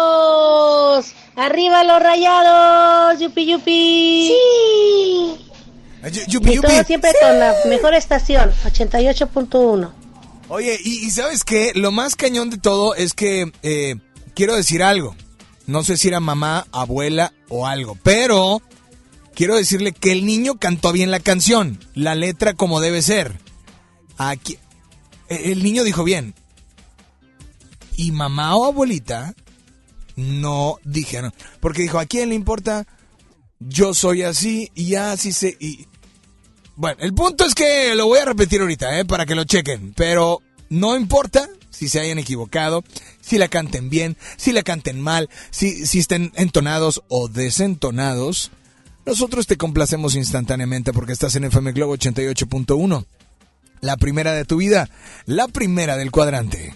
¡Arriba 1.38 1.86
los 1.86 2.02
rayados! 2.02 3.20
¡Yupi, 3.20 3.46
yupi! 3.46 4.34
¡Sí! 4.34 5.38
yupi, 6.28 6.52
y 6.52 6.56
todo 6.60 6.72
yupi. 6.74 6.86
siempre 6.86 7.12
con 7.22 7.40
la 7.40 7.56
mejor 7.68 7.94
estación, 7.94 8.52
88.1. 8.66 9.91
Oye, 10.50 10.78
y, 10.84 11.06
y 11.06 11.12
¿sabes 11.12 11.46
qué? 11.46 11.72
Lo 11.76 11.91
más 11.91 12.18
cañón 12.18 12.50
de 12.50 12.58
todo 12.58 12.94
es 12.96 13.14
que 13.14 13.54
eh, 13.64 13.96
quiero 14.34 14.56
decir 14.56 14.84
algo. 14.84 15.16
No 15.70 15.84
sé 15.84 15.98
si 15.98 16.08
era 16.08 16.20
mamá, 16.20 16.66
abuela 16.72 17.32
o 17.48 17.68
algo, 17.68 17.96
pero 18.02 18.60
quiero 19.36 19.56
decirle 19.56 19.91
que 19.91 20.12
el 20.12 20.26
niño 20.26 20.56
cantó 20.58 20.91
bien 20.91 21.12
la 21.12 21.20
canción, 21.20 21.80
la 21.94 22.16
letra 22.16 22.56
como 22.56 22.82
debe 22.82 23.04
ser. 23.04 23.40
Aquí, 24.18 24.58
eh, 25.28 25.52
el 25.52 25.62
niño 25.62 25.84
dijo 25.84 26.04
bien. 26.04 26.34
Y 27.96 28.12
mamá 28.12 28.56
o 28.56 28.66
abuelita 28.66 29.36
no 30.16 30.80
dijeron, 30.86 31.36
porque 31.60 31.84
dijo, 31.84 32.00
¿a 32.00 32.08
quién 32.08 32.30
le 32.30 32.36
importa? 32.36 32.88
Yo 33.60 33.94
soy 33.94 34.24
así 34.24 34.72
y 34.74 34.96
así 34.96 35.32
se... 35.34 35.56
Y... 35.60 35.86
Bueno, 36.78 36.98
el 37.02 37.14
punto 37.14 37.46
es 37.46 37.54
que 37.54 37.94
lo 37.94 38.08
voy 38.08 38.18
a 38.18 38.26
repetir 38.26 38.60
ahorita, 38.62 39.00
¿eh? 39.00 39.06
para 39.06 39.28
que 39.28 39.36
lo 39.36 39.44
chequen, 39.44 39.94
pero 39.96 40.41
no 40.70 40.98
importa 40.98 41.48
si 41.80 41.88
se 41.88 42.01
hayan 42.01 42.19
equivocado, 42.19 42.84
si 43.22 43.38
la 43.38 43.47
canten 43.47 43.89
bien, 43.89 44.18
si 44.35 44.51
la 44.51 44.64
canten 44.64 44.99
mal, 44.99 45.30
si, 45.49 45.85
si 45.85 45.99
estén 45.99 46.34
entonados 46.35 47.03
o 47.07 47.30
desentonados. 47.30 48.51
Nosotros 49.06 49.47
te 49.47 49.56
complacemos 49.56 50.15
instantáneamente 50.15 50.91
porque 50.91 51.14
estás 51.14 51.38
en 51.38 51.45
FM 51.45 51.72
Globo 51.72 51.95
88.1. 51.95 53.06
La 53.80 53.95
primera 53.95 54.34
de 54.34 54.43
tu 54.43 54.57
vida, 54.57 54.89
la 55.26 55.47
primera 55.47 55.95
del 55.95 56.11
cuadrante. 56.11 56.76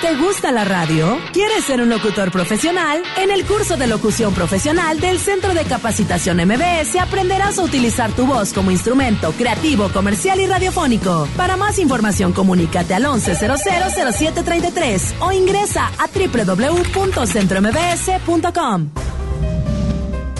¿Te 0.00 0.16
gusta 0.16 0.50
la 0.52 0.64
radio? 0.64 1.18
¿Quieres 1.32 1.64
ser 1.64 1.80
un 1.80 1.88
locutor 1.88 2.30
profesional? 2.32 3.02
En 3.16 3.30
el 3.30 3.44
curso 3.44 3.76
de 3.76 3.86
locución 3.86 4.34
profesional 4.34 4.98
del 5.00 5.18
Centro 5.18 5.54
de 5.54 5.64
Capacitación 5.64 6.38
MBS 6.38 6.96
aprenderás 7.00 7.58
a 7.58 7.62
utilizar 7.62 8.12
tu 8.12 8.26
voz 8.26 8.52
como 8.52 8.70
instrumento 8.70 9.32
creativo, 9.32 9.88
comercial 9.90 10.38
y 10.40 10.46
radiofónico. 10.46 11.26
Para 11.36 11.56
más 11.56 11.78
información, 11.78 12.32
comunícate 12.32 12.94
al 12.94 13.04
11000733 13.04 15.14
o 15.20 15.32
ingresa 15.32 15.90
a 15.98 16.08
www.centrombs.com. 16.08 18.90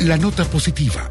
La 0.01 0.17
nota 0.17 0.45
positiva. 0.45 1.11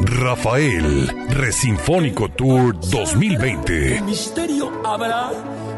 Rafael, 0.00 1.08
Resinfónico 1.30 2.28
Tour 2.30 2.78
2020. 2.80 4.00
misterio 4.02 4.70
habrá? 4.84 5.30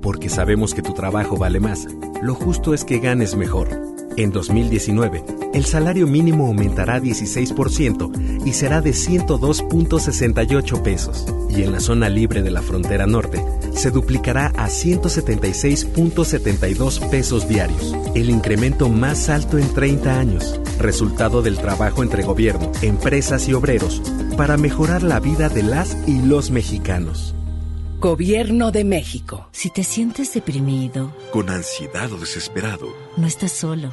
Porque 0.00 0.28
sabemos 0.28 0.74
que 0.74 0.82
tu 0.82 0.94
trabajo 0.94 1.36
vale 1.36 1.60
más, 1.60 1.86
lo 2.22 2.34
justo 2.34 2.74
es 2.74 2.84
que 2.84 2.98
ganes 2.98 3.36
mejor. 3.36 3.91
En 4.16 4.30
2019, 4.30 5.24
el 5.54 5.64
salario 5.64 6.06
mínimo 6.06 6.46
aumentará 6.46 7.00
16% 7.00 8.44
y 8.44 8.52
será 8.52 8.82
de 8.82 8.90
102.68 8.90 10.82
pesos. 10.82 11.24
Y 11.48 11.62
en 11.62 11.72
la 11.72 11.80
zona 11.80 12.08
libre 12.08 12.42
de 12.42 12.50
la 12.50 12.62
frontera 12.62 13.06
norte, 13.06 13.44
se 13.74 13.90
duplicará 13.90 14.52
a 14.56 14.68
176.72 14.68 17.10
pesos 17.10 17.48
diarios, 17.48 17.94
el 18.14 18.30
incremento 18.30 18.88
más 18.88 19.28
alto 19.28 19.58
en 19.58 19.68
30 19.72 20.18
años, 20.18 20.58
resultado 20.78 21.42
del 21.42 21.58
trabajo 21.58 22.02
entre 22.02 22.22
gobierno, 22.22 22.72
empresas 22.82 23.48
y 23.48 23.54
obreros 23.54 24.02
para 24.36 24.56
mejorar 24.56 25.02
la 25.02 25.20
vida 25.20 25.48
de 25.48 25.62
las 25.62 25.96
y 26.06 26.22
los 26.22 26.50
mexicanos. 26.50 27.34
Gobierno 28.02 28.72
de 28.72 28.84
México. 28.84 29.48
Si 29.52 29.70
te 29.70 29.84
sientes 29.84 30.34
deprimido, 30.34 31.14
Con 31.30 31.50
ansiedad 31.50 32.12
o 32.12 32.18
desesperado, 32.18 32.88
no 33.16 33.28
estás 33.28 33.52
solo. 33.52 33.92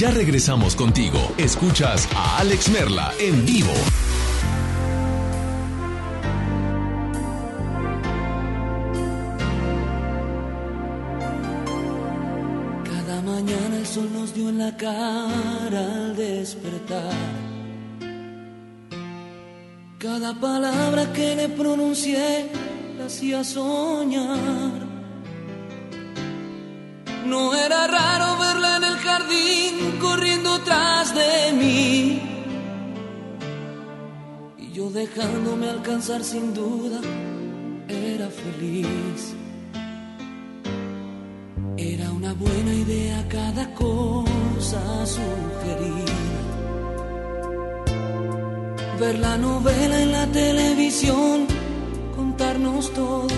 Ya 0.00 0.10
regresamos 0.10 0.76
contigo. 0.76 1.18
Escuchas 1.36 2.08
a 2.16 2.38
Alex 2.38 2.70
Merla 2.70 3.12
en 3.18 3.44
vivo. 3.44 3.74
Cada 12.82 13.20
mañana 13.20 13.76
el 13.76 13.86
sol 13.86 14.08
nos 14.10 14.32
dio 14.32 14.48
en 14.48 14.56
la 14.56 14.74
cara 14.74 15.26
al 15.68 16.16
despertar. 16.16 17.12
Cada 19.98 20.32
palabra 20.40 21.12
que 21.12 21.36
le 21.36 21.50
pronuncié 21.50 22.50
la 22.96 23.04
hacía 23.04 23.44
soñar. 23.44 24.80
No 27.26 27.54
era 27.54 27.86
raro 27.86 28.38
verla 28.38 28.78
en 28.78 28.84
el 28.84 28.96
jardín 28.96 29.59
tras 30.64 31.14
de 31.14 31.52
mí. 31.52 32.22
Y 34.58 34.72
yo 34.72 34.90
dejándome 34.90 35.68
alcanzar 35.68 36.22
sin 36.24 36.54
duda, 36.54 37.00
era 37.88 38.28
feliz. 38.28 39.34
Era 41.76 42.10
una 42.12 42.34
buena 42.34 42.74
idea 42.74 43.26
cada 43.28 43.74
cosa 43.74 45.06
sugerir. 45.06 46.04
Ver 49.00 49.18
la 49.18 49.38
novela 49.38 50.02
en 50.02 50.12
la 50.12 50.26
televisión, 50.26 51.46
contarnos 52.14 52.92
todo. 52.92 53.28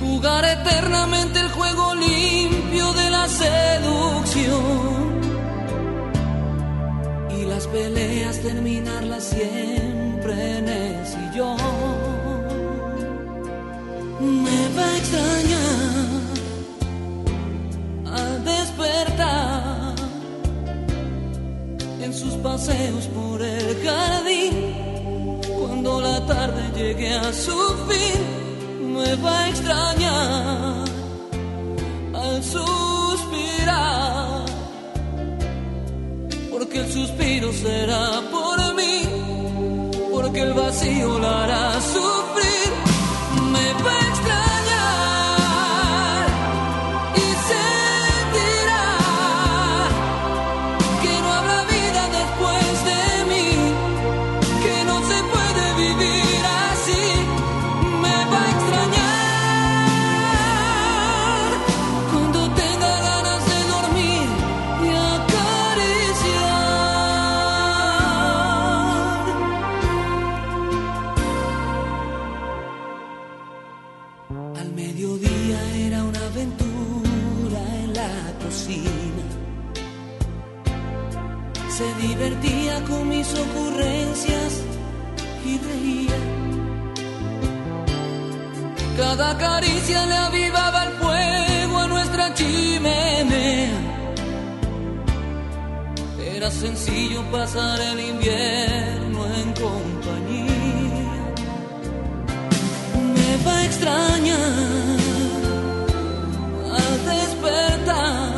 Jugar 0.00 0.44
eternamente 0.44 1.40
el 1.40 1.48
juego 1.50 1.94
limpio 1.94 2.92
de 2.94 3.10
la 3.10 3.28
seducción. 3.28 3.99
Las 7.60 7.68
peleas 7.68 8.38
terminarlas 8.38 9.22
siempre 9.24 10.58
en 10.58 10.66
el 10.66 11.06
sillón. 11.06 11.58
Me 14.18 14.60
va 14.74 14.84
a 14.86 14.96
extrañar 14.96 16.20
al 18.16 18.44
despertar 18.44 19.94
en 22.00 22.14
sus 22.14 22.32
paseos 22.36 23.06
por 23.08 23.42
el 23.42 23.76
jardín. 23.84 25.40
Cuando 25.58 26.00
la 26.00 26.24
tarde 26.24 26.62
llegue 26.74 27.12
a 27.12 27.30
su 27.30 27.58
fin, 27.88 28.94
me 28.94 29.16
va 29.16 29.38
a 29.38 29.48
extrañar 29.50 30.84
al 32.14 32.42
suspirar. 32.42 34.00
Porque 36.60 36.78
el 36.78 36.92
suspiro 36.92 37.50
será 37.54 38.20
por 38.30 38.74
mí, 38.74 39.00
porque 40.12 40.40
el 40.40 40.52
vacío 40.52 41.18
la 41.18 41.44
hará 41.44 41.80
sufrir. 41.80 42.70
Me 43.50 43.66
ocurrencias 83.38 84.62
y 85.44 85.58
reía. 85.58 86.18
Cada 88.96 89.36
caricia 89.38 90.04
le 90.06 90.16
avivaba 90.16 90.84
el 90.84 90.92
fuego 90.94 91.78
a 91.78 91.86
nuestra 91.88 92.34
chimenea. 92.34 93.70
Era 96.22 96.50
sencillo 96.50 97.22
pasar 97.30 97.80
el 97.80 98.00
invierno 98.00 99.26
en 99.34 99.52
compañía. 99.52 100.50
Me 103.14 103.44
va 103.44 103.56
a 103.58 103.64
extrañar 103.64 104.98
al 106.78 106.92
despertar 107.12 108.30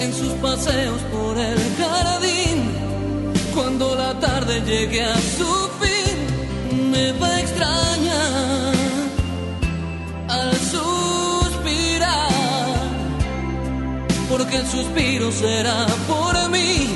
en 0.00 0.12
sus 0.12 0.32
paseos 0.34 1.00
por 1.12 1.38
el 1.38 1.58
jardín. 1.78 2.39
Cuando 3.62 3.94
la 3.94 4.18
tarde 4.18 4.62
llegue 4.62 5.04
a 5.04 5.14
su 5.36 5.68
fin, 5.80 6.16
me 6.90 7.12
va 7.12 7.28
a 7.28 7.40
extrañar 7.40 8.72
al 10.28 10.56
suspirar, 10.74 12.30
porque 14.30 14.56
el 14.56 14.66
suspiro 14.66 15.30
será 15.30 15.86
por 16.08 16.48
mí, 16.48 16.88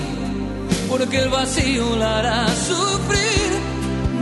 porque 0.89 1.19
el 1.19 1.29
vacío 1.29 1.97
la 1.97 2.21
hará 2.21 2.47
sufrir. 2.49 3.51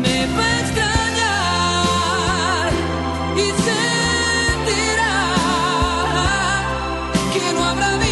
Me 0.03 0.27
va 0.37 0.45
a 0.45 0.61
extrañar 0.65 1.13
y 3.37 3.47
sentirá 3.69 5.15
que 7.33 7.53
no 7.55 7.65
habrá 7.65 7.91
vida 7.99 8.12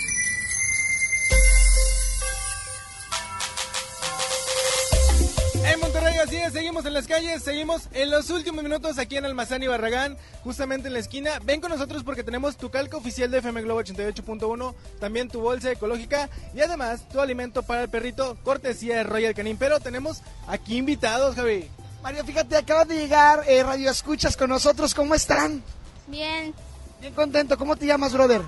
Así 6.31 6.41
es, 6.41 6.53
seguimos 6.53 6.85
en 6.85 6.93
las 6.93 7.07
calles, 7.07 7.43
seguimos 7.43 7.89
en 7.91 8.09
los 8.09 8.29
últimos 8.29 8.63
minutos 8.63 8.97
aquí 8.97 9.17
en 9.17 9.25
Almazán 9.25 9.63
y 9.63 9.67
Barragán, 9.67 10.15
justamente 10.45 10.87
en 10.87 10.93
la 10.93 10.99
esquina. 10.99 11.31
Ven 11.43 11.59
con 11.59 11.71
nosotros 11.71 12.05
porque 12.05 12.23
tenemos 12.23 12.55
tu 12.55 12.69
calca 12.69 12.95
oficial 12.95 13.29
de 13.29 13.39
FM 13.39 13.61
Globo 13.63 13.81
88.1, 13.81 14.73
también 15.01 15.27
tu 15.27 15.41
bolsa 15.41 15.69
ecológica 15.71 16.29
y 16.53 16.61
además 16.61 17.05
tu 17.09 17.19
alimento 17.19 17.63
para 17.63 17.81
el 17.81 17.89
perrito, 17.89 18.37
cortesía 18.45 18.95
de 18.95 19.03
Royal 19.03 19.33
Canin. 19.33 19.57
Pero 19.57 19.81
tenemos 19.81 20.21
aquí 20.47 20.77
invitados, 20.77 21.35
Javi. 21.35 21.67
Mario, 22.01 22.23
fíjate, 22.23 22.55
acabas 22.55 22.87
de 22.87 22.95
llegar, 22.95 23.43
eh, 23.45 23.61
Radio 23.61 23.91
Escuchas 23.91 24.37
con 24.37 24.49
nosotros, 24.49 24.93
¿cómo 24.93 25.13
están? 25.13 25.61
Bien, 26.07 26.53
Bien 27.01 27.13
contento, 27.13 27.57
¿cómo 27.57 27.75
te 27.75 27.87
llamas, 27.87 28.13
brother? 28.13 28.41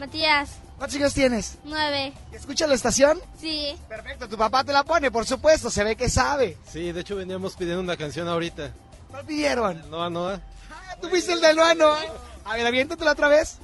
Matías, 0.00 0.50
¿Cuántos 0.78 0.96
años 0.96 1.12
tienes? 1.12 1.58
nueve. 1.64 2.12
¿Escuchas 2.32 2.68
la 2.68 2.74
estación? 2.76 3.20
Sí. 3.40 3.76
Perfecto, 3.88 4.28
tu 4.28 4.38
papá 4.38 4.62
te 4.64 4.72
la 4.72 4.84
pone, 4.84 5.10
por 5.10 5.26
supuesto, 5.26 5.70
se 5.70 5.82
ve 5.84 5.96
que 5.96 6.08
sabe. 6.08 6.56
Sí, 6.70 6.92
de 6.92 7.00
hecho 7.00 7.16
veníamos 7.16 7.56
pidiendo 7.56 7.82
una 7.82 7.96
canción 7.96 8.28
ahorita. 8.28 8.72
¿Cuál 9.10 9.26
pidieron? 9.26 9.90
Noa 9.90 10.08
Noa. 10.08 10.40
Ah, 10.70 10.96
tú 11.00 11.08
fuiste 11.08 11.32
el 11.32 11.40
de 11.40 11.52
Luano. 11.54 11.92
A 12.44 12.56
ver, 12.56 12.66
aviéntatela 12.66 13.12
otra 13.12 13.28
vez. 13.28 13.56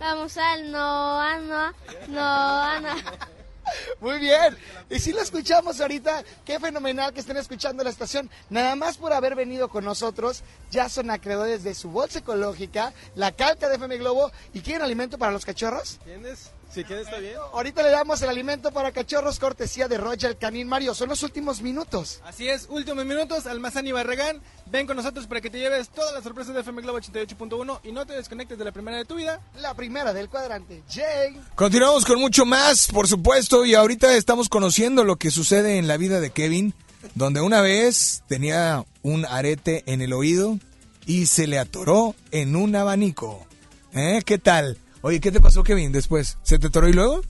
Vamos 0.00 0.36
al 0.36 0.70
Noa 0.72 1.38
Noa, 1.38 1.74
Noa 2.08 2.80
Noa. 2.80 2.96
Muy 4.00 4.18
bien. 4.20 4.56
Y 4.88 4.98
si 5.00 5.12
lo 5.12 5.20
escuchamos 5.20 5.80
ahorita, 5.80 6.22
qué 6.44 6.60
fenomenal 6.60 7.12
que 7.12 7.20
estén 7.20 7.36
escuchando 7.36 7.82
la 7.82 7.90
estación. 7.90 8.30
Nada 8.48 8.76
más 8.76 8.96
por 8.96 9.12
haber 9.12 9.34
venido 9.34 9.68
con 9.68 9.84
nosotros, 9.84 10.42
ya 10.70 10.88
son 10.88 11.10
acreedores 11.10 11.64
de 11.64 11.74
su 11.74 11.90
bolsa 11.90 12.20
ecológica, 12.20 12.92
la 13.16 13.32
calca 13.32 13.68
de 13.68 13.74
FM 13.76 13.98
Globo 13.98 14.30
y 14.52 14.60
quieren 14.60 14.82
alimento 14.82 15.18
para 15.18 15.32
los 15.32 15.44
cachorros. 15.44 15.98
¿Tienes? 16.04 16.50
Si 16.76 16.84
tienes, 16.84 17.06
está 17.06 17.20
bien. 17.20 17.36
Ahorita 17.54 17.82
le 17.82 17.88
damos 17.88 18.20
el 18.20 18.28
alimento 18.28 18.70
para 18.70 18.92
cachorros 18.92 19.38
cortesía 19.38 19.88
de 19.88 19.96
Royal 19.96 20.36
Canin 20.36 20.68
Mario. 20.68 20.94
Son 20.94 21.08
los 21.08 21.22
últimos 21.22 21.62
minutos. 21.62 22.20
Así 22.22 22.50
es, 22.50 22.66
últimos 22.68 23.06
minutos, 23.06 23.46
Almazán 23.46 23.86
y 23.86 23.92
Barragán. 23.92 24.42
Ven 24.66 24.86
con 24.86 24.94
nosotros 24.94 25.26
para 25.26 25.40
que 25.40 25.48
te 25.48 25.58
lleves 25.58 25.88
todas 25.88 26.12
las 26.12 26.22
sorpresas 26.22 26.52
de 26.52 26.60
FM 26.60 26.82
Globo 26.82 26.98
88.1 26.98 27.80
y 27.82 27.92
no 27.92 28.04
te 28.04 28.12
desconectes 28.12 28.58
de 28.58 28.64
la 28.66 28.72
primera 28.72 28.98
de 28.98 29.06
tu 29.06 29.14
vida. 29.14 29.40
La 29.58 29.72
primera 29.72 30.12
del 30.12 30.28
cuadrante. 30.28 30.82
Jay. 30.86 31.40
Continuamos 31.54 32.04
con 32.04 32.20
mucho 32.20 32.44
más, 32.44 32.88
por 32.88 33.08
supuesto, 33.08 33.64
y 33.64 33.74
ahorita 33.74 34.14
estamos 34.14 34.50
conociendo 34.50 35.02
lo 35.02 35.16
que 35.16 35.30
sucede 35.30 35.78
en 35.78 35.88
la 35.88 35.96
vida 35.96 36.20
de 36.20 36.28
Kevin, 36.28 36.74
donde 37.14 37.40
una 37.40 37.62
vez 37.62 38.22
tenía 38.28 38.84
un 39.00 39.24
arete 39.24 39.82
en 39.86 40.02
el 40.02 40.12
oído 40.12 40.58
y 41.06 41.24
se 41.24 41.46
le 41.46 41.58
atoró 41.58 42.14
en 42.32 42.54
un 42.54 42.76
abanico. 42.76 43.46
¿Eh? 43.94 44.20
¿Qué 44.26 44.36
tal? 44.36 44.76
Oye, 45.06 45.20
¿qué 45.20 45.30
te 45.30 45.40
pasó, 45.40 45.62
Kevin, 45.62 45.92
después? 45.92 46.36
¿Se 46.42 46.58
te 46.58 46.66
atoró 46.66 46.88
y 46.88 46.92
luego? 46.92 47.22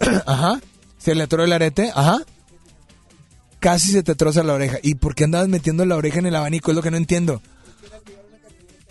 Ajá. 0.26 0.60
¿Se 0.98 1.14
le 1.14 1.22
atoró 1.22 1.44
el 1.44 1.52
arete? 1.54 1.90
Ajá. 1.94 2.18
Casi 3.58 3.90
se 3.90 4.02
te 4.02 4.14
troza 4.14 4.42
la 4.42 4.52
oreja. 4.52 4.76
¿Y 4.82 4.96
por 4.96 5.14
qué 5.14 5.24
andabas 5.24 5.48
metiendo 5.48 5.86
la 5.86 5.96
oreja 5.96 6.18
en 6.18 6.26
el 6.26 6.36
abanico? 6.36 6.72
Es 6.72 6.74
lo 6.74 6.82
que 6.82 6.90
no 6.90 6.98
entiendo. 6.98 7.40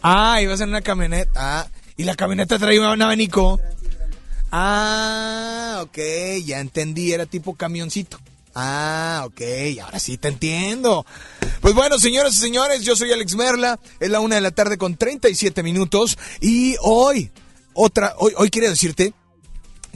Ah, 0.01 0.41
ibas 0.41 0.59
en 0.61 0.69
una 0.69 0.81
camioneta. 0.81 1.29
Ah, 1.35 1.67
y 1.97 2.03
la 2.03 2.15
camioneta 2.15 2.57
traía 2.57 2.81
un 2.89 2.99
abanico. 2.99 3.61
Ah, 4.51 5.81
ok, 5.83 5.99
ya 6.43 6.61
entendí, 6.61 7.11
era 7.13 7.27
tipo 7.27 7.53
camioncito. 7.53 8.19
Ah, 8.55 9.21
ok, 9.27 9.41
ahora 9.83 9.99
sí 9.99 10.17
te 10.17 10.29
entiendo. 10.29 11.05
Pues 11.61 11.75
bueno, 11.75 11.99
señoras 11.99 12.33
y 12.37 12.39
señores, 12.39 12.81
yo 12.81 12.95
soy 12.95 13.11
Alex 13.11 13.35
Merla, 13.35 13.79
es 13.99 14.09
la 14.09 14.19
una 14.19 14.33
de 14.33 14.41
la 14.41 14.49
tarde 14.49 14.79
con 14.79 14.97
37 14.97 15.61
minutos 15.61 16.17
y 16.41 16.75
hoy, 16.81 17.29
otra, 17.81 18.13
hoy, 18.17 18.33
hoy 18.35 18.49
quiero 18.49 18.69
decirte 18.69 19.13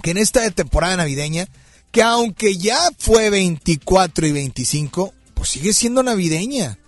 que 0.01 0.11
en 0.11 0.17
esta 0.17 0.49
temporada 0.51 0.95
navideña, 0.95 1.47
que 1.91 2.01
aunque 2.01 2.57
ya 2.57 2.79
fue 2.97 3.29
24 3.29 4.25
y 4.25 4.31
25, 4.31 5.13
pues 5.33 5.49
sigue 5.49 5.73
siendo 5.73 6.01
navideña. 6.01 6.79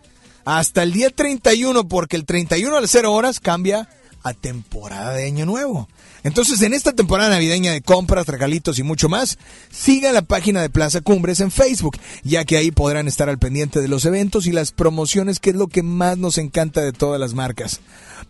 Hasta 0.45 0.83
el 0.83 0.93
día 0.93 1.09
31, 1.09 1.87
porque 1.89 2.15
el 2.15 2.25
31 2.25 2.77
a 2.77 2.81
las 2.81 2.91
0 2.91 3.11
horas 3.11 3.41
cambia 3.41 3.89
a 4.23 4.33
temporada 4.33 5.13
de 5.13 5.25
Año 5.25 5.45
Nuevo. 5.45 5.89
Entonces, 6.23 6.61
en 6.61 6.73
esta 6.73 6.93
temporada 6.93 7.29
navideña 7.29 7.73
de 7.73 7.81
compras, 7.81 8.25
regalitos 8.25 8.79
y 8.79 8.83
mucho 8.83 9.09
más, 9.09 9.37
siga 9.69 10.11
la 10.11 10.21
página 10.21 10.61
de 10.61 10.69
Plaza 10.69 11.01
Cumbres 11.01 11.41
en 11.41 11.51
Facebook, 11.51 11.97
ya 12.23 12.45
que 12.45 12.57
ahí 12.57 12.71
podrán 12.71 13.07
estar 13.07 13.27
al 13.27 13.37
pendiente 13.37 13.81
de 13.81 13.87
los 13.87 14.05
eventos 14.05 14.47
y 14.47 14.51
las 14.51 14.71
promociones, 14.71 15.39
que 15.39 15.49
es 15.49 15.55
lo 15.55 15.67
que 15.67 15.83
más 15.83 16.17
nos 16.17 16.37
encanta 16.37 16.81
de 16.81 16.93
todas 16.93 17.19
las 17.19 17.33
marcas. 17.33 17.81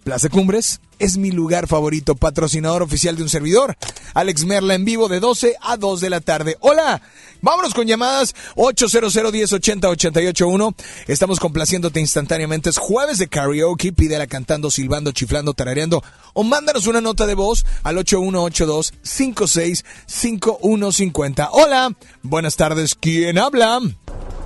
Plaza 0.04 0.30
Cumbres 0.30 0.82
es 1.00 1.18
mi 1.18 1.32
lugar 1.32 1.68
favorito, 1.68 2.16
patrocinador 2.16 2.82
oficial 2.82 3.16
de 3.16 3.22
un 3.24 3.30
servidor. 3.30 3.78
Alex 4.14 4.44
Merla 4.46 4.76
en 4.76 4.86
vivo 4.86 5.10
de 5.10 5.20
12 5.20 5.56
a 5.62 5.78
2 5.78 6.02
de 6.02 6.10
la 6.10 6.22
tarde. 6.22 6.58
Hola, 6.60 7.02
vámonos 7.42 7.74
con 7.74 7.88
llamadas 7.88 8.36
800 8.56 9.34
1080 9.34 9.90
881. 9.90 10.76
Estamos 11.08 11.40
complaciéndote 11.40 12.00
instantáneamente. 12.00 12.70
Es 12.70 12.78
jueves 12.78 13.18
de 13.18 13.28
karaoke. 13.28 13.92
Pídela 13.94 14.28
cantando, 14.28 14.70
silbando, 14.72 15.12
chiflando, 15.12 15.54
tarareando. 15.54 16.04
O 16.34 16.44
mándanos 16.44 16.88
una 16.88 17.02
nota 17.02 17.28
de 17.28 17.36
voz 17.36 17.66
al 17.84 17.98
8182 17.98 18.94
565150. 19.02 21.50
Hola, 21.52 21.94
buenas 22.24 22.56
tardes. 22.56 22.96
¿Quién 22.96 23.38
habla? 23.38 23.82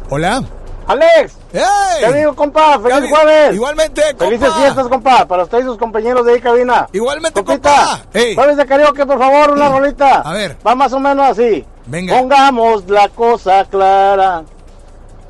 Hola. 0.10 0.59
Alex, 0.90 1.38
¡Hey! 1.54 1.62
te 2.02 2.14
digo, 2.18 2.36
compa, 2.36 2.80
feliz 2.80 2.96
Gaby, 2.96 3.10
jueves. 3.10 3.56
Igualmente, 3.56 4.02
compa. 4.02 4.26
Felices 4.26 4.54
fiestas, 4.56 4.88
compa, 4.88 5.26
para 5.28 5.44
usted 5.44 5.60
y 5.60 5.64
sus 5.64 5.78
compañeros 5.78 6.26
de 6.26 6.34
ahí 6.34 6.42
cabina. 6.42 6.90
Igualmente, 6.92 7.44
Compita, 7.44 7.70
compa. 7.70 8.20
Ey. 8.20 8.34
jueves 8.34 8.58
de 8.58 8.66
karaoke, 8.66 9.06
por 9.06 9.20
favor, 9.20 9.52
una 9.52 9.70
rolita. 9.70 10.22
A 10.22 10.34
ver. 10.34 10.58
Va 10.66 10.74
más 10.74 10.92
o 10.94 11.00
menos 11.00 11.30
así. 11.30 11.64
Venga. 11.86 12.18
Pongamos 12.18 12.90
la 12.90 13.08
cosa 13.10 13.66
clara. 13.66 14.44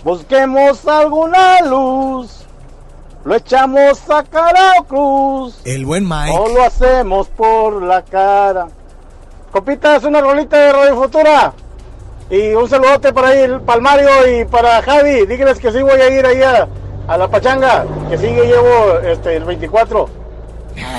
Busquemos 0.05 0.87
alguna 0.87 1.59
luz. 1.61 2.45
Lo 3.25 3.35
echamos 3.35 4.09
a 4.09 4.23
cara 4.23 4.75
o 4.79 4.83
cruz. 4.85 5.59
El 5.65 5.85
buen 5.85 6.07
Mike. 6.07 6.37
O 6.37 6.47
lo 6.47 6.63
hacemos 6.63 7.27
por 7.27 7.83
la 7.83 8.01
cara. 8.01 8.67
Compita, 9.51 9.97
es 9.97 10.03
una 10.05 10.21
rolita 10.21 10.57
de 10.57 10.71
Radio 10.71 10.95
Futura. 10.95 11.53
Y 12.29 12.53
un 12.53 12.69
saludote 12.69 13.11
para 13.11 13.29
ahí, 13.29 13.47
para 13.65 13.77
el 13.77 13.81
Mario 13.81 14.09
y 14.41 14.45
para 14.45 14.81
Javi. 14.81 15.25
Díganles 15.25 15.57
que 15.57 15.71
sí 15.71 15.81
voy 15.81 15.99
a 15.99 16.09
ir 16.09 16.25
ahí 16.25 16.41
a, 16.41 16.67
a 17.07 17.17
la 17.17 17.29
pachanga. 17.29 17.85
Que 18.09 18.17
sigue 18.17 18.45
llevo 18.45 18.99
este, 18.99 19.37
el 19.37 19.43
24. 19.45 20.09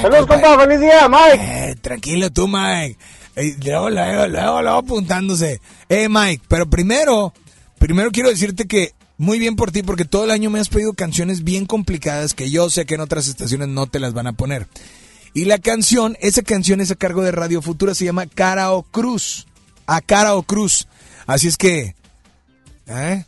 Saludos, 0.03 0.27
compa. 0.27 0.59
Feliz 0.59 0.81
día, 0.81 1.09
Mike. 1.09 1.71
Eh, 1.71 1.77
tranquilo 1.81 2.31
tú, 2.31 2.49
Mike. 2.49 2.97
Eh, 3.37 3.57
luego, 3.65 3.91
luego, 3.91 4.27
luego, 4.27 4.63
luego 4.63 4.79
apuntándose. 4.79 5.61
Eh, 5.89 6.09
Mike, 6.09 6.45
pero 6.49 6.69
primero, 6.69 7.33
primero 7.79 8.11
quiero 8.11 8.29
decirte 8.29 8.67
que 8.67 8.93
muy 9.17 9.39
bien 9.39 9.55
por 9.55 9.71
ti, 9.71 9.83
porque 9.83 10.05
todo 10.05 10.25
el 10.25 10.31
año 10.31 10.51
me 10.51 10.61
has 10.61 10.69
pedido 10.69 10.95
canciones 10.95 11.45
bien 11.45 11.67
complicadas 11.67 12.35
que 12.35 12.51
yo 12.51 12.71
sé 12.71 12.87
que 12.87 12.95
en 12.95 13.03
otras 13.03 13.29
estaciones 13.29 13.69
no 13.69 13.87
te 13.87 14.01
las 14.01 14.15
van 14.15 14.27
a 14.27 14.33
poner. 14.33 14.67
Y 15.33 15.45
la 15.45 15.59
canción, 15.59 16.17
esa 16.21 16.43
canción 16.43 16.81
es 16.81 16.91
a 16.91 16.97
cargo 16.97 17.23
de 17.23 17.31
Radio 17.31 17.63
Futura, 17.63 17.95
se 17.95 18.05
llama 18.05 18.27
Cara 18.27 18.73
o 18.73 18.83
Cruz. 18.83 19.47
A 19.87 20.01
Cara 20.01 20.35
o 20.35 20.43
Cruz. 20.43 20.89
Así 21.31 21.47
es 21.47 21.57
que, 21.57 21.95
¿eh? 22.89 23.25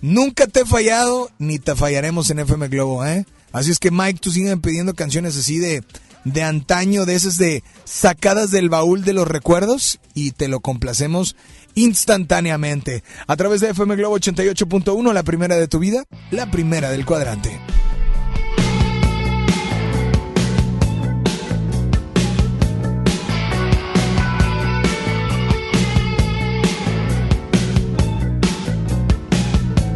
Nunca 0.00 0.46
te 0.46 0.60
he 0.60 0.64
fallado, 0.64 1.28
ni 1.40 1.58
te 1.58 1.74
fallaremos 1.74 2.30
en 2.30 2.38
FM 2.38 2.68
Globo, 2.68 3.04
¿eh? 3.04 3.26
Así 3.50 3.72
es 3.72 3.80
que, 3.80 3.90
Mike, 3.90 4.20
tú 4.22 4.30
siguen 4.30 4.60
pidiendo 4.60 4.94
canciones 4.94 5.36
así 5.36 5.58
de, 5.58 5.82
de 6.22 6.42
antaño, 6.44 7.04
de 7.04 7.16
esas 7.16 7.36
de 7.36 7.64
sacadas 7.82 8.52
del 8.52 8.68
baúl 8.68 9.02
de 9.02 9.12
los 9.12 9.26
recuerdos, 9.26 9.98
y 10.14 10.30
te 10.30 10.46
lo 10.46 10.60
complacemos 10.60 11.34
instantáneamente. 11.74 13.02
A 13.26 13.34
través 13.34 13.60
de 13.60 13.70
FM 13.70 13.96
Globo 13.96 14.16
88.1, 14.16 15.12
la 15.12 15.24
primera 15.24 15.56
de 15.56 15.66
tu 15.66 15.80
vida, 15.80 16.04
la 16.30 16.48
primera 16.48 16.90
del 16.90 17.04
cuadrante. 17.04 17.58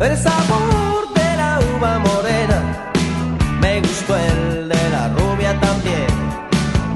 El 0.00 0.16
sabor 0.16 1.12
de 1.12 1.36
la 1.36 1.58
uva 1.76 1.98
morena, 1.98 2.92
me 3.60 3.80
gustó 3.80 4.16
el 4.16 4.68
de 4.68 4.90
la 4.90 5.08
rubia 5.08 5.58
también. 5.58 6.06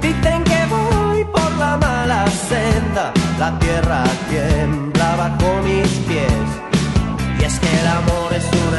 Dicen 0.01 0.45
que 0.45 0.67
voy 0.71 1.25
por 1.25 1.51
la 1.59 1.77
mala 1.79 2.25
senda, 2.29 3.13
la 3.41 3.59
tierra 3.59 4.05
tiembla 4.31 5.17
bajo 5.17 5.63
mis 5.65 5.89
pies. 6.07 6.49
Y 7.41 7.45
es 7.45 7.59
que 7.59 7.81
el 7.81 7.87
amor 7.89 8.33
es 8.35 8.47
una 8.69 8.72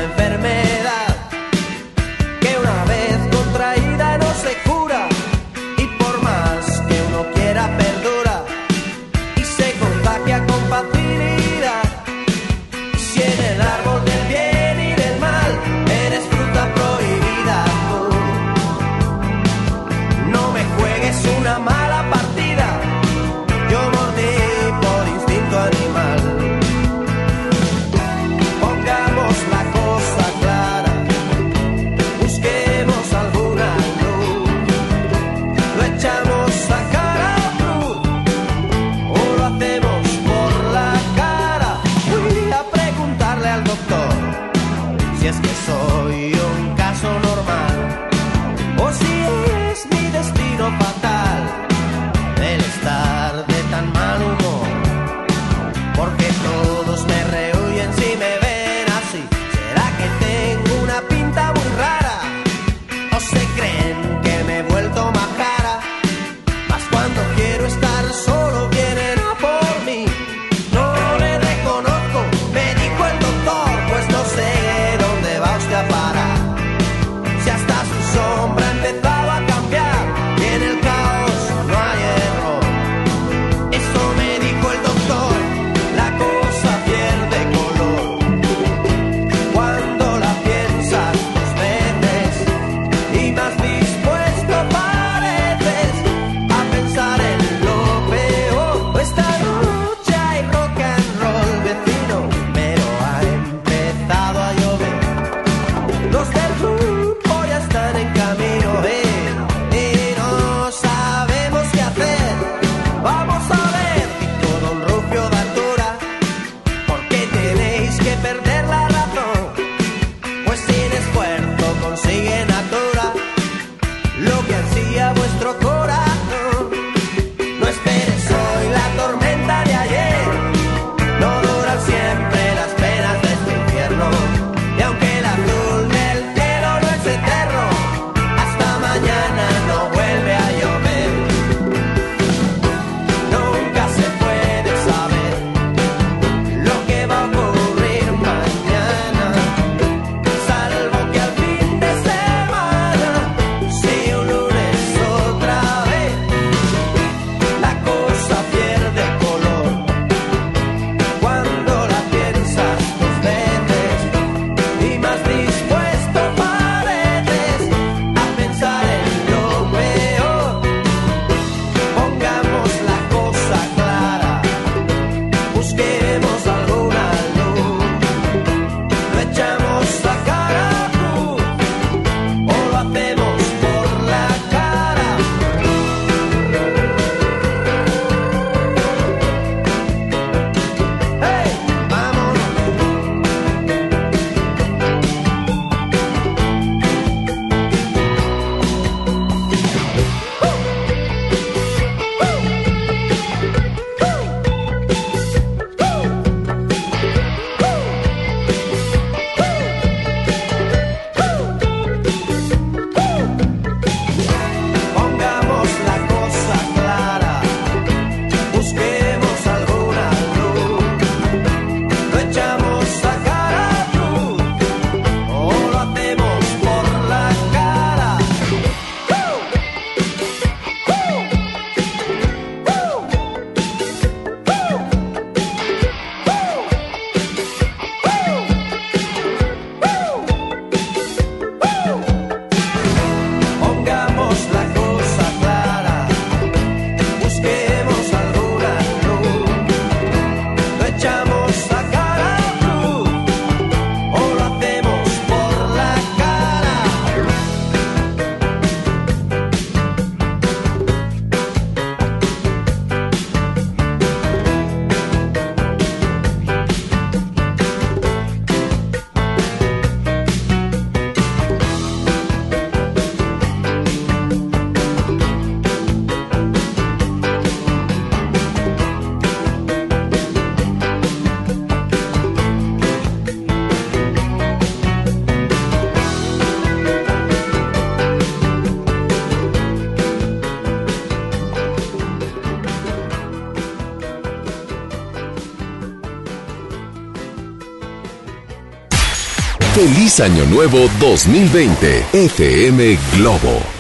Feliz 300.04 300.20
Año 300.20 300.46
Nuevo 300.48 300.90
2020. 301.00 302.06
FM 302.12 303.00
Globo. 303.16 303.73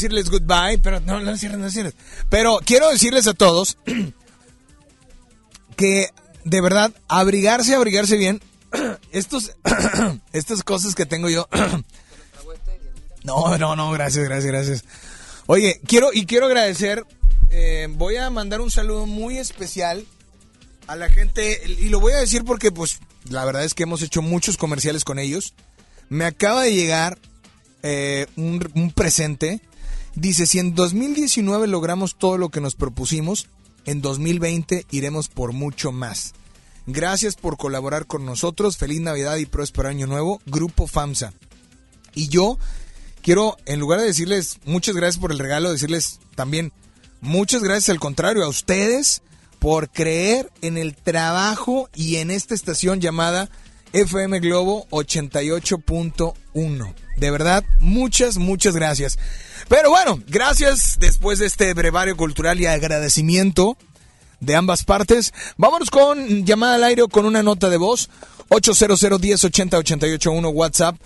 Decirles 0.00 0.30
goodbye, 0.30 0.78
pero 0.82 1.00
no, 1.00 1.20
no 1.20 1.36
cierren, 1.36 1.60
no 1.60 1.70
cierren. 1.70 1.94
Pero 2.28 2.58
quiero 2.64 2.88
decirles 2.90 3.26
a 3.26 3.34
todos 3.34 3.76
que 5.76 6.08
de 6.44 6.60
verdad 6.60 6.92
abrigarse, 7.08 7.74
abrigarse 7.74 8.16
bien. 8.16 8.40
Estos, 9.12 9.52
estas 10.32 10.62
cosas 10.62 10.94
que 10.94 11.04
tengo 11.06 11.28
yo. 11.28 11.48
No, 13.24 13.58
no, 13.58 13.76
no, 13.76 13.90
gracias, 13.92 14.24
gracias, 14.24 14.46
gracias. 14.52 14.84
Oye, 15.46 15.80
quiero 15.86 16.10
y 16.12 16.24
quiero 16.26 16.46
agradecer. 16.46 17.04
eh, 17.50 17.88
voy 17.90 18.16
a 18.16 18.30
mandar 18.30 18.60
un 18.60 18.70
saludo 18.70 19.06
muy 19.06 19.36
especial 19.38 20.06
a 20.86 20.96
la 20.96 21.10
gente 21.10 21.60
y 21.66 21.88
lo 21.88 22.00
voy 22.00 22.12
a 22.12 22.18
decir 22.18 22.44
porque, 22.44 22.70
pues, 22.72 23.00
la 23.28 23.44
verdad 23.44 23.64
es 23.64 23.74
que 23.74 23.82
hemos 23.82 24.02
hecho 24.02 24.22
muchos 24.22 24.56
comerciales 24.56 25.04
con 25.04 25.18
ellos. 25.18 25.52
Me 26.08 26.24
acaba 26.24 26.62
de 26.62 26.74
llegar 26.74 27.18
eh, 27.82 28.26
un, 28.36 28.66
un 28.74 28.90
presente. 28.92 29.60
Dice, 30.14 30.46
si 30.46 30.58
en 30.58 30.74
2019 30.74 31.66
logramos 31.66 32.16
todo 32.16 32.36
lo 32.36 32.48
que 32.48 32.60
nos 32.60 32.74
propusimos, 32.74 33.48
en 33.86 34.02
2020 34.02 34.86
iremos 34.90 35.28
por 35.28 35.52
mucho 35.52 35.92
más. 35.92 36.34
Gracias 36.86 37.36
por 37.36 37.56
colaborar 37.56 38.06
con 38.06 38.24
nosotros. 38.24 38.76
Feliz 38.76 39.00
Navidad 39.00 39.36
y 39.36 39.46
próspero 39.46 39.88
año 39.88 40.06
nuevo. 40.06 40.40
Grupo 40.46 40.86
FAMSA. 40.86 41.32
Y 42.14 42.28
yo 42.28 42.58
quiero, 43.22 43.56
en 43.66 43.80
lugar 43.80 44.00
de 44.00 44.06
decirles 44.06 44.58
muchas 44.64 44.96
gracias 44.96 45.20
por 45.20 45.32
el 45.32 45.38
regalo, 45.38 45.70
decirles 45.70 46.18
también 46.34 46.72
muchas 47.20 47.62
gracias 47.62 47.90
al 47.90 48.00
contrario 48.00 48.44
a 48.44 48.48
ustedes 48.48 49.22
por 49.58 49.90
creer 49.90 50.50
en 50.62 50.78
el 50.78 50.96
trabajo 50.96 51.88
y 51.94 52.16
en 52.16 52.30
esta 52.30 52.54
estación 52.54 53.00
llamada 53.00 53.50
FM 53.92 54.40
Globo 54.40 54.86
88.1. 54.90 56.94
De 57.20 57.30
verdad, 57.30 57.64
muchas, 57.80 58.38
muchas 58.38 58.74
gracias. 58.74 59.18
Pero 59.68 59.90
bueno, 59.90 60.20
gracias 60.26 60.96
después 60.98 61.38
de 61.38 61.46
este 61.46 61.72
brevario 61.74 62.16
cultural 62.16 62.58
y 62.60 62.66
agradecimiento 62.66 63.76
de 64.40 64.56
ambas 64.56 64.84
partes. 64.84 65.32
Vámonos 65.58 65.90
con 65.90 66.46
llamada 66.46 66.76
al 66.76 66.84
aire 66.84 67.02
o 67.02 67.08
con 67.08 67.26
una 67.26 67.42
nota 67.42 67.68
de 67.68 67.76
voz. 67.76 68.08
800 68.48 69.20
10 69.20 69.44
80 69.44 69.76
881 69.78 70.48
WhatsApp. 70.48 70.96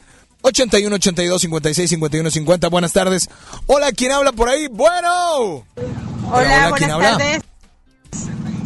81 0.43 0.95
82 0.97 1.41
56 1.43 1.91
51 1.91 2.31
50. 2.31 2.69
Buenas 2.69 2.93
tardes. 2.93 3.29
Hola, 3.67 3.91
¿quién 3.91 4.13
habla 4.13 4.31
por 4.31 4.49
ahí? 4.49 4.69
Bueno. 4.69 5.67
Hola, 6.31 6.73
¿quién 6.77 6.91
buenas 6.91 6.91
habla? 6.91 7.11
tardes. 7.19 7.43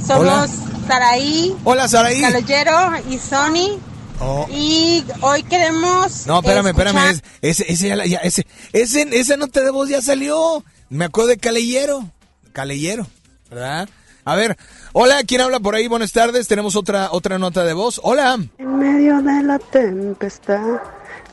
Somos 0.06 0.20
Hola. 0.20 0.48
Saraí. 0.86 1.56
Hola, 1.64 1.88
Saraí. 1.88 2.20
Calogero 2.20 2.92
y 3.10 3.18
Sony. 3.18 3.78
Oh. 4.20 4.46
Y 4.50 5.04
hoy 5.20 5.42
queremos. 5.44 6.26
No, 6.26 6.40
espérame, 6.40 6.66
escuchar- 6.68 6.86
espérame. 6.88 7.10
es- 7.42 7.60
ese, 7.60 7.72
ese, 7.72 7.88
ya 7.88 7.96
la- 7.96 8.06
ya- 8.06 8.18
ese, 8.18 8.46
ese, 8.72 9.06
esa 9.12 9.36
nota 9.36 9.60
de 9.62 9.70
voz 9.70 9.88
ya 9.88 10.02
salió. 10.02 10.64
Me 10.90 11.04
acuerdo 11.04 11.28
de 11.30 11.38
Caleyero. 11.38 12.10
Caleyero, 12.52 13.06
¿verdad? 13.50 13.88
A 14.24 14.34
ver, 14.34 14.56
hola, 14.92 15.22
¿quién 15.26 15.40
habla 15.40 15.60
por 15.60 15.74
ahí? 15.74 15.86
Buenas 15.86 16.12
tardes. 16.12 16.48
Tenemos 16.48 16.76
otra, 16.76 17.10
otra 17.12 17.38
nota 17.38 17.64
de 17.64 17.72
voz. 17.74 18.00
Hola. 18.02 18.38
En 18.58 18.78
medio 18.78 19.22
de 19.22 19.42
la 19.42 19.58
tempestad 19.58 20.80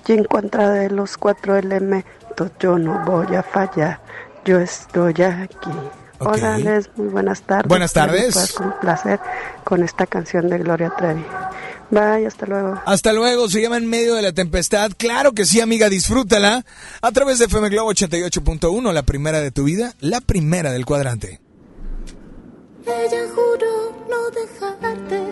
y 0.08 0.12
en 0.14 0.24
contra 0.26 0.70
de 0.70 0.90
los 0.92 1.18
cuatro 1.18 1.58
elementos, 1.58 2.52
yo 2.60 2.78
no 2.78 3.04
voy 3.06 3.36
a 3.36 3.42
fallar. 3.44 4.00
Yo 4.46 4.60
estoy 4.60 5.14
aquí. 5.24 5.70
Hola, 6.20 6.58
Les, 6.58 6.90
muy 6.96 7.08
buenas 7.10 7.42
tardes. 7.42 7.68
Buenas 7.68 7.94
tardes. 7.94 8.34
puedas 8.34 8.54
complacer 8.54 9.20
con 9.64 9.84
esta 9.84 10.06
canción 10.06 10.50
de 10.50 10.58
Gloria 10.60 10.94
Trevi. 10.98 11.24
Bye, 11.92 12.26
hasta 12.26 12.46
luego. 12.46 12.82
Hasta 12.86 13.14
luego, 13.14 13.48
se 13.48 13.62
llama 13.62 13.78
En 13.78 13.88
medio 13.88 14.16
de 14.16 14.22
la 14.22 14.32
tempestad. 14.32 14.92
Claro 14.98 15.34
que 15.34 15.46
sí, 15.46 15.62
amiga, 15.62 15.90
disfrútala. 15.90 16.66
A 17.02 17.12
través 17.12 17.40
de 17.40 17.46
FM 17.46 17.70
Globo 17.70 17.92
88.1, 17.92 18.92
la 18.92 19.04
primera 19.04 19.40
de 19.40 19.52
tu 19.52 19.66
vida, 19.66 19.94
la 20.00 20.22
primera 20.22 20.72
del 20.72 20.86
cuadrante. 20.86 21.42
Ella 22.86 23.26
juró 23.34 24.06
no 24.10 24.30
dejarte 24.32 25.24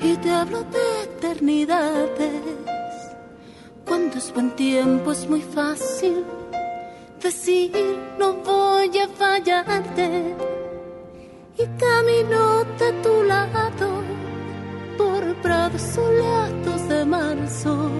y 0.00 0.16
te 0.16 0.30
hablo 0.30 0.62
de 0.64 1.02
eternidades. 1.04 2.42
Cuando 3.86 4.18
es 4.18 4.32
buen 4.32 4.54
tiempo 4.56 5.12
es 5.12 5.28
muy 5.28 5.42
fácil 5.42 6.24
decir 7.22 7.70
no 8.18 8.34
voy 8.34 8.90
a 8.98 9.08
fallarte 9.08 10.34
y 11.56 11.66
camino 11.78 12.64
de 12.80 12.92
tu 13.02 13.22
lado 13.22 14.02
por 14.98 15.34
prados 15.36 15.82
soleados 15.82 16.88
de 16.88 17.04
marzo 17.04 17.90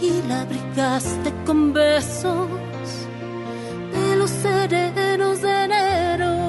y 0.00 0.22
la 0.28 0.42
abrigaste 0.42 1.32
con 1.44 1.72
besos 1.72 2.48
de 3.92 4.16
los 4.16 4.30
serenos 4.30 5.42
de 5.42 5.64
enero. 5.64 6.47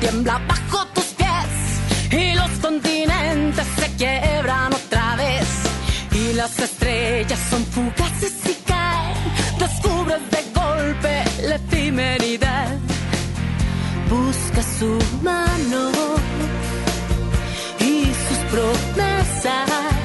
Tiembla 0.00 0.40
bajo 0.46 0.86
tus 0.94 1.04
pies 1.04 2.12
y 2.12 2.34
los 2.34 2.50
continentes 2.60 3.66
se 3.78 3.96
quiebran 3.96 4.72
otra 4.72 5.16
vez 5.16 5.46
y 6.12 6.34
las 6.34 6.58
estrellas 6.58 7.38
son 7.50 7.64
fugaces 7.66 8.34
y 8.46 8.54
caen. 8.66 9.16
Descubres 9.58 10.22
de 10.30 10.42
golpe 10.54 11.24
la 11.48 11.54
efemeridad. 11.56 12.76
Busca 14.08 14.62
su 14.62 14.98
mano 15.22 15.90
y 17.80 18.04
sus 18.04 18.38
promesas. 18.50 19.97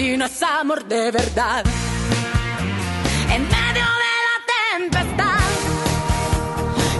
Si 0.00 0.16
no 0.16 0.24
es 0.24 0.42
amor 0.42 0.82
de 0.86 1.10
verdad? 1.10 1.62
En 3.34 3.42
medio 3.56 3.86
de 4.04 4.14
la 4.28 4.36
tempestad 4.62 5.50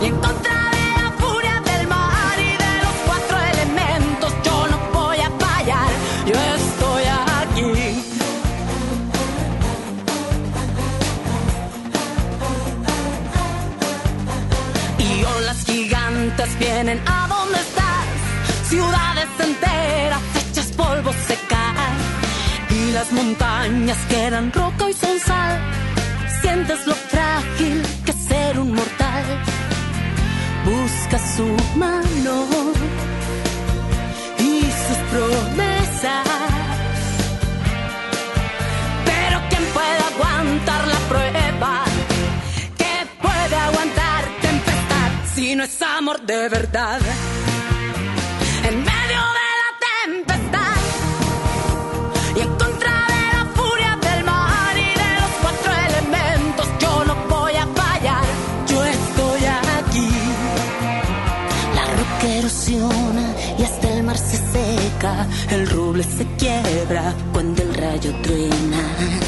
y 0.02 0.04
en 0.04 0.16
contra 0.24 0.58
de 0.76 0.86
la 1.02 1.10
furia 1.20 1.56
del 1.70 1.86
mar 1.86 2.36
y 2.50 2.52
de 2.64 2.72
los 2.84 2.96
cuatro 3.06 3.36
elementos, 3.52 4.30
yo 4.44 4.56
no 4.72 4.78
voy 4.98 5.18
a 5.28 5.30
fallar, 5.44 5.90
yo 6.28 6.36
estoy 6.58 7.04
aquí. 7.40 7.72
Y 14.98 15.24
olas 15.36 15.64
gigantes 15.64 16.58
vienen 16.58 17.00
a 17.06 17.28
donde 17.28 17.58
estás, 17.66 18.06
ciudades 18.68 19.30
enteras 19.48 20.20
hechas 20.36 20.66
polvo 20.72 21.10
se 21.26 21.36
las 22.92 23.12
montañas 23.12 23.98
quedan 24.08 24.52
roca 24.52 24.88
y 24.88 24.92
son 24.92 25.18
sal. 25.20 25.58
Sientes 26.40 26.86
lo 26.86 26.94
frágil 26.94 27.82
que 28.04 28.12
ser 28.12 28.58
un 28.58 28.72
mortal. 28.74 29.24
Busca 30.64 31.18
su 31.18 31.46
mano 31.76 32.46
y 34.38 34.60
sus 34.62 35.00
promesas. 35.10 36.26
Pero 39.04 39.40
¿quién 39.50 39.64
puede 39.76 40.00
aguantar 40.12 40.86
la 40.88 40.98
prueba? 41.10 41.84
¿Qué 42.76 42.94
puede 43.20 43.56
aguantar 43.56 44.24
tempestad 44.40 45.10
si 45.34 45.54
no 45.54 45.64
es 45.64 45.82
amor 45.82 46.20
de 46.22 46.48
verdad? 46.48 47.00
Roble 65.90 66.04
se 66.04 66.24
quiebra 66.36 67.14
cuando 67.32 67.62
el 67.62 67.74
rayo 67.74 68.12
truena. 68.22 69.19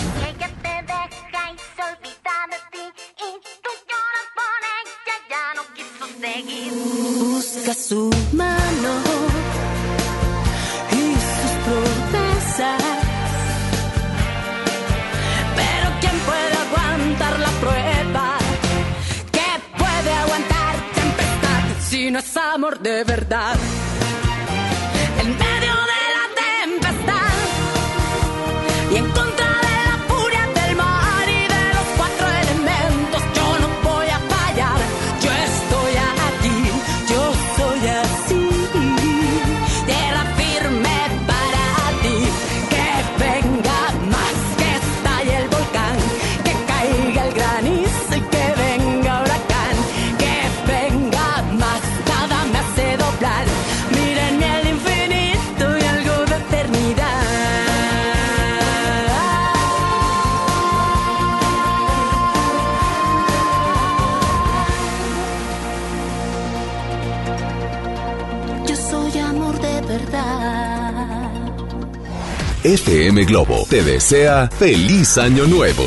FM 72.92 73.24
Globo 73.24 73.66
te 73.70 73.82
desea 73.82 74.50
feliz 74.58 75.16
año 75.16 75.46
nuevo. 75.46 75.82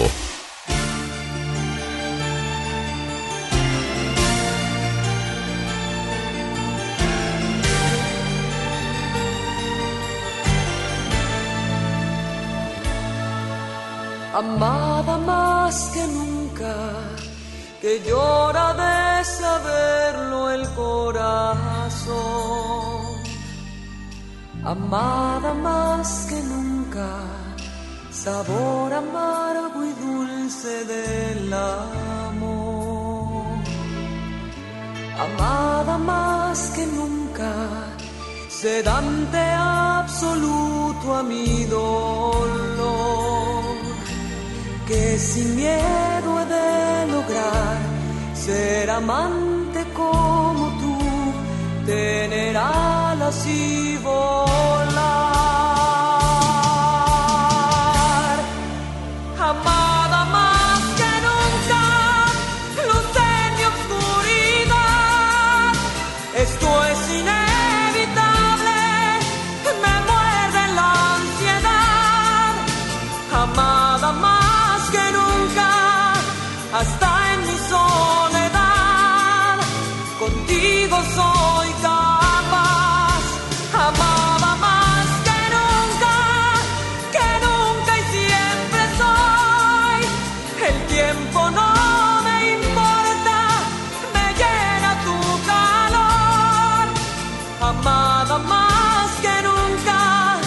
Amada 98.35 98.39
más 98.39 99.09
que 99.23 99.35
nunca, 99.47 100.37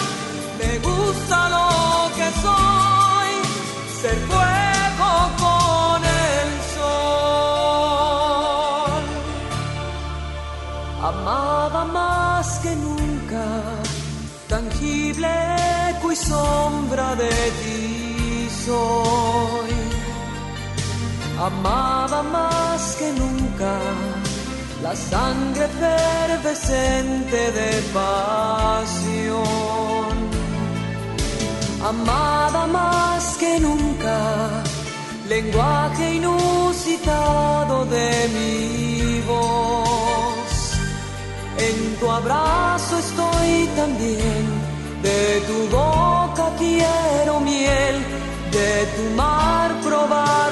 me 0.59 0.71
gusta 0.79 1.37
lo 1.55 1.69
que 2.17 2.27
soy, 2.45 3.31
ser 4.01 4.17
fuego 4.29 5.11
con 5.43 5.99
el 6.03 6.49
sol. 6.75 7.43
Amada 11.11 11.81
más 11.85 12.45
que 12.59 12.73
nunca, 12.75 13.45
tangible 14.47 15.31
eco 15.89 16.09
sombra 16.15 17.15
de 17.15 17.35
ti 17.61 18.49
soy. 18.65 19.73
Amaba 21.39 22.21
más 22.21 22.81
que 22.99 23.07
nunca 23.13 23.71
la 24.81 24.95
sangre 24.95 25.65
efervescente 25.65 27.51
de 27.51 27.71
pasión. 27.93 29.39
Amaba 31.83 32.67
más 32.67 33.37
que 33.37 33.59
nunca 33.59 34.63
lenguaje 35.27 36.15
inusitado 36.15 37.85
de 37.85 38.09
mi 38.35 39.21
voz. 39.27 40.51
En 41.57 41.95
tu 41.99 42.09
abrazo 42.09 42.97
estoy 42.97 43.69
también, 43.75 44.45
de 45.01 45.41
tu 45.47 45.57
boca 45.75 46.45
quiero 46.57 47.39
miel, 47.41 47.95
de 48.51 48.85
tu 48.95 49.15
mar 49.15 49.69
probar 49.83 50.49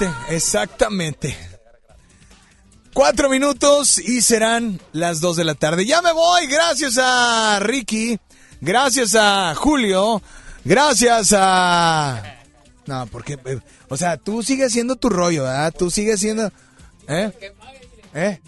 Exactamente, 0.00 0.34
exactamente. 0.34 1.36
Cuatro 2.94 3.28
minutos 3.28 3.98
y 3.98 4.22
serán 4.22 4.80
las 4.92 5.20
dos 5.20 5.36
de 5.36 5.44
la 5.44 5.54
tarde. 5.54 5.84
Ya 5.84 6.00
me 6.00 6.12
voy, 6.12 6.46
gracias 6.46 6.98
a 6.98 7.58
Ricky, 7.60 8.18
gracias 8.60 9.14
a 9.14 9.54
Julio, 9.54 10.22
gracias 10.64 11.34
a... 11.36 12.22
No, 12.86 13.06
porque, 13.08 13.38
eh, 13.44 13.60
o 13.88 13.96
sea, 13.96 14.16
tú 14.16 14.42
sigues 14.42 14.68
haciendo 14.68 14.96
tu 14.96 15.08
rollo, 15.08 15.44
¿verdad? 15.44 15.74
Tú 15.76 15.90
sigues 15.90 16.16
haciendo... 16.16 16.50
¿Eh? 17.06 17.30
¿Eh? 18.14 18.40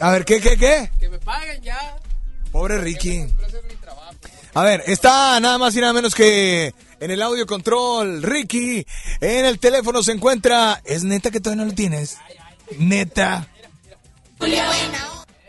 A 0.00 0.12
ver, 0.12 0.24
¿qué, 0.24 0.40
qué, 0.40 0.56
qué? 0.56 0.90
Que 1.00 1.08
me 1.08 1.18
paguen 1.18 1.60
ya. 1.62 1.96
Pobre 2.52 2.78
Ricky. 2.78 3.26
A 4.54 4.62
ver, 4.62 4.82
está 4.86 5.38
nada 5.40 5.58
más 5.58 5.74
y 5.76 5.80
nada 5.80 5.92
menos 5.92 6.14
que 6.14 6.72
en 7.00 7.10
el 7.10 7.22
audio 7.22 7.46
control, 7.46 8.22
Ricky. 8.22 8.86
En 9.20 9.46
el 9.46 9.58
teléfono 9.58 10.02
se 10.02 10.12
encuentra. 10.12 10.80
¿Es 10.84 11.02
neta 11.02 11.30
que 11.30 11.40
todavía 11.40 11.64
no 11.64 11.70
lo 11.70 11.74
tienes? 11.74 12.18
Neta. 12.78 13.48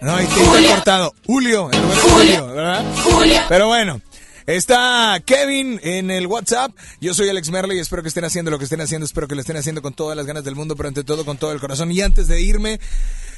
No, 0.01 0.15
ahí 0.15 0.25
te 0.25 0.41
está 0.41 0.75
cortado. 0.75 1.13
Julio, 1.25 1.69
el 1.71 1.79
Julio, 1.79 2.47
¿verdad? 2.47 2.83
Pero 3.47 3.67
bueno. 3.67 4.01
Está 4.51 5.17
Kevin 5.25 5.79
en 5.81 6.11
el 6.11 6.27
WhatsApp. 6.27 6.73
Yo 6.99 7.13
soy 7.13 7.29
Alex 7.29 7.49
Merle 7.51 7.77
y 7.77 7.79
espero 7.79 8.01
que 8.01 8.09
estén 8.09 8.25
haciendo 8.25 8.51
lo 8.51 8.57
que 8.57 8.65
estén 8.65 8.81
haciendo. 8.81 9.05
Espero 9.05 9.25
que 9.29 9.35
lo 9.35 9.39
estén 9.39 9.55
haciendo 9.55 9.81
con 9.81 9.93
todas 9.93 10.17
las 10.17 10.25
ganas 10.25 10.43
del 10.43 10.55
mundo, 10.55 10.75
pero 10.75 10.89
ante 10.89 11.05
todo 11.05 11.23
con 11.23 11.37
todo 11.37 11.53
el 11.53 11.61
corazón. 11.61 11.89
Y 11.89 12.01
antes 12.01 12.27
de 12.27 12.41
irme, 12.41 12.81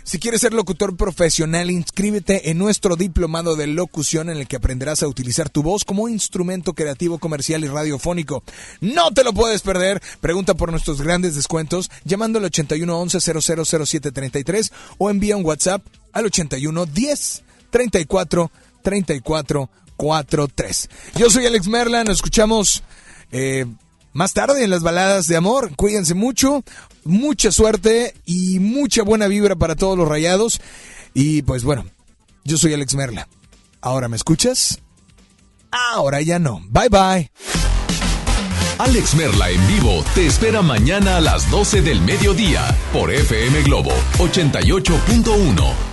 si 0.03 0.18
quieres 0.18 0.41
ser 0.41 0.53
locutor 0.53 0.98
profesional, 0.98 1.69
inscríbete 1.69 2.49
en 2.49 2.57
nuestro 2.57 2.95
diplomado 2.95 3.56
de 3.56 3.68
locución 3.68 4.31
en 4.31 4.38
el 4.38 4.48
que 4.48 4.56
aprenderás 4.56 5.03
a 5.03 5.07
utilizar 5.07 5.52
tu 5.52 5.61
voz 5.61 5.85
como 5.85 6.10
instrumento 6.10 6.73
creativo, 6.73 7.19
comercial 7.19 7.64
y 7.64 7.68
radiofónico. 7.68 8.41
No 8.81 9.11
te 9.11 9.23
lo 9.23 9.34
puedes 9.34 9.61
perder. 9.61 10.02
Pregunta 10.19 10.56
por 10.56 10.72
nuestros 10.72 10.99
grandes 10.99 11.35
descuentos 11.35 11.91
llamando 12.06 12.40
al 12.40 12.45
81 12.45 12.99
11 13.02 13.19
000733 13.19 14.72
o 14.98 15.11
envía 15.11 15.38
un 15.38 15.45
WhatsApp 15.45 15.85
al 16.11 16.26
81 16.26 16.88
10 16.88 17.44
34 17.69 18.52
34 18.81 19.69
43. 19.97 20.89
Yo 21.15 21.29
soy 21.29 21.45
Alex 21.45 21.67
Merla, 21.67 22.03
nos 22.03 22.15
escuchamos 22.15 22.83
eh, 23.31 23.65
más 24.13 24.33
tarde 24.33 24.63
en 24.63 24.69
las 24.69 24.83
baladas 24.83 25.27
de 25.27 25.35
amor. 25.35 25.75
Cuídense 25.75 26.13
mucho, 26.13 26.63
mucha 27.03 27.51
suerte 27.51 28.15
y 28.25 28.59
mucha 28.59 29.03
buena 29.03 29.27
vibra 29.27 29.55
para 29.55 29.75
todos 29.75 29.97
los 29.97 30.07
rayados. 30.07 30.61
Y 31.13 31.41
pues 31.43 31.63
bueno, 31.63 31.85
yo 32.43 32.57
soy 32.57 32.73
Alex 32.73 32.95
Merla. 32.95 33.27
¿Ahora 33.81 34.07
me 34.07 34.15
escuchas? 34.15 34.79
Ahora 35.71 36.21
ya 36.21 36.39
no. 36.39 36.61
Bye 36.69 36.89
bye. 36.89 37.31
Alex 38.79 39.15
Merla 39.15 39.49
en 39.49 39.67
vivo 39.67 40.03
te 40.15 40.25
espera 40.25 40.61
mañana 40.61 41.17
a 41.17 41.21
las 41.21 41.49
12 41.51 41.81
del 41.81 42.01
mediodía 42.01 42.75
por 42.91 43.11
FM 43.11 43.61
Globo 43.63 43.91
88.1. 44.17 45.92